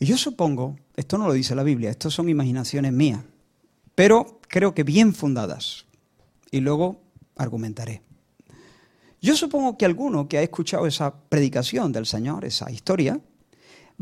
Y 0.00 0.06
yo 0.06 0.16
supongo, 0.16 0.76
esto 0.96 1.18
no 1.18 1.28
lo 1.28 1.32
dice 1.32 1.54
la 1.54 1.62
Biblia, 1.62 1.90
esto 1.90 2.10
son 2.10 2.28
imaginaciones 2.28 2.92
mías, 2.92 3.20
pero 3.94 4.40
creo 4.48 4.74
que 4.74 4.82
bien 4.82 5.14
fundadas. 5.14 5.86
Y 6.50 6.60
luego 6.60 7.00
argumentaré. 7.36 8.02
Yo 9.26 9.36
supongo 9.36 9.76
que 9.76 9.84
alguno 9.84 10.28
que 10.28 10.38
ha 10.38 10.42
escuchado 10.42 10.86
esa 10.86 11.12
predicación 11.12 11.90
del 11.90 12.06
Señor, 12.06 12.44
esa 12.44 12.70
historia, 12.70 13.20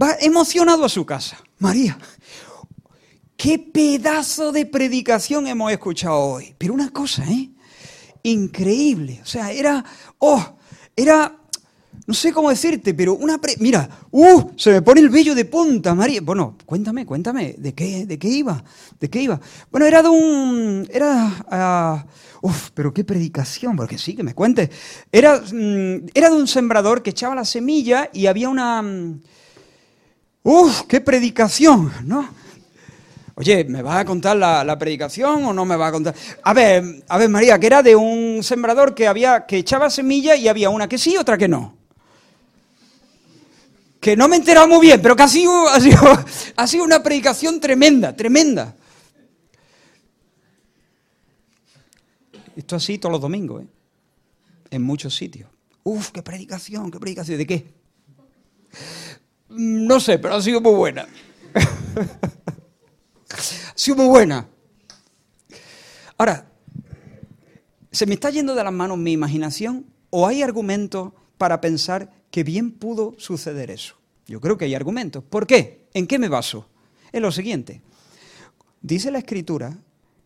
va 0.01 0.19
emocionado 0.21 0.85
a 0.85 0.89
su 0.91 1.07
casa. 1.07 1.43
María, 1.61 1.97
qué 3.35 3.59
pedazo 3.59 4.53
de 4.53 4.67
predicación 4.67 5.47
hemos 5.47 5.73
escuchado 5.73 6.19
hoy. 6.19 6.55
Pero 6.59 6.75
una 6.75 6.91
cosa, 6.91 7.25
¿eh? 7.25 7.49
Increíble. 8.23 9.21
O 9.23 9.25
sea, 9.25 9.51
era, 9.51 9.83
oh, 10.19 10.59
era, 10.95 11.35
no 12.07 12.15
sé 12.15 12.33
cómo 12.33 12.51
decirte, 12.51 12.95
pero 12.95 13.15
una, 13.15 13.41
mira, 13.59 13.89
uh, 14.11 14.51
se 14.57 14.73
me 14.73 14.83
pone 14.83 15.01
el 15.01 15.09
vello 15.09 15.35
de 15.35 15.45
punta, 15.45 15.95
María. 15.95 16.21
Bueno, 16.23 16.57
cuéntame, 16.67 17.07
cuéntame, 17.07 17.55
¿de 17.59 17.75
qué, 17.75 18.07
de 18.07 18.19
qué 18.19 18.29
iba? 18.29 18.63
¿De 19.01 19.09
qué 19.09 19.23
iba? 19.23 19.41
Bueno, 19.71 19.87
era 19.87 20.03
de 20.03 20.09
un, 20.09 20.89
era, 20.93 22.05
uh, 22.05 22.09
Uf, 22.45 22.73
pero 22.75 22.93
qué 22.93 23.05
predicación, 23.05 23.75
porque 23.75 23.97
sí, 23.97 24.15
que 24.15 24.23
me 24.23 24.35
cuente. 24.35 24.69
Era, 25.11 25.41
mm, 25.41 26.09
era 26.13 26.29
de 26.29 26.37
un 26.37 26.47
sembrador 26.47 27.03
que 27.03 27.09
echaba 27.09 27.35
la 27.35 27.47
semilla 27.47 28.11
y 28.13 28.27
había 28.27 28.51
una... 28.51 28.83
Mm, 28.83 29.23
uf, 30.43 30.83
qué 30.83 31.01
predicación, 31.01 31.91
¿no? 32.05 32.29
Oye, 33.37 33.65
¿me 33.65 33.81
vas 33.81 33.97
a 33.97 34.05
contar 34.05 34.37
la, 34.37 34.79
predicación 34.79 35.43
o 35.43 35.55
no 35.55 35.65
me 35.65 35.75
vas 35.75 35.89
a 35.89 35.93
contar? 35.93 36.15
A 36.43 36.53
ver, 36.53 37.03
a 37.09 37.17
ver, 37.17 37.31
María, 37.31 37.59
que 37.59 37.67
era 37.67 37.83
de 37.83 37.97
un 37.97 38.43
sembrador 38.43 38.95
que 38.95 39.09
había, 39.09 39.47
que 39.47 39.57
echaba 39.57 39.89
semilla 39.89 40.37
y 40.37 40.47
había 40.47 40.69
una 40.69 40.87
que 40.87 40.99
sí 40.99 41.15
y 41.15 41.17
otra 41.17 41.39
que 41.39 41.49
no. 41.49 41.75
Que 44.05 44.19
no 44.19 44.29
me 44.29 44.37
he 44.37 44.39
enterado 44.39 44.69
muy 44.69 44.87
bien, 44.87 45.01
pero 45.01 45.17
que 45.17 45.23
ha 45.23 45.29
sido, 45.29 45.67
ha 46.57 46.67
sido 46.67 46.85
una 46.85 47.03
predicación 47.03 47.59
tremenda, 47.59 48.15
tremenda. 48.15 48.77
Esto 52.55 52.77
así 52.77 52.99
todos 52.99 53.13
los 53.13 53.21
domingos, 53.23 53.63
¿eh? 53.63 53.67
en 54.73 54.83
muchos 54.83 55.15
sitios. 55.15 55.49
Uf, 55.85 56.11
qué 56.11 56.23
predicación, 56.23 56.91
qué 56.91 57.01
predicación. 57.01 57.39
¿De 57.39 57.47
qué? 57.47 57.67
Mm, 59.49 59.87
no 59.87 59.99
sé, 59.99 60.19
pero 60.19 60.35
ha 60.35 60.43
sido 60.43 60.61
muy 60.61 60.75
buena. 60.75 61.09
ha 63.35 63.73
sido 63.75 63.97
muy 63.97 64.09
buena. 64.09 64.47
Ahora, 66.19 66.47
¿se 67.91 68.05
me 68.05 68.13
está 68.13 68.29
yendo 68.29 68.55
de 68.55 68.65
las 68.65 68.73
manos 68.75 68.99
mi 68.99 69.13
imaginación 69.13 69.87
o 70.11 70.27
hay 70.27 70.43
argumentos 70.43 71.15
para 71.39 71.63
pensar 71.63 72.13
que 72.35 72.43
bien 72.43 72.73
pudo 72.73 73.15
suceder 73.17 73.71
eso? 73.71 73.95
Yo 74.27 74.41
creo 74.41 74.59
que 74.59 74.65
hay 74.65 74.75
argumentos. 74.75 75.23
¿Por 75.23 75.47
qué? 75.47 75.87
¿En 75.95 76.09
qué 76.09 76.19
me 76.19 76.29
baso? 76.29 76.67
En 77.13 77.23
lo 77.23 77.31
siguiente. 77.31 77.81
Dice 78.83 79.13
la 79.13 79.19
escritura 79.19 79.79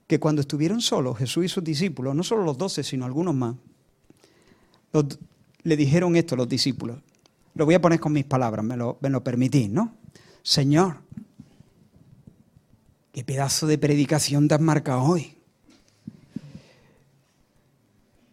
que 0.07 0.19
cuando 0.19 0.41
estuvieron 0.41 0.81
solos, 0.81 1.19
Jesús 1.19 1.45
y 1.45 1.49
sus 1.51 1.63
discípulos, 1.63 2.15
no 2.15 2.23
solo 2.23 2.45
los 2.45 2.57
doce, 2.57 2.83
sino 2.83 3.05
algunos 3.05 3.35
más, 3.35 3.57
le 5.65 5.77
dijeron 5.77 6.17
esto 6.17 6.35
a 6.35 6.39
los 6.39 6.49
discípulos. 6.49 6.99
Lo 7.55 7.67
voy 7.67 7.75
a 7.75 7.83
poner 7.83 8.01
con 8.01 8.15
mis 8.15 8.25
palabras, 8.25 8.65
me 8.65 8.79
lo, 8.79 8.97
me 9.03 9.11
lo 9.11 9.23
permitís, 9.23 9.69
¿no? 9.69 9.95
Señor, 10.43 11.03
qué 13.13 13.23
pedazo 13.23 13.67
de 13.67 13.77
predicación 13.77 14.49
te 14.49 14.55
has 14.55 14.63
marcado 14.63 15.03
hoy. 15.03 15.37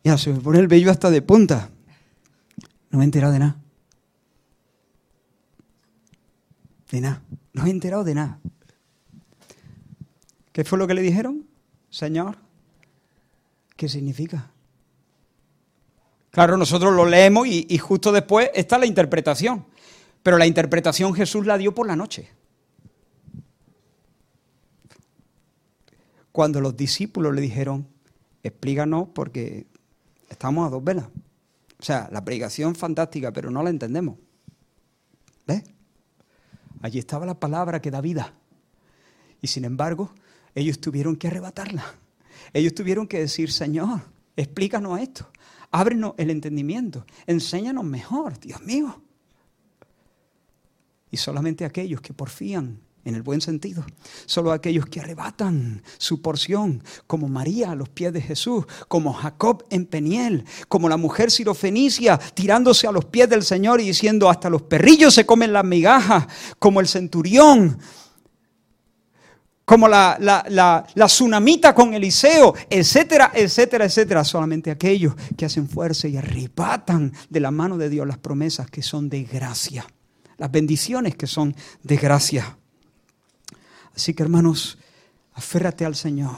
Ya, 0.01 0.17
se 0.17 0.31
me 0.31 0.39
pone 0.39 0.59
el 0.59 0.69
vello 0.69 0.91
hasta 0.91 1.11
de 1.11 1.21
punta. 1.21 1.71
No 2.89 2.99
me 2.99 3.03
he 3.03 3.07
enterado 3.07 3.33
de 3.33 3.39
nada. 3.39 3.64
De 6.95 7.01
nada. 7.01 7.21
No 7.51 7.65
he 7.65 7.71
enterado 7.71 8.05
de 8.05 8.15
nada. 8.15 8.39
¿Qué 10.53 10.63
fue 10.63 10.79
lo 10.79 10.87
que 10.87 10.93
le 10.93 11.01
dijeron? 11.01 11.45
Señor, 11.89 12.37
¿qué 13.75 13.89
significa? 13.89 14.49
Claro, 16.31 16.55
nosotros 16.55 16.93
lo 16.95 17.05
leemos 17.05 17.47
y, 17.47 17.77
justo 17.79 18.13
después 18.13 18.49
está 18.53 18.77
la 18.77 18.85
interpretación. 18.85 19.65
Pero 20.23 20.37
la 20.37 20.45
interpretación 20.45 21.13
Jesús 21.13 21.45
la 21.45 21.57
dio 21.57 21.75
por 21.75 21.85
la 21.85 21.97
noche. 21.97 22.29
Cuando 26.31 26.61
los 26.61 26.77
discípulos 26.77 27.35
le 27.35 27.41
dijeron, 27.41 27.89
explícanos 28.41 29.09
porque 29.13 29.67
estamos 30.29 30.65
a 30.65 30.69
dos 30.69 30.81
velas. 30.81 31.07
O 31.77 31.83
sea, 31.83 32.07
la 32.13 32.23
predicación 32.23 32.73
fantástica, 32.73 33.33
pero 33.33 33.51
no 33.51 33.61
la 33.63 33.69
entendemos. 33.69 34.15
¿Ves? 35.45 35.74
Allí 36.81 36.99
estaba 36.99 37.25
la 37.25 37.39
palabra 37.39 37.81
que 37.81 37.91
da 37.91 38.01
vida. 38.01 38.33
Y 39.41 39.47
sin 39.47 39.65
embargo, 39.65 40.13
ellos 40.53 40.79
tuvieron 40.79 41.15
que 41.15 41.27
arrebatarla. 41.27 41.83
Ellos 42.53 42.73
tuvieron 42.73 43.07
que 43.07 43.19
decir, 43.19 43.51
Señor, 43.51 44.01
explícanos 44.35 44.99
esto. 44.99 45.29
Ábrenos 45.71 46.13
el 46.17 46.29
entendimiento. 46.29 47.05
Enséñanos 47.25 47.83
mejor, 47.83 48.39
Dios 48.39 48.61
mío. 48.61 49.01
Y 51.11 51.17
solamente 51.17 51.65
aquellos 51.65 52.01
que 52.01 52.13
porfían 52.13 52.79
en 53.05 53.15
el 53.15 53.21
buen 53.21 53.39
sentido. 53.39 53.85
Solo 54.25 54.51
aquellos 54.51 54.87
que 54.87 54.99
arrebatan 54.99 55.81
su 55.97 56.21
porción, 56.21 56.83
como 57.07 57.29
María 57.29 57.71
a 57.71 57.75
los 57.75 57.87
pies 57.87 58.11
de 58.11 58.21
Jesús, 58.21 58.65
como 58.87 59.13
Jacob 59.13 59.63
en 59.69 59.85
Peniel, 59.85 60.43
como 60.67 60.89
la 60.89 60.97
mujer 60.97 61.31
sirofenicia 61.31 62.17
tirándose 62.17 62.87
a 62.87 62.91
los 62.91 63.05
pies 63.05 63.29
del 63.29 63.43
Señor 63.43 63.79
y 63.79 63.85
diciendo, 63.85 64.29
hasta 64.29 64.49
los 64.49 64.63
perrillos 64.63 65.13
se 65.13 65.25
comen 65.25 65.53
las 65.53 65.63
migajas, 65.63 66.27
como 66.59 66.81
el 66.81 66.87
centurión 66.87 67.77
como 69.65 69.87
la, 69.87 70.17
la, 70.19 71.07
tsunamita 71.07 71.73
con 71.73 71.93
Eliseo, 71.95 72.53
etcétera, 72.69 73.31
etcétera, 73.33 73.85
etcétera. 73.85 74.23
Solamente 74.23 74.69
aquellos 74.69 75.15
que 75.35 75.45
hacen 75.45 75.67
fuerza 75.67 76.07
y 76.07 76.17
arrebatan 76.17 77.11
de 77.29 77.39
la 77.39 77.49
mano 77.49 77.77
de 77.77 77.89
Dios 77.89 78.07
las 78.07 78.19
promesas 78.19 78.69
que 78.69 78.83
son 78.83 79.09
de 79.09 79.23
gracia, 79.23 79.85
las 80.37 80.51
bendiciones 80.51 81.15
que 81.15 81.25
son 81.25 81.55
de 81.81 81.97
gracia. 81.97 82.57
Así 83.95 84.13
que 84.13 84.23
hermanos, 84.23 84.77
aférrate 85.33 85.85
al 85.85 85.95
Señor. 85.95 86.37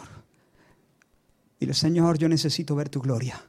Dile, 1.60 1.74
Señor, 1.74 2.18
yo 2.18 2.30
necesito 2.30 2.76
ver 2.76 2.90
tu 2.90 3.02
gloria. 3.02 3.42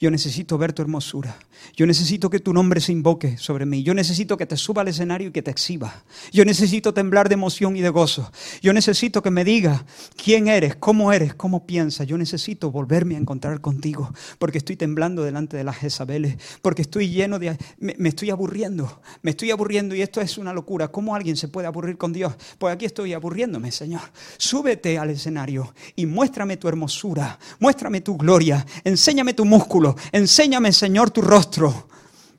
Yo 0.00 0.10
necesito 0.10 0.56
ver 0.56 0.72
tu 0.72 0.80
hermosura. 0.80 1.38
Yo 1.76 1.86
necesito 1.86 2.30
que 2.30 2.40
tu 2.40 2.54
nombre 2.54 2.80
se 2.80 2.90
invoque 2.90 3.36
sobre 3.36 3.66
mí. 3.66 3.82
Yo 3.82 3.92
necesito 3.92 4.38
que 4.38 4.46
te 4.46 4.56
suba 4.56 4.80
al 4.80 4.88
escenario 4.88 5.28
y 5.28 5.30
que 5.30 5.42
te 5.42 5.50
exhiba. 5.50 6.04
Yo 6.32 6.46
necesito 6.46 6.94
temblar 6.94 7.28
de 7.28 7.34
emoción 7.34 7.76
y 7.76 7.82
de 7.82 7.90
gozo. 7.90 8.32
Yo 8.62 8.72
necesito 8.72 9.22
que 9.22 9.30
me 9.30 9.44
diga 9.44 9.84
quién 10.16 10.48
eres, 10.48 10.74
cómo 10.76 11.12
eres, 11.12 11.34
cómo 11.34 11.66
piensas. 11.66 12.06
Yo 12.06 12.16
necesito 12.16 12.70
volverme 12.70 13.14
a 13.14 13.18
encontrar 13.18 13.60
contigo 13.60 14.10
porque 14.38 14.56
estoy 14.56 14.76
temblando 14.76 15.22
delante 15.22 15.58
de 15.58 15.64
las 15.64 15.76
Jezabeles, 15.76 16.38
porque 16.62 16.80
estoy 16.80 17.10
lleno 17.10 17.38
de... 17.38 17.58
Me, 17.78 17.94
me 17.98 18.08
estoy 18.08 18.30
aburriendo, 18.30 19.02
me 19.20 19.32
estoy 19.32 19.50
aburriendo 19.50 19.94
y 19.94 20.00
esto 20.00 20.22
es 20.22 20.38
una 20.38 20.54
locura. 20.54 20.88
¿Cómo 20.88 21.14
alguien 21.14 21.36
se 21.36 21.48
puede 21.48 21.66
aburrir 21.66 21.98
con 21.98 22.14
Dios? 22.14 22.32
Pues 22.58 22.72
aquí 22.72 22.86
estoy 22.86 23.12
aburriéndome, 23.12 23.70
Señor. 23.70 24.00
Súbete 24.38 24.96
al 24.96 25.10
escenario 25.10 25.74
y 25.94 26.06
muéstrame 26.06 26.56
tu 26.56 26.68
hermosura, 26.68 27.38
muéstrame 27.58 28.00
tu 28.00 28.16
gloria, 28.16 28.64
enséñame 28.82 29.34
tu 29.34 29.44
músculo 29.44 29.89
Enséñame, 30.12 30.72
Señor, 30.72 31.10
tu 31.10 31.22
rostro. 31.22 31.88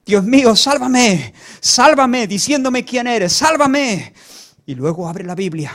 Dios 0.05 0.23
mío, 0.23 0.55
sálvame, 0.55 1.33
sálvame, 1.59 2.27
diciéndome 2.27 2.83
quién 2.83 3.07
eres, 3.07 3.33
sálvame. 3.33 4.13
Y 4.65 4.75
luego 4.75 5.07
abre 5.07 5.23
la 5.23 5.35
Biblia, 5.35 5.71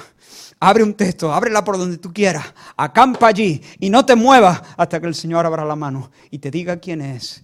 abre 0.59 0.83
un 0.83 0.95
texto, 0.95 1.33
ábrela 1.33 1.65
por 1.65 1.79
donde 1.79 1.99
tú 1.99 2.13
quieras, 2.13 2.45
acampa 2.77 3.29
allí 3.29 3.63
y 3.79 3.91
no 3.91 4.05
te 4.05 4.17
muevas 4.17 4.63
hasta 4.77 5.01
que 5.01 5.07
el 5.07 5.15
Señor 5.15 5.47
abra 5.47 5.65
la 5.65 5.77
mano 5.77 6.11
y 6.31 6.39
te 6.39 6.51
diga 6.51 6.79
quién 6.79 7.01
es. 7.01 7.43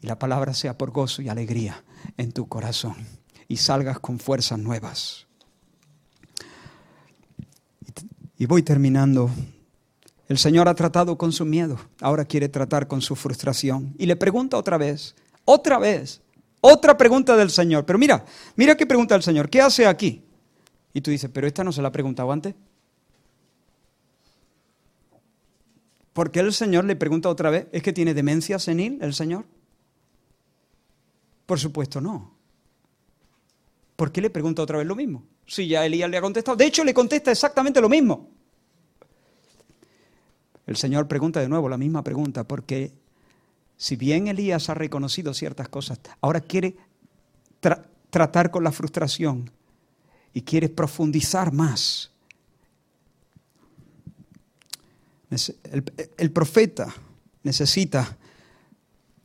Y 0.00 0.06
la 0.06 0.18
palabra 0.18 0.54
sea 0.54 0.76
por 0.76 0.90
gozo 0.90 1.22
y 1.22 1.28
alegría 1.28 1.82
en 2.16 2.32
tu 2.32 2.48
corazón 2.48 2.94
y 3.46 3.56
salgas 3.56 3.98
con 3.98 4.18
fuerzas 4.18 4.58
nuevas. 4.58 5.26
Y 8.38 8.46
voy 8.46 8.62
terminando 8.62 9.30
el 10.28 10.36
Señor 10.36 10.68
ha 10.68 10.74
tratado 10.74 11.16
con 11.16 11.32
su 11.32 11.44
miedo, 11.46 11.78
ahora 12.00 12.24
quiere 12.26 12.48
tratar 12.50 12.86
con 12.86 13.00
su 13.00 13.16
frustración. 13.16 13.94
Y 13.98 14.06
le 14.06 14.14
pregunta 14.14 14.58
otra 14.58 14.76
vez, 14.76 15.14
otra 15.46 15.78
vez, 15.78 16.20
otra 16.60 16.98
pregunta 16.98 17.34
del 17.34 17.50
Señor. 17.50 17.86
Pero 17.86 17.98
mira, 17.98 18.24
mira 18.54 18.76
qué 18.76 18.86
pregunta 18.86 19.14
el 19.14 19.22
Señor, 19.22 19.48
¿qué 19.48 19.62
hace 19.62 19.86
aquí? 19.86 20.22
Y 20.92 21.00
tú 21.00 21.10
dices, 21.10 21.30
pero 21.32 21.46
esta 21.46 21.64
no 21.64 21.72
se 21.72 21.80
la 21.80 21.88
ha 21.88 21.92
preguntado 21.92 22.30
antes. 22.30 22.54
¿Por 26.12 26.30
qué 26.30 26.40
el 26.40 26.52
Señor 26.52 26.84
le 26.84 26.96
pregunta 26.96 27.28
otra 27.28 27.48
vez? 27.48 27.68
¿Es 27.72 27.82
que 27.82 27.92
tiene 27.92 28.12
demencia 28.12 28.58
senil 28.58 28.98
el 29.00 29.14
Señor? 29.14 29.46
Por 31.46 31.58
supuesto 31.58 32.00
no. 32.00 32.34
¿Por 33.96 34.12
qué 34.12 34.20
le 34.20 34.28
pregunta 34.28 34.60
otra 34.60 34.78
vez 34.78 34.86
lo 34.86 34.94
mismo? 34.94 35.24
Si 35.46 35.68
ya 35.68 35.86
Elías 35.86 36.10
le 36.10 36.18
ha 36.18 36.20
contestado. 36.20 36.56
De 36.56 36.66
hecho, 36.66 36.84
le 36.84 36.92
contesta 36.92 37.30
exactamente 37.30 37.80
lo 37.80 37.88
mismo. 37.88 38.37
El 40.68 40.76
Señor 40.76 41.08
pregunta 41.08 41.40
de 41.40 41.48
nuevo 41.48 41.66
la 41.70 41.78
misma 41.78 42.04
pregunta, 42.04 42.44
porque 42.44 42.92
si 43.78 43.96
bien 43.96 44.28
Elías 44.28 44.68
ha 44.68 44.74
reconocido 44.74 45.32
ciertas 45.32 45.70
cosas, 45.70 45.98
ahora 46.20 46.42
quiere 46.42 46.76
tratar 48.10 48.50
con 48.50 48.62
la 48.62 48.70
frustración 48.70 49.50
y 50.34 50.42
quiere 50.42 50.68
profundizar 50.68 51.52
más. 51.54 52.10
el 56.18 56.32
profeta 56.32 56.94
necesita 57.42 58.18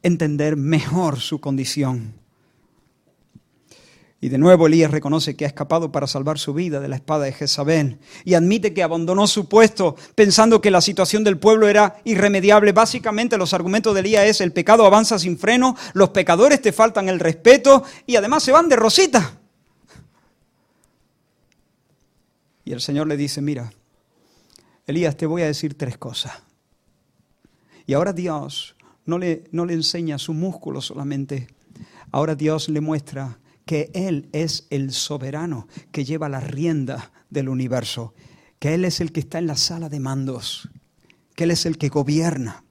entender 0.02 0.56
mejor 0.56 1.20
su 1.20 1.42
condición. 1.42 2.23
Y 4.24 4.30
de 4.30 4.38
nuevo 4.38 4.68
Elías 4.68 4.90
reconoce 4.90 5.36
que 5.36 5.44
ha 5.44 5.50
escapado 5.50 5.92
para 5.92 6.08
salvar 6.08 6.40
su 6.40 6.54
vida 6.54 6.80
de 6.80 6.88
la 6.88 6.96
espada 6.96 7.26
de 7.26 7.34
Jezabel 7.34 8.00
y 8.24 8.36
admite 8.36 8.74
que 8.74 8.82
abandonó 8.82 9.28
su 9.28 9.50
puesto 9.50 9.98
pensando 10.16 10.62
que 10.62 10.72
la 10.72 10.80
situación 10.80 11.26
del 11.26 11.38
pueblo 11.38 11.68
era 11.68 11.98
irremediable. 12.06 12.72
Básicamente 12.72 13.38
los 13.38 13.54
argumentos 13.54 13.94
de 13.94 14.00
Elías 14.00 14.24
es 14.24 14.40
el 14.40 14.54
pecado 14.54 14.86
avanza 14.86 15.20
sin 15.20 15.38
freno, 15.38 15.76
los 15.94 16.12
pecadores 16.12 16.62
te 16.62 16.72
faltan 16.72 17.10
el 17.10 17.20
respeto 17.20 17.84
y 18.06 18.16
además 18.16 18.44
se 18.44 18.54
van 18.54 18.70
de 18.70 18.78
rosita. 18.78 19.42
Y 22.64 22.72
el 22.72 22.80
Señor 22.80 23.08
le 23.08 23.18
dice, 23.18 23.42
mira, 23.42 23.74
Elías, 24.88 25.18
te 25.18 25.26
voy 25.26 25.42
a 25.42 25.48
decir 25.48 25.78
tres 25.78 25.98
cosas. 25.98 26.32
Y 27.86 27.94
ahora 27.94 28.14
Dios 28.14 28.78
no 29.04 29.18
le, 29.18 29.44
no 29.52 29.66
le 29.66 29.74
enseña 29.74 30.18
su 30.18 30.34
músculo 30.34 30.80
solamente, 30.80 31.50
ahora 32.10 32.36
Dios 32.36 32.70
le 32.70 32.80
muestra 32.80 33.38
que 33.66 33.92
Él 33.94 34.30
es 34.32 34.68
el 34.70 34.92
soberano 34.92 35.68
que 35.92 36.06
lleva 36.06 36.30
la 36.30 36.40
rienda 36.40 37.12
del 37.30 37.50
universo, 37.50 38.14
que 38.60 38.74
Él 38.74 38.86
es 38.86 39.02
el 39.02 39.12
que 39.12 39.22
está 39.22 39.40
en 39.40 39.48
la 39.48 39.58
sala 39.58 39.90
de 39.90 40.00
mandos, 40.00 40.70
que 41.36 41.46
Él 41.46 41.52
es 41.52 41.66
el 41.66 41.78
que 41.78 41.90
gobierna. 41.90 42.64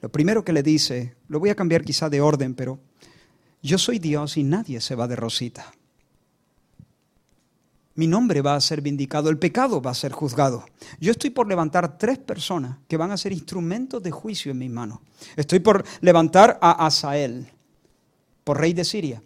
Lo 0.00 0.10
primero 0.10 0.44
que 0.44 0.52
le 0.52 0.62
dice, 0.62 1.16
lo 1.28 1.40
voy 1.40 1.50
a 1.50 1.56
cambiar 1.56 1.84
quizá 1.84 2.08
de 2.08 2.20
orden, 2.20 2.54
pero 2.54 2.78
yo 3.62 3.78
soy 3.78 3.98
Dios 3.98 4.36
y 4.36 4.44
nadie 4.44 4.80
se 4.80 4.94
va 4.94 5.08
de 5.08 5.16
rosita. 5.16 5.72
Mi 7.96 8.06
nombre 8.06 8.42
va 8.42 8.54
a 8.54 8.60
ser 8.60 8.80
vindicado, 8.80 9.28
el 9.28 9.40
pecado 9.40 9.82
va 9.82 9.90
a 9.90 9.94
ser 9.94 10.12
juzgado. 10.12 10.64
Yo 11.00 11.10
estoy 11.10 11.30
por 11.30 11.48
levantar 11.48 11.98
tres 11.98 12.18
personas 12.18 12.78
que 12.86 12.96
van 12.96 13.10
a 13.10 13.16
ser 13.16 13.32
instrumentos 13.32 14.00
de 14.00 14.12
juicio 14.12 14.52
en 14.52 14.58
mis 14.58 14.70
manos. 14.70 15.00
Estoy 15.34 15.58
por 15.58 15.84
levantar 16.00 16.60
a 16.62 16.86
Asael, 16.86 17.48
por 18.44 18.60
rey 18.60 18.72
de 18.72 18.84
Siria 18.84 19.20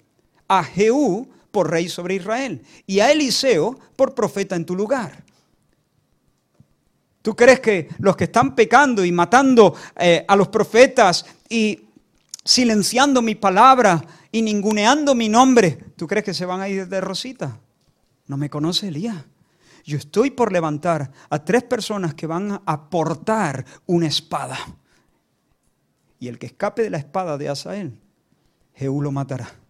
a 0.53 0.63
Jehú 0.63 1.27
por 1.51 1.71
rey 1.71 1.89
sobre 1.89 2.17
Israel 2.17 2.63
y 2.87 3.01
a 3.01 3.11
Eliseo 3.11 3.79
por 3.97 4.15
profeta 4.15 4.55
en 4.55 4.67
tu 4.67 4.77
lugar. 4.77 5.25
¿Tú 7.23 7.35
crees 7.35 7.61
que 7.61 7.89
los 8.01 8.17
que 8.17 8.25
están 8.25 8.55
pecando 8.55 9.03
y 9.03 9.13
matando 9.13 9.75
eh, 9.97 10.25
a 10.29 10.37
los 10.37 10.49
profetas 10.49 11.25
y 11.49 11.81
silenciando 12.45 13.23
mi 13.23 13.35
palabra 13.35 14.05
y 14.31 14.43
ninguneando 14.43 15.15
mi 15.15 15.31
nombre, 15.31 15.79
¿tú 15.97 16.07
crees 16.07 16.25
que 16.25 16.35
se 16.35 16.45
van 16.45 16.61
a 16.61 16.69
ir 16.69 16.87
de 16.87 17.01
rosita? 17.01 17.59
No 18.27 18.37
me 18.37 18.51
conoce 18.51 18.89
Elías. 18.89 19.25
Yo 19.85 19.97
estoy 19.97 20.31
por 20.31 20.53
levantar 20.53 21.11
a 21.31 21.45
tres 21.45 21.63
personas 21.63 22.15
que 22.15 22.27
van 22.27 22.61
a 22.67 22.91
portar 22.91 23.65
una 23.87 24.07
espada. 24.07 24.59
Y 26.21 26.29
el 26.29 26.39
que 26.39 26.47
escape 26.47 26.83
de 26.83 26.91
la 26.91 26.99
espada 26.99 27.39
de 27.39 27.49
Asael, 27.49 27.99
Jehú 28.75 29.01
lo 29.01 29.13
matará 29.13 29.62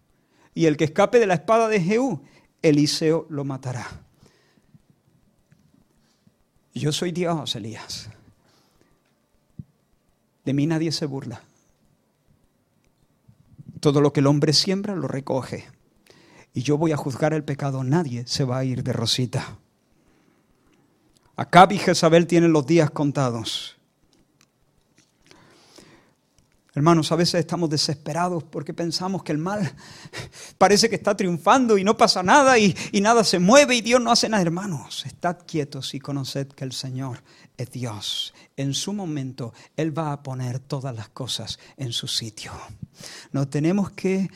y 0.53 0.65
el 0.65 0.77
que 0.77 0.85
escape 0.85 1.19
de 1.19 1.27
la 1.27 1.35
espada 1.35 1.67
de 1.67 1.81
Jehú, 1.81 2.21
Eliseo 2.61 3.27
lo 3.29 3.43
matará. 3.43 3.87
Yo 6.73 6.91
soy 6.91 7.11
Dios, 7.11 7.55
Elías. 7.55 8.09
De 10.45 10.53
mí 10.53 10.65
nadie 10.65 10.91
se 10.91 11.05
burla. 11.05 11.43
Todo 13.79 14.01
lo 14.01 14.13
que 14.13 14.21
el 14.21 14.27
hombre 14.27 14.53
siembra 14.53 14.95
lo 14.95 15.07
recoge. 15.07 15.65
Y 16.53 16.61
yo 16.61 16.77
voy 16.77 16.91
a 16.91 16.97
juzgar 16.97 17.33
el 17.33 17.43
pecado. 17.43 17.83
Nadie 17.83 18.25
se 18.27 18.43
va 18.43 18.59
a 18.59 18.63
ir 18.63 18.83
de 18.83 18.93
rosita. 18.93 19.57
Acab 21.35 21.71
y 21.71 21.79
Jezabel 21.79 22.27
tienen 22.27 22.53
los 22.53 22.65
días 22.65 22.91
contados. 22.91 23.77
Hermanos, 26.75 27.11
a 27.11 27.15
veces 27.15 27.35
estamos 27.35 27.69
desesperados 27.69 28.43
porque 28.43 28.73
pensamos 28.73 29.21
que 29.23 29.31
el 29.31 29.37
mal 29.37 29.71
parece 30.57 30.89
que 30.89 30.95
está 30.95 31.15
triunfando 31.15 31.77
y 31.77 31.83
no 31.83 31.95
pasa 31.95 32.23
nada 32.23 32.57
y, 32.57 32.75
nada 32.99 33.23
se 33.23 33.37
mueve 33.37 33.75
y 33.75 33.81
Dios 33.81 34.01
no 34.01 34.11
hace 34.11 34.27
nada. 34.27 34.41
Hermanos, 34.41 35.05
estad 35.05 35.37
quietos 35.45 35.93
y 35.93 35.99
conoced 35.99 36.47
que 36.47 36.63
el 36.63 36.71
Señor 36.71 37.21
es 37.57 37.69
Dios. 37.69 38.33
En 38.57 38.73
su 38.73 38.91
momento 38.91 39.53
Él 39.77 39.95
va 39.95 40.13
a 40.13 40.23
poner 40.23 40.57
todas 40.57 40.95
las 40.95 41.09
cosas 41.09 41.59
en 41.77 41.93
su 41.93 42.07
sitio. 42.07 42.51
No 43.31 43.47
tenemos 43.47 43.91
que 43.91 44.31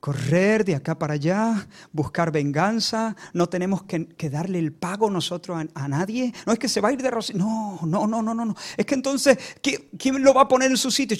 correr 0.00 0.64
de 0.64 0.74
acá 0.74 0.98
para 0.98 1.14
allá, 1.14 1.68
buscar 1.92 2.32
venganza, 2.32 3.14
no 3.32 3.48
tenemos 3.48 3.84
que, 3.84 4.08
darle 4.28 4.58
el 4.58 4.72
pago 4.72 5.08
nosotros 5.08 5.64
a, 5.72 5.88
nadie. 5.88 6.32
No 6.46 6.52
es 6.52 6.58
que 6.58 6.68
se 6.68 6.80
va 6.80 6.88
a 6.88 6.92
ir 6.92 7.00
de 7.00 7.12
Rosy. 7.12 7.34
No, 7.34 7.78
no, 7.84 8.08
no, 8.08 8.22
no, 8.22 8.34
no. 8.34 8.56
Es 8.76 8.86
que 8.86 8.94
entonces, 8.96 9.38
¿quién, 9.62 10.22
lo 10.22 10.34
va 10.34 10.42
a 10.42 10.48
poner 10.48 10.72
en 10.72 10.76
su 10.76 10.90
sitio? 10.90 11.16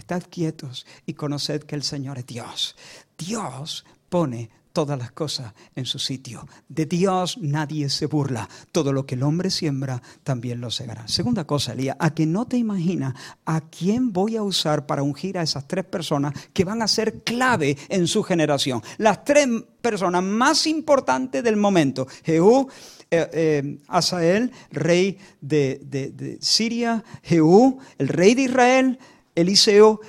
Estad 0.00 0.22
quietos 0.28 0.86
y 1.06 1.14
conoced 1.14 1.62
que 1.62 1.76
el 1.76 1.82
Señor 1.82 2.18
es 2.18 2.26
Dios. 2.26 2.76
Dios 3.16 3.84
pone 4.08 4.50
todas 4.72 4.98
las 4.98 5.12
cosas 5.12 5.52
en 5.74 5.84
su 5.84 5.98
sitio. 5.98 6.46
De 6.68 6.86
Dios 6.86 7.38
nadie 7.38 7.88
se 7.88 8.06
burla. 8.06 8.48
Todo 8.72 8.92
lo 8.92 9.06
que 9.06 9.14
el 9.14 9.22
hombre 9.22 9.50
siembra, 9.50 10.02
también 10.22 10.60
lo 10.60 10.70
segará. 10.70 11.06
Segunda 11.08 11.46
cosa, 11.46 11.72
Elías, 11.72 11.96
a 11.98 12.14
que 12.14 12.26
no 12.26 12.46
te 12.46 12.56
imaginas 12.56 13.14
a 13.44 13.60
quién 13.60 14.12
voy 14.12 14.36
a 14.36 14.42
usar 14.42 14.86
para 14.86 15.02
ungir 15.02 15.38
a 15.38 15.42
esas 15.42 15.66
tres 15.66 15.84
personas 15.84 16.34
que 16.52 16.64
van 16.64 16.82
a 16.82 16.88
ser 16.88 17.22
clave 17.22 17.76
en 17.88 18.06
su 18.06 18.22
generación. 18.22 18.82
Las 18.98 19.24
tres 19.24 19.48
personas 19.80 20.22
más 20.22 20.66
importantes 20.66 21.42
del 21.42 21.56
momento. 21.56 22.06
Jehú, 22.24 22.68
eh, 23.10 23.28
eh, 23.32 23.78
Asael, 23.88 24.52
rey 24.70 25.18
de, 25.40 25.80
de 25.82 26.38
Siria, 26.40 27.02
Jehú, 27.22 27.78
el 27.98 28.08
rey 28.08 28.34
de 28.34 28.42
Israel, 28.42 28.98
Eliseo, 29.34 30.00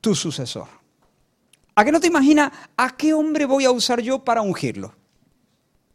tu 0.00 0.14
sucesor. 0.14 0.68
¿A 1.74 1.84
qué 1.84 1.92
no 1.92 2.00
te 2.00 2.08
imaginas 2.08 2.52
a 2.76 2.96
qué 2.96 3.14
hombre 3.14 3.44
voy 3.46 3.64
a 3.64 3.70
usar 3.70 4.00
yo 4.00 4.24
para 4.24 4.42
ungirlo? 4.42 4.94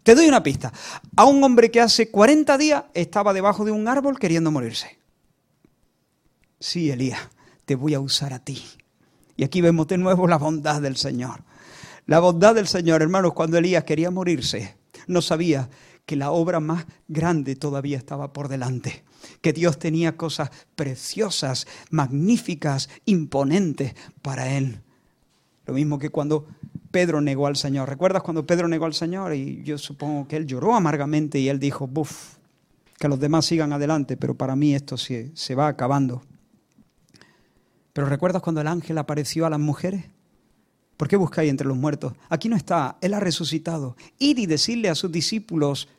Te 0.03 0.15
doy 0.15 0.27
una 0.27 0.43
pista. 0.43 0.71
A 1.15 1.25
un 1.25 1.43
hombre 1.43 1.71
que 1.71 1.81
hace 1.81 2.11
40 2.11 2.57
días 2.57 2.83
estaba 2.93 3.33
debajo 3.33 3.65
de 3.65 3.71
un 3.71 3.87
árbol 3.87 4.19
queriendo 4.19 4.51
morirse. 4.51 4.99
Sí, 6.59 6.91
Elías, 6.91 7.21
te 7.65 7.75
voy 7.75 7.93
a 7.93 7.99
usar 7.99 8.33
a 8.33 8.39
ti. 8.39 8.63
Y 9.37 9.43
aquí 9.43 9.61
vemos 9.61 9.87
de 9.87 9.97
nuevo 9.97 10.27
la 10.27 10.37
bondad 10.37 10.81
del 10.81 10.95
Señor. 10.95 11.43
La 12.05 12.19
bondad 12.19 12.53
del 12.53 12.67
Señor, 12.67 13.01
hermanos, 13.01 13.33
cuando 13.33 13.57
Elías 13.57 13.83
quería 13.83 14.11
morirse, 14.11 14.75
no 15.07 15.21
sabía 15.21 15.69
que 16.05 16.15
la 16.15 16.31
obra 16.31 16.59
más 16.59 16.85
grande 17.07 17.55
todavía 17.55 17.97
estaba 17.97 18.31
por 18.31 18.47
delante, 18.47 19.03
que 19.41 19.53
Dios 19.53 19.79
tenía 19.79 20.17
cosas 20.17 20.51
preciosas, 20.75 21.67
magníficas, 21.89 22.89
imponentes 23.05 23.95
para 24.21 24.57
él. 24.57 24.81
Lo 25.65 25.73
mismo 25.73 25.99
que 25.99 26.09
cuando 26.09 26.47
Pedro 26.95 27.19
negó 27.19 27.47
al 27.47 27.57
Señor. 27.57 27.89
¿Recuerdas 27.89 28.23
cuando 28.23 28.45
Pedro 28.45 28.69
negó 28.69 28.85
al 28.85 28.93
Señor? 28.93 29.33
Y 29.33 29.63
yo 29.63 29.77
supongo 29.77 30.29
que 30.29 30.37
él 30.37 30.47
lloró 30.47 30.75
amargamente 30.75 31.39
y 31.39 31.49
él 31.49 31.59
dijo, 31.59 31.87
buf, 31.87 32.35
que 32.97 33.09
los 33.09 33.19
demás 33.19 33.45
sigan 33.45 33.73
adelante, 33.73 34.15
pero 34.15 34.35
para 34.35 34.55
mí 34.55 34.73
esto 34.73 34.95
se, 34.95 35.35
se 35.35 35.55
va 35.55 35.67
acabando. 35.67 36.23
Pero 37.91 38.07
¿recuerdas 38.07 38.41
cuando 38.41 38.61
el 38.61 38.67
ángel 38.67 38.97
apareció 38.97 39.45
a 39.45 39.49
las 39.49 39.59
mujeres? 39.59 40.05
¿Por 40.95 41.09
qué 41.09 41.17
buscáis 41.17 41.49
entre 41.49 41.67
los 41.67 41.75
muertos? 41.75 42.13
Aquí 42.29 42.47
no 42.47 42.55
está, 42.55 42.97
Él 43.01 43.13
ha 43.13 43.19
resucitado. 43.19 43.97
Ir 44.17 44.39
y 44.39 44.45
decirle 44.45 44.89
a 44.89 44.95
sus 44.95 45.11
discípulos 45.11 45.89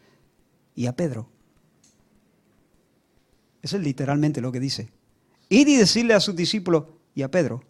y 0.74 0.86
a 0.86 0.96
Pedro. 0.96 1.28
Eso 3.62 3.76
es 3.76 3.82
literalmente 3.82 4.40
lo 4.40 4.52
que 4.52 4.60
dice. 4.60 4.88
Ir 5.48 5.68
y 5.68 5.76
decirle 5.76 6.14
a 6.14 6.20
sus 6.20 6.36
discípulos 6.36 6.84
y 7.14 7.22
a 7.22 7.30
Pedro 7.30 7.62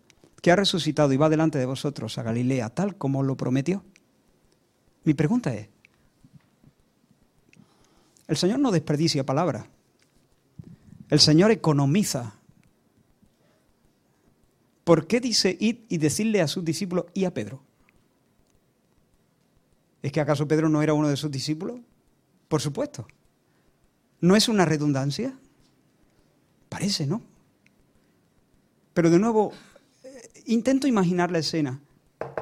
que 0.42 0.50
ha 0.50 0.56
resucitado 0.56 1.12
y 1.12 1.16
va 1.16 1.28
delante 1.28 1.58
de 1.58 1.66
vosotros 1.66 2.18
a 2.18 2.22
Galilea, 2.22 2.70
tal 2.70 2.96
como 2.96 3.22
lo 3.22 3.36
prometió. 3.36 3.84
Mi 5.04 5.14
pregunta 5.14 5.52
es, 5.54 5.68
el 8.28 8.36
Señor 8.36 8.58
no 8.60 8.70
desperdicia 8.70 9.24
palabra. 9.24 9.68
El 11.08 11.20
Señor 11.20 11.50
economiza 11.50 12.36
¿Por 14.86 15.08
qué 15.08 15.18
dice 15.18 15.56
ir 15.58 15.84
y 15.88 15.98
decirle 15.98 16.40
a 16.40 16.46
sus 16.46 16.64
discípulos 16.64 17.06
y 17.12 17.24
a 17.24 17.34
Pedro? 17.34 17.60
¿Es 20.00 20.12
que 20.12 20.20
acaso 20.20 20.46
Pedro 20.46 20.68
no 20.68 20.80
era 20.80 20.94
uno 20.94 21.08
de 21.08 21.16
sus 21.16 21.28
discípulos? 21.28 21.80
Por 22.46 22.60
supuesto. 22.60 23.04
¿No 24.20 24.36
es 24.36 24.48
una 24.48 24.64
redundancia? 24.64 25.36
Parece, 26.76 27.06
¿no? 27.06 27.22
Pero 28.92 29.08
de 29.08 29.18
nuevo, 29.18 29.50
eh, 30.04 30.42
intento 30.44 30.86
imaginar 30.86 31.30
la 31.30 31.38
escena. 31.38 31.80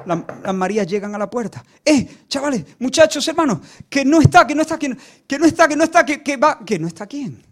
las 0.05 0.53
Marías 0.53 0.85
llegan 0.85 1.15
a 1.15 1.17
la 1.17 1.29
puerta. 1.29 1.63
¡Eh, 1.85 2.25
chavales, 2.27 2.65
muchachos, 2.79 3.25
hermanos! 3.29 3.59
Que 3.89 4.03
no 4.03 4.19
está, 4.19 4.45
que 4.45 4.53
no 4.53 4.61
está, 4.61 4.77
que 4.77 4.89
no, 4.89 4.97
que 5.25 5.39
no 5.39 5.45
está, 5.45 5.69
que 5.69 5.75
no 5.77 5.85
está, 5.85 6.05
que, 6.05 6.21
que 6.21 6.35
va, 6.35 6.59
no 6.81 6.87
está 6.87 7.07
quién. 7.07 7.45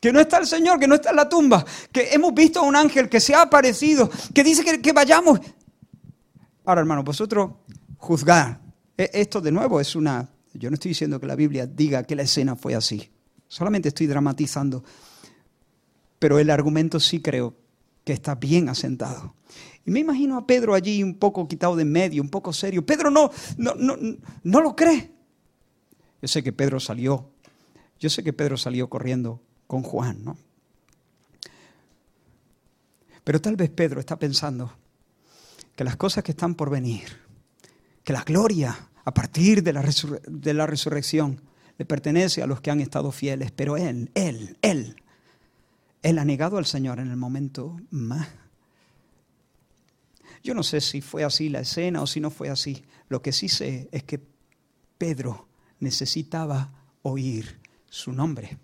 Que 0.00 0.12
no 0.12 0.20
está 0.20 0.38
el 0.38 0.46
Señor, 0.46 0.78
que 0.78 0.86
no 0.86 0.94
está 0.94 1.10
en 1.10 1.16
la 1.16 1.28
tumba. 1.28 1.66
Que 1.90 2.10
hemos 2.12 2.32
visto 2.32 2.60
a 2.60 2.62
un 2.62 2.76
ángel 2.76 3.08
que 3.08 3.18
se 3.18 3.34
ha 3.34 3.42
aparecido, 3.42 4.08
que 4.32 4.44
dice 4.44 4.62
que, 4.62 4.80
que 4.80 4.92
vayamos. 4.92 5.40
Ahora, 6.64 6.82
hermanos, 6.82 7.04
vosotros 7.04 7.50
juzgar. 7.96 8.60
E, 8.96 9.10
esto 9.12 9.40
de 9.40 9.50
nuevo 9.50 9.80
es 9.80 9.96
una... 9.96 10.28
Yo 10.54 10.70
no 10.70 10.74
estoy 10.74 10.90
diciendo 10.90 11.18
que 11.18 11.26
la 11.26 11.34
Biblia 11.34 11.66
diga 11.66 12.04
que 12.04 12.14
la 12.14 12.22
escena 12.22 12.54
fue 12.54 12.76
así. 12.76 13.10
Solamente 13.48 13.88
estoy 13.88 14.06
dramatizando. 14.06 14.84
Pero 16.22 16.38
el 16.38 16.50
argumento 16.50 17.00
sí 17.00 17.20
creo 17.20 17.56
que 18.04 18.12
está 18.12 18.36
bien 18.36 18.68
asentado. 18.68 19.34
Y 19.84 19.90
me 19.90 19.98
imagino 19.98 20.38
a 20.38 20.46
Pedro 20.46 20.72
allí 20.72 21.02
un 21.02 21.16
poco 21.16 21.48
quitado 21.48 21.74
de 21.74 21.84
medio, 21.84 22.22
un 22.22 22.28
poco 22.28 22.52
serio. 22.52 22.86
Pedro 22.86 23.10
no, 23.10 23.28
no, 23.56 23.74
no, 23.74 23.96
no 24.44 24.60
lo 24.60 24.76
cree. 24.76 25.10
Yo 26.20 26.28
sé 26.28 26.44
que 26.44 26.52
Pedro 26.52 26.78
salió, 26.78 27.28
yo 27.98 28.08
sé 28.08 28.22
que 28.22 28.32
Pedro 28.32 28.56
salió 28.56 28.88
corriendo 28.88 29.42
con 29.66 29.82
Juan, 29.82 30.22
¿no? 30.22 30.38
Pero 33.24 33.40
tal 33.40 33.56
vez 33.56 33.70
Pedro 33.70 33.98
está 33.98 34.16
pensando 34.16 34.72
que 35.74 35.82
las 35.82 35.96
cosas 35.96 36.22
que 36.22 36.30
están 36.30 36.54
por 36.54 36.70
venir, 36.70 37.18
que 38.04 38.12
la 38.12 38.22
gloria 38.22 38.90
a 39.04 39.12
partir 39.12 39.64
de 39.64 39.72
la, 39.72 39.84
de 40.28 40.54
la 40.54 40.68
resurrección 40.68 41.40
le 41.78 41.84
pertenece 41.84 42.44
a 42.44 42.46
los 42.46 42.60
que 42.60 42.70
han 42.70 42.80
estado 42.80 43.10
fieles, 43.10 43.50
pero 43.50 43.76
él, 43.76 44.12
él, 44.14 44.56
él, 44.62 45.01
él 46.02 46.18
ha 46.18 46.24
negado 46.24 46.58
al 46.58 46.66
Señor 46.66 46.98
en 46.98 47.10
el 47.10 47.16
momento 47.16 47.76
más 47.90 48.28
yo 50.42 50.54
no 50.54 50.62
sé 50.62 50.80
si 50.80 51.00
fue 51.00 51.24
así 51.24 51.48
la 51.48 51.60
escena 51.60 52.02
o 52.02 52.06
si 52.06 52.20
no 52.20 52.30
fue 52.30 52.48
así. 52.48 52.84
Lo 53.08 53.22
que 53.22 53.32
sí 53.32 53.48
sé 53.48 53.88
es 53.92 54.02
que 54.02 54.20
Pedro 54.98 55.46
necesitaba 55.78 56.70
oír 57.02 57.60
su 57.88 58.12
nombre. 58.12 58.58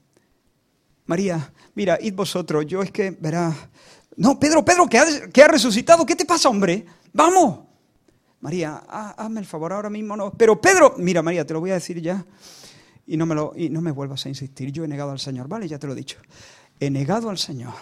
María, 1.07 1.53
mira, 1.75 1.99
id 2.01 2.15
vosotros, 2.15 2.67
yo 2.67 2.83
es 2.83 2.91
que, 2.91 3.11
verá, 3.11 3.55
no, 4.17 4.39
Pedro, 4.39 4.65
Pedro, 4.65 4.89
que 4.89 4.99
ha, 4.99 5.49
resucitado, 5.49 6.05
¿qué 6.05 6.17
te 6.17 6.27
pasa, 6.27 6.49
hombre? 6.49 6.85
Vamos. 7.13 7.61
María, 8.41 8.77
hazme 8.77 9.41
el 9.41 9.47
favor 9.47 9.73
ahora 9.73 9.91
mismo, 9.91 10.17
no. 10.17 10.33
Pero 10.33 10.61
Pedro, 10.61 10.95
mira, 10.99 11.23
María, 11.23 11.47
te 11.47 11.55
lo 11.55 11.61
voy 11.61 11.71
a 11.71 11.75
decir 11.75 12.01
ya 12.01 12.25
y 13.09 13.17
no 13.17 13.27
me, 13.27 13.35
lo, 13.35 13.53
y 13.57 13.69
no 13.69 13.81
me 13.81 13.91
vuelvas 13.91 14.25
a 14.27 14.29
insistir. 14.29 14.71
Yo 14.71 14.85
he 14.85 14.89
negado 14.89 15.11
al 15.11 15.19
Señor, 15.19 15.49
¿vale? 15.49 15.67
Ya 15.67 15.79
te 15.79 15.89
lo 15.89 15.95
he 15.95 15.97
dicho. 15.97 16.19
He 16.79 16.91
negado 16.91 17.31
al 17.31 17.39
Señor 17.39 17.75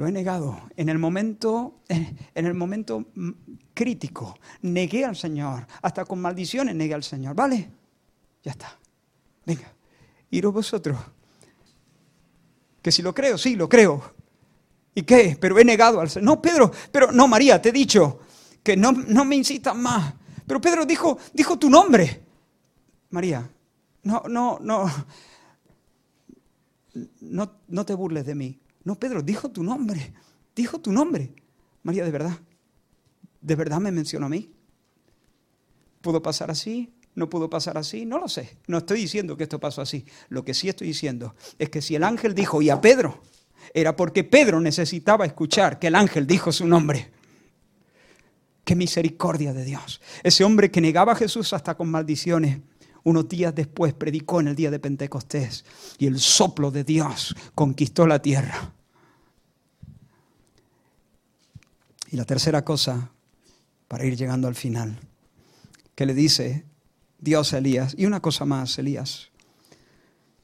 lo 0.00 0.06
he 0.06 0.12
negado. 0.12 0.58
En 0.76 0.88
el 0.88 0.98
momento, 0.98 1.82
en 1.88 2.46
el 2.46 2.54
momento 2.54 3.04
crítico, 3.74 4.34
negué 4.62 5.04
al 5.04 5.14
Señor. 5.14 5.66
Hasta 5.82 6.06
con 6.06 6.22
maldiciones 6.22 6.74
negué 6.74 6.94
al 6.94 7.04
Señor. 7.04 7.36
¿Vale? 7.36 7.70
Ya 8.42 8.52
está. 8.52 8.78
Venga, 9.44 9.70
iros 10.30 10.54
vosotros. 10.54 10.98
Que 12.80 12.90
si 12.90 13.02
lo 13.02 13.14
creo, 13.14 13.36
sí, 13.36 13.56
lo 13.56 13.68
creo. 13.68 14.14
¿Y 14.94 15.02
qué? 15.02 15.36
Pero 15.38 15.58
he 15.58 15.64
negado 15.66 16.00
al 16.00 16.08
Señor. 16.08 16.24
No, 16.24 16.40
Pedro, 16.40 16.72
pero 16.90 17.12
no, 17.12 17.28
María, 17.28 17.60
te 17.60 17.68
he 17.68 17.72
dicho 17.72 18.20
que 18.62 18.78
no, 18.78 18.92
no 18.92 19.26
me 19.26 19.36
insistas 19.36 19.76
más. 19.76 20.14
Pero 20.46 20.62
Pedro 20.62 20.86
dijo, 20.86 21.18
dijo 21.34 21.58
tu 21.58 21.68
nombre. 21.68 22.22
María, 23.10 23.46
no, 24.02 24.22
no, 24.28 24.58
no, 24.60 24.90
no, 27.20 27.52
no 27.68 27.86
te 27.86 27.94
burles 27.94 28.26
de 28.26 28.34
mí. 28.34 28.58
No, 28.84 28.94
Pedro, 28.94 29.22
dijo 29.22 29.50
tu 29.50 29.62
nombre, 29.62 30.12
dijo 30.54 30.80
tu 30.80 30.92
nombre. 30.92 31.34
María, 31.82 32.04
de 32.04 32.10
verdad, 32.10 32.38
¿de 33.40 33.54
verdad 33.54 33.80
me 33.80 33.92
mencionó 33.92 34.26
a 34.26 34.30
mí? 34.30 34.52
¿Pudo 36.00 36.22
pasar 36.22 36.50
así? 36.50 36.92
¿No 37.14 37.28
pudo 37.28 37.50
pasar 37.50 37.76
así? 37.76 38.06
No 38.06 38.18
lo 38.18 38.28
sé. 38.28 38.56
No 38.66 38.78
estoy 38.78 39.00
diciendo 39.00 39.36
que 39.36 39.42
esto 39.42 39.58
pasó 39.58 39.82
así. 39.82 40.04
Lo 40.28 40.44
que 40.44 40.54
sí 40.54 40.68
estoy 40.68 40.88
diciendo 40.88 41.34
es 41.58 41.68
que 41.68 41.82
si 41.82 41.94
el 41.94 42.04
ángel 42.04 42.34
dijo 42.34 42.62
y 42.62 42.70
a 42.70 42.80
Pedro, 42.80 43.20
era 43.74 43.96
porque 43.96 44.24
Pedro 44.24 44.60
necesitaba 44.60 45.26
escuchar 45.26 45.78
que 45.78 45.88
el 45.88 45.94
ángel 45.94 46.26
dijo 46.26 46.52
su 46.52 46.66
nombre. 46.66 47.10
Qué 48.64 48.74
misericordia 48.76 49.52
de 49.52 49.64
Dios. 49.64 50.00
Ese 50.22 50.44
hombre 50.44 50.70
que 50.70 50.80
negaba 50.80 51.12
a 51.12 51.16
Jesús 51.16 51.52
hasta 51.52 51.76
con 51.76 51.90
maldiciones, 51.90 52.60
unos 53.04 53.28
días 53.28 53.54
después 53.54 53.94
predicó 53.94 54.40
en 54.40 54.48
el 54.48 54.56
día 54.56 54.70
de 54.70 54.78
Pentecostés 54.78 55.64
y 55.98 56.06
el 56.06 56.18
soplo 56.18 56.70
de 56.70 56.84
Dios 56.84 57.34
conquistó 57.54 58.06
la 58.06 58.20
tierra. 58.20 58.72
Y 62.10 62.16
la 62.16 62.24
tercera 62.24 62.64
cosa, 62.64 63.10
para 63.88 64.04
ir 64.04 64.16
llegando 64.16 64.48
al 64.48 64.54
final, 64.54 64.98
que 65.94 66.06
le 66.06 66.14
dice 66.14 66.64
Dios 67.18 67.52
a 67.52 67.58
Elías, 67.58 67.94
y 67.96 68.06
una 68.06 68.20
cosa 68.20 68.44
más, 68.44 68.78
Elías, 68.78 69.30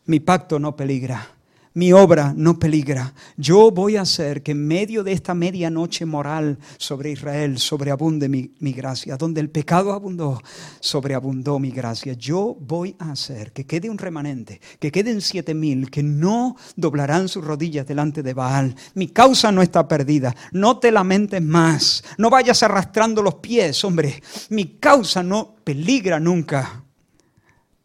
mi 0.04 0.20
pacto 0.20 0.59
no 0.59 0.76
peligra 0.76 1.36
mi 1.76 1.92
obra 1.92 2.32
no 2.34 2.58
peligra. 2.58 3.12
Yo 3.36 3.70
voy 3.70 3.96
a 3.96 4.00
hacer 4.00 4.42
que 4.42 4.52
en 4.52 4.66
medio 4.66 5.04
de 5.04 5.12
esta 5.12 5.34
medianoche 5.34 6.06
moral 6.06 6.58
sobre 6.78 7.10
Israel 7.10 7.58
sobreabunde 7.58 8.30
mi, 8.30 8.50
mi, 8.60 8.72
gracia. 8.72 9.18
Donde 9.18 9.42
el 9.42 9.50
pecado 9.50 9.92
abundó, 9.92 10.40
sobreabundó 10.80 11.58
mi 11.58 11.70
gracia. 11.70 12.14
Yo 12.14 12.56
voy 12.58 12.96
a 12.98 13.10
hacer 13.10 13.52
que 13.52 13.66
quede 13.66 13.90
un 13.90 13.98
remanente, 13.98 14.58
que 14.80 14.90
queden 14.90 15.20
siete 15.20 15.52
mil, 15.52 15.90
que 15.90 16.02
no 16.02 16.56
doblarán 16.76 17.28
sus 17.28 17.44
rodillas 17.44 17.86
delante 17.86 18.22
de 18.22 18.32
Baal. 18.32 18.74
Mi 18.94 19.08
causa 19.08 19.52
no 19.52 19.60
está 19.60 19.86
perdida. 19.86 20.34
No 20.52 20.78
te 20.78 20.90
lamentes 20.90 21.42
más. 21.42 22.02
No 22.16 22.30
vayas 22.30 22.62
arrastrando 22.62 23.20
los 23.20 23.34
pies, 23.34 23.84
hombre. 23.84 24.22
Mi 24.48 24.78
causa 24.78 25.22
no 25.22 25.56
peligra 25.62 26.18
nunca. 26.18 26.84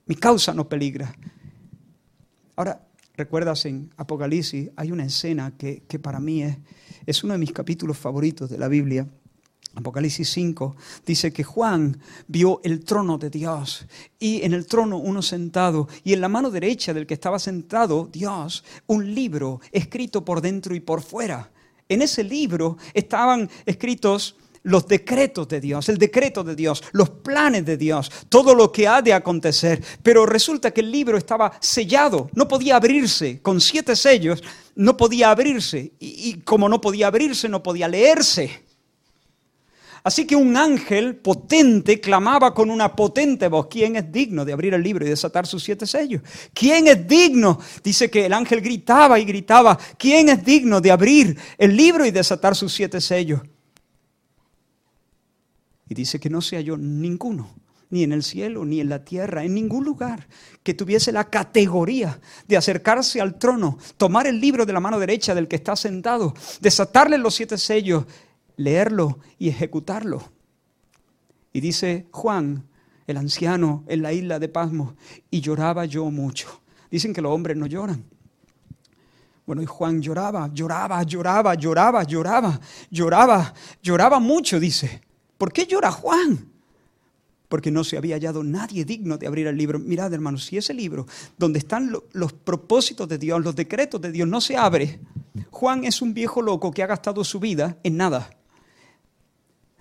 Mi 0.05 0.15
causa 0.15 0.53
no 0.53 0.69
peligra. 0.69 1.13
Ahora, 2.55 2.79
recuerdas 3.22 3.65
en 3.65 3.91
Apocalipsis, 3.97 4.72
hay 4.76 4.91
una 4.91 5.05
escena 5.05 5.53
que, 5.55 5.99
para 6.01 6.19
mí 6.19 6.41
es, 6.41 6.57
es 7.05 7.24
uno 7.24 7.34
de 7.34 7.38
mis 7.38 7.51
capítulos 7.51 7.95
favoritos 7.95 8.49
de 8.49 8.57
la 8.57 8.67
Biblia. 8.67 9.07
Apocalipsis 9.76 10.28
5 10.32 10.76
dice 11.05 11.32
que 11.32 11.43
Juan 11.43 11.99
vio 12.28 12.61
el 12.63 12.84
trono 12.84 13.19
de 13.19 13.30
Dios 13.30 13.86
y 14.19 14.41
en 14.41 14.53
el 14.53 14.65
trono 14.65 14.97
uno 14.97 15.22
sentado 15.22 15.88
y 16.03 16.13
en 16.13 16.22
la 16.22 16.30
mano 16.30 16.49
derecha 16.49 16.93
del 16.93 17.05
que 17.05 17.13
estaba 17.13 17.38
sentado 17.38 18.09
Dios 18.11 18.65
un 18.88 19.13
libro 19.13 19.61
escrito 19.72 20.26
por 20.26 20.41
dentro 20.41 20.76
y 20.76 20.80
por 20.80 21.01
fuera. 21.01 21.51
En 21.88 22.01
ese 22.01 22.24
libro 22.24 22.78
estaban 22.93 23.49
escritos 23.65 24.36
los 24.64 24.88
decretos 24.88 25.47
de 25.47 25.59
Dios, 25.59 25.89
el 25.89 25.97
decreto 25.97 26.43
de 26.43 26.55
Dios, 26.55 26.84
los 26.91 27.09
planes 27.09 27.66
de 27.66 27.78
Dios, 27.78 28.12
todo 28.30 28.53
lo 28.53 28.72
que 28.72 28.88
ha 28.88 29.01
de 29.01 29.14
acontecer. 29.14 29.82
Pero 30.03 30.26
resulta 30.26 30.72
que 30.72 30.82
el 30.82 30.91
libro 30.91 31.18
estaba 31.18 31.51
sellado, 31.59 32.30
no 32.34 32.47
podía 32.47 32.76
abrirse, 32.76 33.41
con 33.41 33.59
siete 33.59 33.95
sellos, 33.95 34.43
no 34.76 34.95
podía 34.97 35.32
abrirse. 35.32 35.93
Y, 35.99 36.41
como 36.41 36.70
no 36.70 36.80
podía 36.80 37.07
abrirse, 37.07 37.49
no 37.49 37.64
podía 37.64 37.88
leerse. 37.88 38.72
Así 40.03 40.26
que 40.26 40.36
un 40.36 40.57
ángel 40.57 41.18
potente 41.18 42.01
clamaba 42.01 42.55
con 42.55 42.72
una 42.72 42.95
potente 42.95 43.47
voz, 43.47 43.68
¿quién 43.68 43.95
es 43.95 44.12
digno 44.12 44.43
de 44.43 44.53
abrir 44.53 44.74
el 44.74 44.82
libro 44.82 45.05
y 45.05 45.09
desatar 45.09 45.45
sus 45.45 45.64
siete 45.64 45.86
sellos? 45.86 46.24
¿Quién 46.55 46.88
es 46.88 47.07
digno? 47.07 47.59
Dice 47.84 48.09
que 48.09 48.26
el 48.26 48.34
ángel 48.34 48.62
gritaba 48.62 49.20
y 49.20 49.26
gritaba, 49.26 49.78
¿quién 49.99 50.30
es 50.30 50.43
digno 50.43 50.82
de 50.82 50.89
abrir 50.89 51.38
el 51.55 51.78
libro 51.78 52.03
y 52.03 52.09
desatar 52.09 52.55
sus 52.55 52.74
siete 52.74 52.99
sellos? 52.99 53.41
Y 55.91 55.93
dice 55.93 56.21
que 56.21 56.29
no 56.29 56.39
se 56.39 56.55
halló 56.55 56.77
ninguno, 56.77 57.49
ni 57.89 58.03
en 58.03 58.13
el 58.13 58.23
cielo, 58.23 58.63
ni 58.63 58.79
en 58.79 58.87
la 58.87 59.03
tierra, 59.03 59.43
en 59.43 59.53
ningún 59.53 59.83
lugar, 59.83 60.25
que 60.63 60.73
tuviese 60.73 61.11
la 61.11 61.29
categoría 61.29 62.17
de 62.47 62.55
acercarse 62.55 63.19
al 63.19 63.37
trono, 63.37 63.77
tomar 63.97 64.25
el 64.25 64.39
libro 64.39 64.65
de 64.65 64.71
la 64.71 64.79
mano 64.79 64.99
derecha 64.99 65.35
del 65.35 65.49
que 65.49 65.57
está 65.57 65.75
sentado, 65.75 66.33
desatarle 66.61 67.17
los 67.17 67.35
siete 67.35 67.57
sellos, 67.57 68.05
leerlo 68.55 69.19
y 69.37 69.49
ejecutarlo. 69.49 70.31
Y 71.51 71.59
dice 71.59 72.07
Juan, 72.11 72.63
el 73.05 73.17
anciano, 73.17 73.83
en 73.87 74.01
la 74.01 74.13
isla 74.13 74.39
de 74.39 74.47
Pasmos, 74.47 74.93
y 75.29 75.41
lloraba 75.41 75.83
yo 75.83 76.09
mucho. 76.09 76.61
Dicen 76.89 77.13
que 77.13 77.21
los 77.21 77.33
hombres 77.33 77.57
no 77.57 77.65
lloran. 77.65 78.05
Bueno, 79.45 79.61
y 79.61 79.65
Juan 79.65 80.01
lloraba, 80.01 80.49
lloraba, 80.53 81.03
lloraba, 81.03 81.53
lloraba, 81.55 82.03
lloraba, 82.03 82.61
lloraba, 82.89 83.53
lloraba 83.83 84.19
mucho, 84.21 84.57
dice. 84.57 85.11
¿Por 85.41 85.51
qué 85.51 85.65
llora 85.65 85.91
Juan? 85.91 86.51
Porque 87.47 87.71
no 87.71 87.83
se 87.83 87.97
había 87.97 88.13
hallado 88.13 88.43
nadie 88.43 88.85
digno 88.85 89.17
de 89.17 89.25
abrir 89.25 89.47
el 89.47 89.57
libro. 89.57 89.79
Mirad, 89.79 90.13
hermanos, 90.13 90.45
si 90.45 90.57
ese 90.57 90.71
libro, 90.71 91.07
donde 91.35 91.57
están 91.57 91.91
los 92.11 92.33
propósitos 92.33 93.07
de 93.07 93.17
Dios, 93.17 93.43
los 93.43 93.55
decretos 93.55 93.99
de 94.01 94.11
Dios, 94.11 94.27
no 94.27 94.39
se 94.39 94.55
abre, 94.55 94.99
Juan 95.49 95.83
es 95.83 96.03
un 96.03 96.13
viejo 96.13 96.43
loco 96.43 96.69
que 96.69 96.83
ha 96.83 96.85
gastado 96.85 97.23
su 97.23 97.39
vida 97.39 97.79
en 97.81 97.97
nada. 97.97 98.29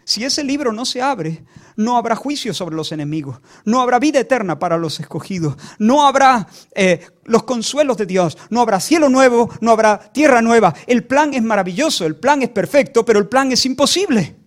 Si 0.02 0.24
ese 0.24 0.44
libro 0.44 0.72
no 0.72 0.86
se 0.86 1.02
abre, 1.02 1.44
no 1.76 1.98
habrá 1.98 2.16
juicio 2.16 2.54
sobre 2.54 2.74
los 2.74 2.90
enemigos, 2.90 3.36
no 3.66 3.82
habrá 3.82 3.98
vida 3.98 4.18
eterna 4.18 4.58
para 4.58 4.78
los 4.78 4.98
escogidos, 4.98 5.56
no 5.78 6.06
habrá 6.06 6.48
eh, 6.74 7.06
los 7.24 7.42
consuelos 7.42 7.98
de 7.98 8.06
Dios, 8.06 8.38
no 8.48 8.62
habrá 8.62 8.80
cielo 8.80 9.10
nuevo, 9.10 9.50
no 9.60 9.72
habrá 9.72 9.98
tierra 9.98 10.40
nueva. 10.40 10.74
El 10.86 11.04
plan 11.04 11.34
es 11.34 11.42
maravilloso, 11.42 12.06
el 12.06 12.16
plan 12.16 12.40
es 12.40 12.48
perfecto, 12.48 13.04
pero 13.04 13.18
el 13.18 13.28
plan 13.28 13.52
es 13.52 13.66
imposible. 13.66 14.39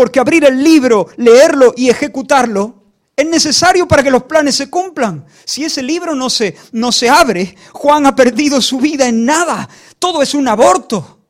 Porque 0.00 0.18
abrir 0.18 0.46
el 0.46 0.64
libro, 0.64 1.08
leerlo 1.18 1.74
y 1.76 1.90
ejecutarlo 1.90 2.84
es 3.14 3.28
necesario 3.28 3.86
para 3.86 4.02
que 4.02 4.10
los 4.10 4.22
planes 4.22 4.54
se 4.54 4.70
cumplan. 4.70 5.26
Si 5.44 5.62
ese 5.62 5.82
libro 5.82 6.14
no 6.14 6.30
se, 6.30 6.56
no 6.72 6.90
se 6.90 7.10
abre, 7.10 7.54
Juan 7.72 8.06
ha 8.06 8.16
perdido 8.16 8.62
su 8.62 8.78
vida 8.78 9.06
en 9.06 9.26
nada. 9.26 9.68
Todo 9.98 10.22
es 10.22 10.32
un 10.32 10.48
aborto. 10.48 11.20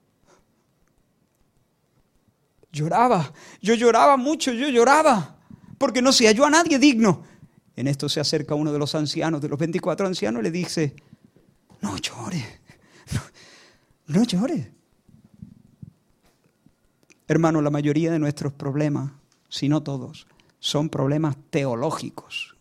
Lloraba, 2.70 3.32
yo 3.60 3.74
lloraba 3.74 4.16
mucho, 4.16 4.52
yo 4.52 4.68
lloraba, 4.68 5.36
porque 5.76 6.00
no 6.00 6.12
se 6.12 6.28
halló 6.28 6.44
a 6.44 6.50
nadie 6.50 6.78
digno. 6.78 7.24
En 7.74 7.88
esto 7.88 8.08
se 8.08 8.20
acerca 8.20 8.54
uno 8.54 8.72
de 8.72 8.78
los 8.78 8.94
ancianos, 8.94 9.40
de 9.40 9.48
los 9.48 9.58
24 9.58 10.06
ancianos, 10.06 10.42
y 10.42 10.44
le 10.44 10.52
dice, 10.52 10.94
no 11.80 11.96
llores, 11.96 12.44
no, 14.06 14.20
no 14.20 14.22
llores. 14.22 14.68
Hermano, 17.30 17.62
la 17.62 17.70
mayoría 17.70 18.10
de 18.10 18.18
nuestros 18.18 18.52
problemas, 18.52 19.12
si 19.48 19.68
no 19.68 19.84
todos, 19.84 20.26
son 20.58 20.88
problemas 20.88 21.36
teológicos. 21.50 22.56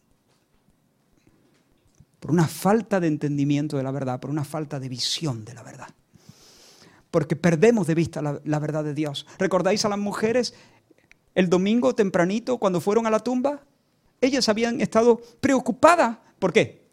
Por 2.19 2.29
una 2.29 2.47
falta 2.47 2.99
de 2.99 3.07
entendimiento 3.07 3.77
de 3.77 3.83
la 3.83 3.89
verdad, 3.89 4.19
por 4.19 4.29
una 4.29 4.43
falta 4.43 4.79
de 4.79 4.87
visión 4.87 5.43
de 5.43 5.55
la 5.55 5.63
verdad 5.63 5.87
porque 7.11 7.35
perdemos 7.35 7.87
de 7.87 7.95
vista 7.95 8.21
la, 8.21 8.59
verdad 8.59 8.83
de 8.83 8.93
Dios. 8.93 9.25
¿Recordáis 9.37 9.83
a 9.85 9.89
las 9.89 9.97
mujeres 9.97 10.53
el 11.35 11.49
domingo 11.49 11.95
tempranito 11.95 12.57
cuando 12.57 12.81
fueron 12.81 13.07
a 13.07 13.09
la 13.09 13.19
tumba? 13.19 13.63
Ellas 14.21 14.49
habían 14.49 14.81
estado 14.81 15.21
preocupadas. 15.39 16.17
¿Por 16.37 16.53
qué? 16.53 16.87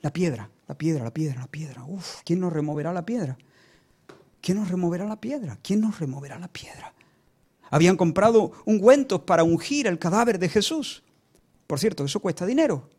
La 0.00 0.12
piedra, 0.12 0.50
la 0.66 0.76
piedra, 0.76 1.04
la 1.04 1.12
piedra, 1.12 1.40
la 1.40 1.46
piedra. 1.46 1.84
Uf, 1.84 2.22
¿quién 2.24 2.40
nos 2.40 2.52
removerá 2.52 2.92
la 2.92 3.06
piedra? 3.06 3.38
¿Quién 4.44 4.58
nos 4.58 4.68
removerá 4.68 5.06
la 5.06 5.16
piedra? 5.16 5.56
¿Quién 5.62 5.80
nos 5.80 5.98
removerá 5.98 6.38
la 6.38 6.48
piedra? 6.48 6.92
Habían 7.70 7.96
comprado 7.96 8.52
ungüentos 8.66 9.22
para 9.22 9.42
ungir 9.42 9.86
el 9.86 9.98
cadáver 9.98 10.38
de 10.38 10.50
Jesús. 10.50 11.02
Por 11.66 11.80
cierto, 11.80 12.04
eso 12.04 12.20
cuesta 12.20 12.44
dinero. 12.44 12.90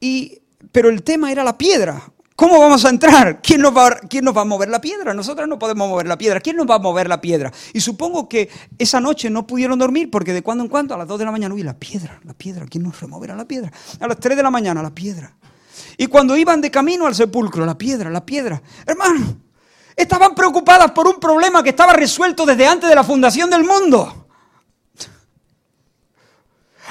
Y, 0.00 0.42
pero 0.70 0.90
el 0.90 1.02
tema 1.02 1.32
era 1.32 1.42
la 1.42 1.56
piedra. 1.56 2.12
¿Cómo 2.36 2.60
vamos 2.60 2.84
a 2.84 2.90
entrar? 2.90 3.40
¿Quién 3.40 3.62
nos, 3.62 3.74
va, 3.74 3.96
¿Quién 4.00 4.22
nos 4.22 4.36
va 4.36 4.42
a 4.42 4.44
mover 4.44 4.68
la 4.68 4.82
piedra? 4.82 5.14
Nosotros 5.14 5.48
no 5.48 5.58
podemos 5.58 5.88
mover 5.88 6.06
la 6.06 6.18
piedra. 6.18 6.38
¿Quién 6.40 6.56
nos 6.56 6.68
va 6.68 6.74
a 6.74 6.78
mover 6.78 7.08
la 7.08 7.22
piedra? 7.22 7.50
Y 7.72 7.80
supongo 7.80 8.28
que 8.28 8.50
esa 8.76 9.00
noche 9.00 9.30
no 9.30 9.46
pudieron 9.46 9.78
dormir 9.78 10.10
porque 10.10 10.34
de 10.34 10.42
cuando 10.42 10.62
en 10.62 10.68
cuando 10.68 10.94
a 10.94 10.98
las 10.98 11.08
2 11.08 11.20
de 11.20 11.24
la 11.24 11.32
mañana, 11.32 11.54
uy, 11.54 11.62
la 11.62 11.78
piedra, 11.78 12.20
la 12.22 12.34
piedra, 12.34 12.66
¿quién 12.66 12.84
nos 12.84 13.00
removerá 13.00 13.34
la 13.34 13.46
piedra? 13.46 13.72
A 13.98 14.06
las 14.06 14.20
3 14.20 14.36
de 14.36 14.42
la 14.42 14.50
mañana, 14.50 14.82
la 14.82 14.94
piedra. 14.94 15.34
Y 15.96 16.06
cuando 16.06 16.36
iban 16.36 16.60
de 16.60 16.70
camino 16.70 17.06
al 17.06 17.14
sepulcro, 17.14 17.64
la 17.64 17.76
piedra, 17.76 18.10
la 18.10 18.24
piedra. 18.24 18.62
Hermano, 18.84 19.38
estaban 19.94 20.34
preocupadas 20.34 20.90
por 20.92 21.06
un 21.06 21.18
problema 21.18 21.62
que 21.62 21.70
estaba 21.70 21.92
resuelto 21.92 22.44
desde 22.44 22.66
antes 22.66 22.88
de 22.88 22.94
la 22.94 23.04
fundación 23.04 23.48
del 23.50 23.64
mundo. 23.64 24.26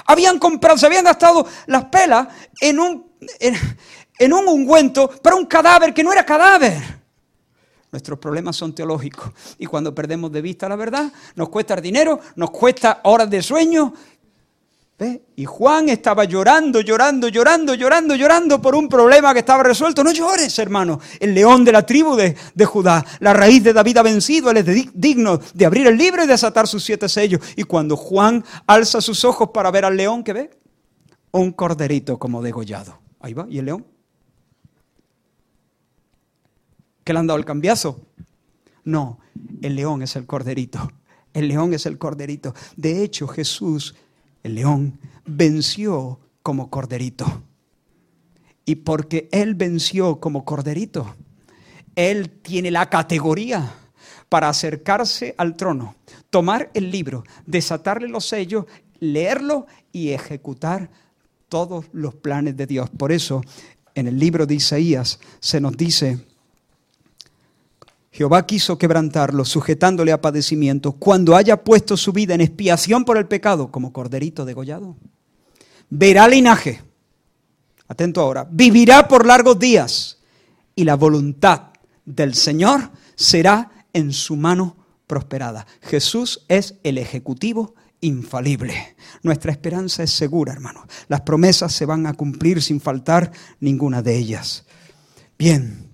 Habían 0.06 0.40
comprado, 0.40 0.78
se 0.78 0.86
habían 0.86 1.06
gastado 1.06 1.48
las 1.68 1.86
pelas 1.86 2.28
en 2.60 2.80
un, 2.80 3.12
en 3.40 4.34
un 4.34 4.48
ungüento 4.48 5.10
para 5.22 5.36
un 5.36 5.46
cadáver 5.46 5.94
que 5.94 6.04
no 6.04 6.12
era 6.12 6.26
cadáver. 6.26 6.96
Nuestros 7.96 8.20
problemas 8.20 8.58
son 8.58 8.76
teológicos 8.76 9.32
y 9.58 9.68
cuando 9.68 9.96
perdemos 9.96 10.30
de 10.30 10.42
vista 10.42 10.68
la 10.68 10.76
verdad, 10.76 11.14
nos 11.36 11.48
cuesta 11.48 11.78
dinero, 11.78 12.20
nos 12.36 12.52
cuesta 12.52 13.00
horas 13.04 13.30
de 13.30 13.42
sueño. 13.42 13.94
Y 15.36 15.44
Juan 15.44 15.90
estaba 15.90 16.24
llorando, 16.24 16.80
llorando, 16.80 17.28
llorando, 17.28 17.74
llorando, 17.74 18.16
llorando 18.16 18.62
por 18.62 18.76
un 18.76 18.88
problema 18.88 19.34
que 19.34 19.40
estaba 19.40 19.62
resuelto. 19.62 20.04
No 20.04 20.12
llores, 20.12 20.58
hermano. 20.58 21.00
El 21.20 21.34
león 21.34 21.66
de 21.66 21.74
la 21.74 21.86
tribu 21.86 22.16
de, 22.16 22.36
de 22.54 22.66
Judá, 22.66 23.06
la 23.20 23.34
raíz 23.34 23.64
de 23.64 23.74
David 23.74 23.98
ha 23.98 24.04
vencido. 24.04 24.52
Él 24.52 24.58
es 24.58 24.92
digno 24.94 25.40
de 25.54 25.66
abrir 25.66 25.88
el 25.88 25.98
libro 25.98 26.24
y 26.24 26.28
desatar 26.28 26.68
sus 26.68 26.84
siete 26.84 27.10
sellos. 27.10 27.42
Y 27.58 27.64
cuando 27.64 27.98
Juan 27.98 28.44
alza 28.68 29.02
sus 29.02 29.26
ojos 29.26 29.50
para 29.54 29.70
ver 29.70 29.84
al 29.84 29.98
león, 29.98 30.24
¿qué 30.24 30.32
ve? 30.32 30.50
Un 31.32 31.52
corderito 31.52 32.18
como 32.18 32.42
degollado. 32.42 32.98
Ahí 33.20 33.34
va, 33.34 33.46
¿y 33.50 33.60
el 33.60 33.66
león? 33.66 33.86
que 37.06 37.14
le 37.14 37.20
han 37.20 37.28
dado 37.28 37.40
el 37.40 37.46
cambiazo. 37.46 38.02
No, 38.84 39.20
el 39.62 39.76
león 39.76 40.02
es 40.02 40.18
el 40.18 40.26
corderito. 40.26 40.92
El 41.34 41.48
león 41.48 41.74
es 41.74 41.86
el 41.86 41.98
corderito. 41.98 42.54
De 42.76 43.04
hecho, 43.04 43.28
Jesús, 43.28 43.96
el 44.46 44.54
león, 44.54 45.00
venció 45.26 46.20
como 46.44 46.70
corderito. 46.70 47.42
Y 48.64 48.76
porque 48.76 49.28
Él 49.32 49.56
venció 49.56 50.20
como 50.20 50.46
corderito, 50.46 51.16
Él 51.96 52.30
tiene 52.30 52.70
la 52.70 52.88
categoría 52.88 53.74
para 54.30 54.48
acercarse 54.48 55.34
al 55.40 55.56
trono, 55.56 55.96
tomar 56.30 56.70
el 56.76 56.92
libro, 56.92 57.24
desatarle 57.48 58.08
los 58.08 58.28
sellos, 58.28 58.66
leerlo 59.00 59.66
y 59.92 60.10
ejecutar 60.10 60.92
todos 61.50 61.86
los 61.92 62.14
planes 62.14 62.56
de 62.56 62.68
Dios. 62.68 62.92
Por 62.92 63.12
eso, 63.12 63.42
en 63.96 64.08
el 64.08 64.20
libro 64.20 64.46
de 64.46 64.56
Isaías 64.56 65.20
se 65.40 65.60
nos 65.60 65.76
dice, 65.76 66.20
Jehová 68.16 68.46
quiso 68.46 68.78
quebrantarlo, 68.78 69.44
sujetándole 69.44 70.14
a 70.14 70.22
padecimiento, 70.22 70.94
cuando 70.94 71.36
haya 71.36 71.66
puesto 71.66 71.98
su 71.98 72.14
vida 72.14 72.34
en 72.34 72.40
expiación 72.40 73.04
por 73.04 73.18
el 73.18 73.28
pecado, 73.28 73.74
como 73.74 73.92
corderito 73.92 74.46
degollado. 74.46 74.96
Verá 75.90 76.26
linaje, 76.26 76.82
atento 77.90 78.22
ahora, 78.22 78.48
vivirá 78.50 79.10
por 79.10 79.26
largos 79.26 79.60
días, 79.60 80.20
y 80.76 80.86
la 80.86 80.96
voluntad 80.96 81.74
del 82.06 82.36
Señor 82.36 82.90
será 83.16 83.86
en 83.92 84.14
su 84.14 84.38
mano 84.38 84.78
prosperada. 85.08 85.68
Jesús 85.82 86.46
es 86.48 86.76
el 86.84 86.98
ejecutivo 86.98 87.76
infalible. 88.00 88.96
Nuestra 89.24 89.52
esperanza 89.52 90.04
es 90.04 90.12
segura, 90.12 90.54
hermano. 90.54 90.88
Las 91.10 91.20
promesas 91.20 91.74
se 91.74 91.86
van 91.86 92.08
a 92.08 92.14
cumplir 92.14 92.62
sin 92.62 92.80
faltar 92.80 93.34
ninguna 93.60 94.02
de 94.02 94.16
ellas. 94.16 94.64
Bien, 95.38 95.90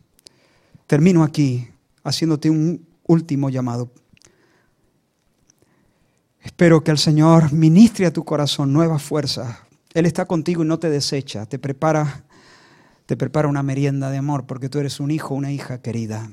termino 0.85 1.23
aquí 1.23 1.70
haciéndote 2.03 2.49
un 2.49 2.85
último 3.07 3.49
llamado. 3.49 3.91
Espero 6.41 6.83
que 6.83 6.91
el 6.91 6.97
Señor 6.97 7.53
ministre 7.53 8.05
a 8.05 8.13
tu 8.13 8.25
corazón 8.25 8.73
nuevas 8.73 9.03
fuerzas. 9.03 9.57
Él 9.93 10.05
está 10.05 10.25
contigo 10.25 10.63
y 10.63 10.67
no 10.67 10.79
te 10.79 10.89
desecha, 10.89 11.45
te 11.45 11.59
prepara, 11.59 12.25
te 13.05 13.15
prepara 13.15 13.47
una 13.47 13.61
merienda 13.61 14.09
de 14.09 14.17
amor 14.17 14.45
porque 14.45 14.69
tú 14.69 14.79
eres 14.79 14.99
un 14.99 15.11
hijo, 15.11 15.35
una 15.35 15.51
hija 15.51 15.81
querida. 15.81 16.31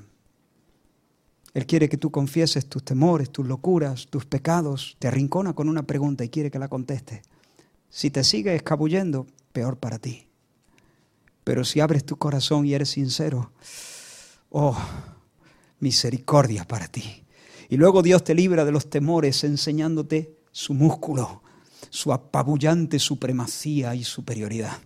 Él 1.54 1.66
quiere 1.66 1.88
que 1.88 1.96
tú 1.96 2.10
confieses 2.10 2.68
tus 2.68 2.84
temores, 2.84 3.30
tus 3.30 3.46
locuras, 3.46 4.06
tus 4.08 4.24
pecados. 4.26 4.96
Te 4.98 5.08
arrincona 5.08 5.54
con 5.54 5.68
una 5.68 5.82
pregunta 5.82 6.24
y 6.24 6.28
quiere 6.28 6.50
que 6.50 6.58
la 6.58 6.68
conteste. 6.68 7.22
Si 7.90 8.10
te 8.10 8.22
sigue 8.22 8.54
escabullendo, 8.54 9.26
peor 9.52 9.76
para 9.76 9.98
ti. 9.98 10.28
Pero 11.44 11.64
si 11.64 11.80
abres 11.80 12.04
tu 12.04 12.16
corazón 12.16 12.66
y 12.66 12.74
eres 12.74 12.90
sincero, 12.90 13.50
oh, 14.50 14.78
misericordia 15.80 16.64
para 16.64 16.88
ti. 16.88 17.24
Y 17.68 17.76
luego 17.76 18.02
Dios 18.02 18.24
te 18.24 18.34
libra 18.34 18.64
de 18.64 18.72
los 18.72 18.88
temores 18.88 19.44
enseñándote 19.44 20.36
su 20.52 20.74
músculo, 20.74 21.42
su 21.90 22.12
apabullante 22.12 22.98
supremacía 22.98 23.94
y 23.94 24.04
superioridad. 24.04 24.78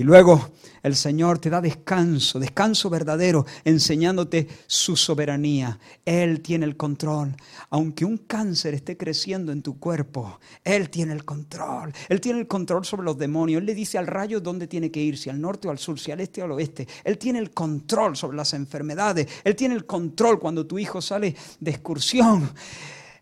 Y 0.00 0.02
luego 0.02 0.52
el 0.82 0.96
Señor 0.96 1.40
te 1.40 1.50
da 1.50 1.60
descanso, 1.60 2.40
descanso 2.40 2.88
verdadero, 2.88 3.44
enseñándote 3.66 4.48
su 4.66 4.96
soberanía. 4.96 5.78
Él 6.06 6.40
tiene 6.40 6.64
el 6.64 6.78
control. 6.78 7.36
Aunque 7.68 8.06
un 8.06 8.16
cáncer 8.16 8.72
esté 8.72 8.96
creciendo 8.96 9.52
en 9.52 9.60
tu 9.60 9.78
cuerpo, 9.78 10.40
Él 10.64 10.88
tiene 10.88 11.12
el 11.12 11.26
control. 11.26 11.92
Él 12.08 12.18
tiene 12.18 12.38
el 12.38 12.46
control 12.46 12.86
sobre 12.86 13.04
los 13.04 13.18
demonios. 13.18 13.60
Él 13.60 13.66
le 13.66 13.74
dice 13.74 13.98
al 13.98 14.06
rayo 14.06 14.40
dónde 14.40 14.66
tiene 14.66 14.90
que 14.90 15.02
ir, 15.02 15.18
si 15.18 15.28
al 15.28 15.38
norte 15.38 15.68
o 15.68 15.70
al 15.70 15.78
sur, 15.78 16.00
si 16.00 16.12
al 16.12 16.20
este 16.20 16.40
o 16.40 16.46
al 16.46 16.52
oeste. 16.52 16.88
Él 17.04 17.18
tiene 17.18 17.38
el 17.38 17.50
control 17.50 18.16
sobre 18.16 18.38
las 18.38 18.54
enfermedades. 18.54 19.28
Él 19.44 19.54
tiene 19.54 19.74
el 19.74 19.84
control 19.84 20.40
cuando 20.40 20.66
tu 20.66 20.78
hijo 20.78 21.02
sale 21.02 21.36
de 21.60 21.70
excursión. 21.72 22.50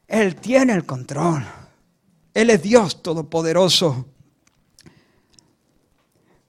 Él 0.06 0.36
tiene 0.36 0.74
el 0.74 0.86
control. 0.86 1.44
Él 2.32 2.50
es 2.50 2.62
Dios 2.62 3.02
Todopoderoso. 3.02 4.06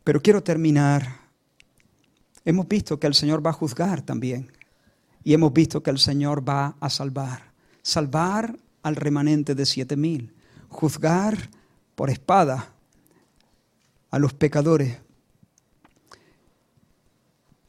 Pero 0.04 0.22
quiero 0.22 0.42
terminar. 0.44 1.20
Hemos 2.46 2.68
visto 2.68 3.00
que 3.00 3.08
el 3.08 3.14
Señor 3.14 3.46
va 3.46 3.52
a 3.52 3.54
juzgar 3.54 4.02
también. 4.02 4.52
Y 5.24 5.34
hemos 5.34 5.54
visto 5.54 5.84
que 5.84 5.92
el 5.92 6.00
Señor 6.00 6.48
va 6.48 6.76
a 6.80 6.90
salvar. 6.90 7.52
Salvar 7.82 8.58
al 8.82 8.96
remanente 8.96 9.56
de 9.56 9.66
siete 9.66 9.96
mil. 9.96 10.34
Juzgar 10.70 11.50
por 11.96 12.10
espada 12.10 12.74
a 14.12 14.20
los 14.20 14.34
pecadores. 14.34 14.98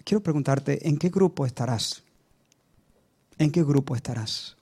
Quiero 0.05 0.23
preguntarte, 0.23 0.89
¿en 0.89 0.97
qué 0.97 1.09
grupo 1.09 1.45
estarás? 1.47 2.03
¿En 3.39 3.51
qué 3.51 3.63
grupo 3.63 3.95
estarás? 3.95 4.57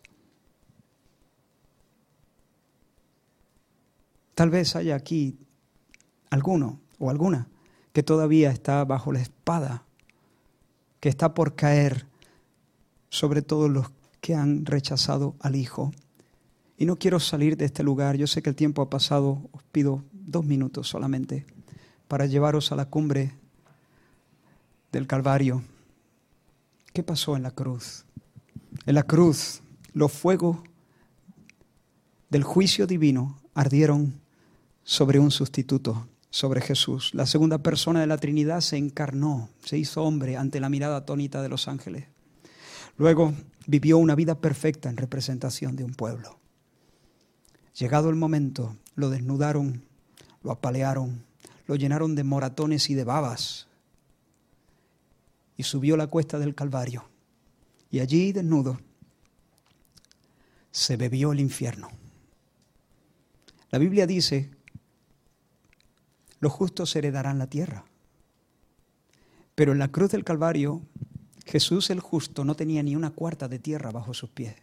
Tal 4.34 4.50
vez 4.50 4.76
haya 4.76 4.94
aquí 4.94 5.38
alguno 6.30 6.80
o 6.98 7.10
alguna 7.10 7.48
que 7.98 8.04
todavía 8.04 8.52
está 8.52 8.84
bajo 8.84 9.10
la 9.10 9.18
espada, 9.18 9.82
que 11.00 11.08
está 11.08 11.34
por 11.34 11.56
caer 11.56 12.06
sobre 13.08 13.42
todos 13.42 13.68
los 13.68 13.90
que 14.20 14.36
han 14.36 14.66
rechazado 14.66 15.34
al 15.40 15.56
Hijo. 15.56 15.90
Y 16.76 16.86
no 16.86 16.96
quiero 16.96 17.18
salir 17.18 17.56
de 17.56 17.64
este 17.64 17.82
lugar, 17.82 18.16
yo 18.16 18.28
sé 18.28 18.40
que 18.40 18.50
el 18.50 18.54
tiempo 18.54 18.82
ha 18.82 18.88
pasado, 18.88 19.48
os 19.50 19.64
pido 19.72 20.04
dos 20.12 20.44
minutos 20.44 20.86
solamente 20.86 21.44
para 22.06 22.26
llevaros 22.26 22.70
a 22.70 22.76
la 22.76 22.84
cumbre 22.84 23.34
del 24.92 25.08
Calvario. 25.08 25.64
¿Qué 26.92 27.02
pasó 27.02 27.34
en 27.34 27.42
la 27.42 27.50
cruz? 27.50 28.04
En 28.86 28.94
la 28.94 29.02
cruz 29.02 29.60
los 29.92 30.12
fuegos 30.12 30.58
del 32.30 32.44
juicio 32.44 32.86
divino 32.86 33.40
ardieron 33.54 34.20
sobre 34.84 35.18
un 35.18 35.32
sustituto, 35.32 36.06
sobre 36.30 36.60
Jesús. 36.60 37.14
La 37.14 37.26
segunda 37.26 37.58
persona 37.58 38.00
de 38.00 38.06
la 38.06 38.18
Trinidad 38.18 38.60
se 38.60 38.76
encarnó, 38.76 39.48
se 39.64 39.78
hizo 39.78 40.02
hombre 40.02 40.36
ante 40.36 40.60
la 40.60 40.68
mirada 40.68 40.98
atónita 40.98 41.42
de 41.42 41.48
los 41.48 41.68
ángeles. 41.68 42.06
Luego 42.96 43.34
vivió 43.66 43.98
una 43.98 44.14
vida 44.14 44.40
perfecta 44.40 44.88
en 44.88 44.96
representación 44.96 45.76
de 45.76 45.84
un 45.84 45.94
pueblo. 45.94 46.38
Llegado 47.78 48.10
el 48.10 48.16
momento, 48.16 48.76
lo 48.96 49.08
desnudaron, 49.08 49.84
lo 50.42 50.50
apalearon, 50.50 51.24
lo 51.66 51.76
llenaron 51.76 52.14
de 52.14 52.24
moratones 52.24 52.90
y 52.90 52.94
de 52.94 53.04
babas 53.04 53.68
y 55.56 55.64
subió 55.64 55.96
la 55.96 56.06
cuesta 56.06 56.38
del 56.38 56.54
Calvario. 56.54 57.08
Y 57.90 58.00
allí, 58.00 58.32
desnudo, 58.32 58.80
se 60.70 60.96
bebió 60.96 61.32
el 61.32 61.40
infierno. 61.40 61.88
La 63.70 63.78
Biblia 63.78 64.06
dice, 64.06 64.50
los 66.40 66.52
justos 66.52 66.94
heredarán 66.96 67.38
la 67.38 67.46
tierra. 67.48 67.84
Pero 69.54 69.72
en 69.72 69.78
la 69.78 69.88
cruz 69.88 70.10
del 70.10 70.24
Calvario, 70.24 70.82
Jesús 71.44 71.90
el 71.90 72.00
justo 72.00 72.44
no 72.44 72.54
tenía 72.54 72.82
ni 72.82 72.94
una 72.94 73.10
cuarta 73.10 73.48
de 73.48 73.58
tierra 73.58 73.90
bajo 73.90 74.14
sus 74.14 74.30
pies. 74.30 74.54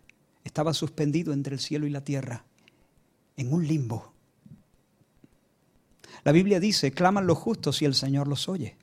Estaba 0.43 0.73
suspendido 0.73 1.33
entre 1.33 1.55
el 1.55 1.59
cielo 1.59 1.87
y 1.87 1.89
la 1.89 2.01
tierra, 2.01 2.45
en 3.35 3.51
un 3.51 3.67
limbo. 3.67 4.13
La 6.23 6.31
Biblia 6.31 6.59
dice, 6.59 6.91
claman 6.91 7.27
los 7.27 7.37
justos 7.37 7.81
y 7.81 7.85
el 7.85 7.95
Señor 7.95 8.27
los 8.27 8.47
oye. 8.47 8.77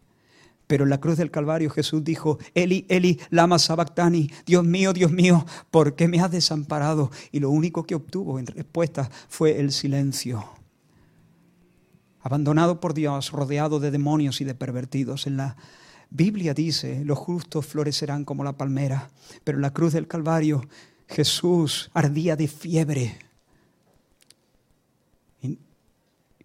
Pero 0.66 0.84
en 0.84 0.90
la 0.90 1.00
cruz 1.00 1.16
del 1.16 1.30
Calvario 1.30 1.70
Jesús 1.70 2.04
dijo, 2.04 2.38
Eli, 2.54 2.86
Eli, 2.88 3.20
lama 3.30 3.58
sabactani, 3.58 4.30
Dios 4.46 4.64
mío, 4.64 4.92
Dios 4.92 5.12
mío, 5.12 5.44
¿por 5.70 5.94
qué 5.96 6.08
me 6.08 6.20
has 6.20 6.30
desamparado? 6.30 7.10
Y 7.30 7.40
lo 7.40 7.50
único 7.50 7.84
que 7.84 7.94
obtuvo 7.94 8.38
en 8.38 8.46
respuesta 8.46 9.10
fue 9.28 9.60
el 9.60 9.72
silencio. 9.72 10.61
Abandonado 12.22 12.80
por 12.80 12.94
Dios, 12.94 13.30
rodeado 13.32 13.80
de 13.80 13.90
demonios 13.90 14.40
y 14.40 14.44
de 14.44 14.54
pervertidos. 14.54 15.26
En 15.26 15.36
la 15.36 15.56
Biblia 16.10 16.54
dice, 16.54 17.04
los 17.04 17.18
justos 17.18 17.66
florecerán 17.66 18.24
como 18.24 18.44
la 18.44 18.56
palmera, 18.56 19.10
pero 19.44 19.58
en 19.58 19.62
la 19.62 19.72
cruz 19.72 19.92
del 19.92 20.06
Calvario 20.06 20.62
Jesús 21.08 21.90
ardía 21.94 22.36
de 22.36 22.48
fiebre. 22.48 23.18
Y 25.40 25.58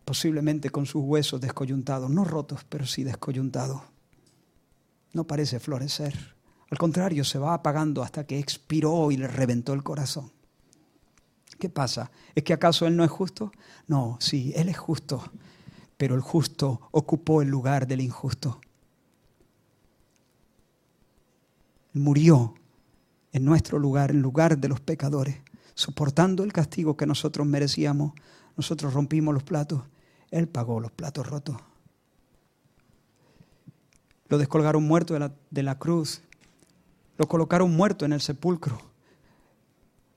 posiblemente 0.04 0.70
con 0.70 0.86
sus 0.86 1.04
huesos 1.04 1.40
descoyuntados, 1.40 2.10
no 2.10 2.24
rotos, 2.24 2.66
pero 2.68 2.86
sí 2.86 3.04
descoyuntados 3.04 3.82
no 5.18 5.26
parece 5.26 5.60
florecer. 5.60 6.36
Al 6.70 6.78
contrario, 6.78 7.24
se 7.24 7.40
va 7.40 7.54
apagando 7.54 8.04
hasta 8.04 8.26
que 8.26 8.40
expiró 8.40 9.12
y 9.12 9.18
le 9.18 9.28
reventó 9.28 9.74
el 9.74 9.84
corazón. 9.84 10.32
¿Qué 11.60 11.70
pasa? 11.70 12.12
¿Es 12.36 12.44
que 12.44 12.54
acaso 12.54 12.86
Él 12.86 12.96
no 12.96 13.04
es 13.04 13.10
justo? 13.10 13.52
No, 13.88 14.18
sí, 14.20 14.54
Él 14.56 14.70
es 14.70 14.78
justo, 14.78 15.32
pero 15.98 16.16
el 16.16 16.22
justo 16.22 16.88
ocupó 16.92 17.42
el 17.42 17.50
lugar 17.50 17.88
del 17.88 18.02
injusto. 18.02 18.62
Murió 21.94 22.54
en 23.34 23.44
nuestro 23.44 23.80
lugar, 23.80 24.12
en 24.12 24.22
lugar 24.22 24.60
de 24.60 24.68
los 24.68 24.80
pecadores, 24.80 25.38
soportando 25.74 26.44
el 26.44 26.54
castigo 26.54 26.96
que 26.96 27.08
nosotros 27.08 27.46
merecíamos. 27.48 28.14
Nosotros 28.56 28.94
rompimos 28.94 29.34
los 29.34 29.44
platos, 29.44 29.84
Él 30.30 30.48
pagó 30.48 30.80
los 30.80 30.92
platos 30.92 31.28
rotos. 31.28 31.58
Lo 34.30 34.38
descolgaron 34.38 34.84
muerto 34.84 35.14
de 35.14 35.22
la, 35.22 35.34
de 35.50 35.64
la 35.64 35.80
cruz. 35.80 36.22
Lo 37.18 37.28
colocaron 37.28 37.76
muerto 37.76 38.06
en 38.06 38.14
el 38.14 38.22
sepulcro. 38.22 38.82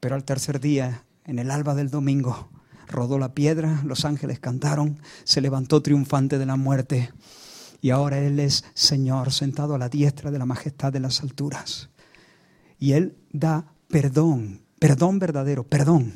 Pero 0.01 0.15
al 0.15 0.25
tercer 0.25 0.61
día, 0.61 1.05
en 1.25 1.39
el 1.39 1.51
alba 1.51 1.75
del 1.75 1.91
domingo, 1.91 2.49
rodó 2.91 3.19
la 3.19 3.35
piedra, 3.35 3.83
los 3.85 4.05
ángeles 4.05 4.41
cantaron, 4.41 4.99
se 5.25 5.41
levantó 5.41 5.83
triunfante 5.83 6.39
de 6.39 6.47
la 6.47 6.57
muerte. 6.57 7.13
Y 7.81 7.91
ahora 7.91 8.19
Él 8.19 8.39
es 8.39 8.65
Señor, 8.75 9.33
sentado 9.33 9.75
a 9.75 9.79
la 9.79 9.89
diestra 9.89 10.31
de 10.31 10.39
la 10.39 10.47
majestad 10.47 10.93
de 10.93 11.01
las 11.01 11.23
alturas. 11.23 11.89
Y 12.79 12.93
Él 12.93 13.17
da 13.33 13.73
perdón, 13.89 14.63
perdón 14.79 15.19
verdadero, 15.19 15.65
perdón. 15.65 16.13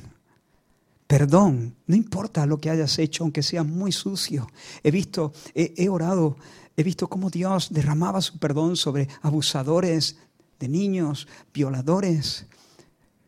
Perdón, 1.07 1.77
no 1.87 1.97
importa 1.97 2.47
lo 2.47 2.59
que 2.59 2.71
hayas 2.71 2.99
hecho, 2.99 3.25
aunque 3.25 3.43
sea 3.43 3.63
muy 3.63 3.93
sucio. 3.93 4.49
He 4.83 4.91
visto, 4.91 5.33
he, 5.55 5.75
he 5.77 5.89
orado 5.89 6.37
He 6.77 6.83
visto 6.83 7.09
cómo 7.09 7.31
Dios 7.31 7.73
derramaba 7.73 8.21
su 8.21 8.39
perdón 8.39 8.77
sobre 8.77 9.09
abusadores 9.23 10.19
de 10.59 10.69
niños, 10.69 11.29
violadores, 11.53 12.47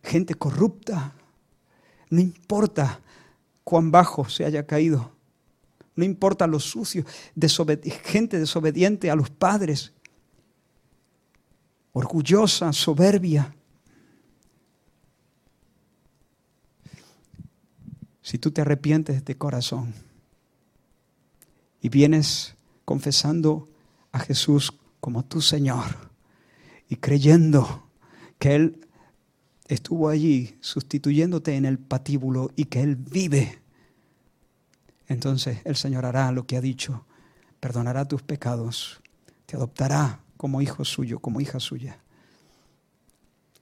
gente 0.02 0.34
corrupta. 0.34 1.14
No 2.10 2.20
importa 2.20 3.00
cuán 3.66 3.90
bajo 3.90 4.28
se 4.28 4.44
haya 4.44 4.64
caído. 4.64 5.10
No 5.96 6.04
importa 6.04 6.46
lo 6.46 6.60
sucio, 6.60 7.04
gente 8.04 8.38
desobediente 8.38 9.10
a 9.10 9.16
los 9.16 9.28
padres, 9.28 9.92
orgullosa, 11.92 12.72
soberbia. 12.72 13.56
Si 18.22 18.38
tú 18.38 18.52
te 18.52 18.60
arrepientes 18.60 19.24
de 19.24 19.36
corazón 19.36 19.94
y 21.80 21.88
vienes 21.88 22.54
confesando 22.84 23.68
a 24.12 24.20
Jesús 24.20 24.72
como 25.00 25.24
tu 25.24 25.40
Señor 25.40 26.12
y 26.88 26.96
creyendo 26.96 27.88
que 28.38 28.54
Él 28.54 28.85
estuvo 29.68 30.08
allí 30.08 30.56
sustituyéndote 30.60 31.56
en 31.56 31.64
el 31.64 31.78
patíbulo 31.78 32.50
y 32.56 32.66
que 32.66 32.82
Él 32.82 32.96
vive, 32.96 33.58
entonces 35.08 35.60
el 35.64 35.76
Señor 35.76 36.04
hará 36.04 36.32
lo 36.32 36.46
que 36.46 36.56
ha 36.56 36.60
dicho, 36.60 37.06
perdonará 37.60 38.06
tus 38.06 38.22
pecados, 38.22 39.00
te 39.46 39.56
adoptará 39.56 40.20
como 40.36 40.60
hijo 40.60 40.84
suyo, 40.84 41.20
como 41.20 41.40
hija 41.40 41.60
suya, 41.60 41.98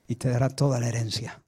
y 0.09 0.17
te 0.17 0.29
dará 0.29 0.49
toda 0.49 0.81
la 0.81 0.89
herencia. 0.89 1.44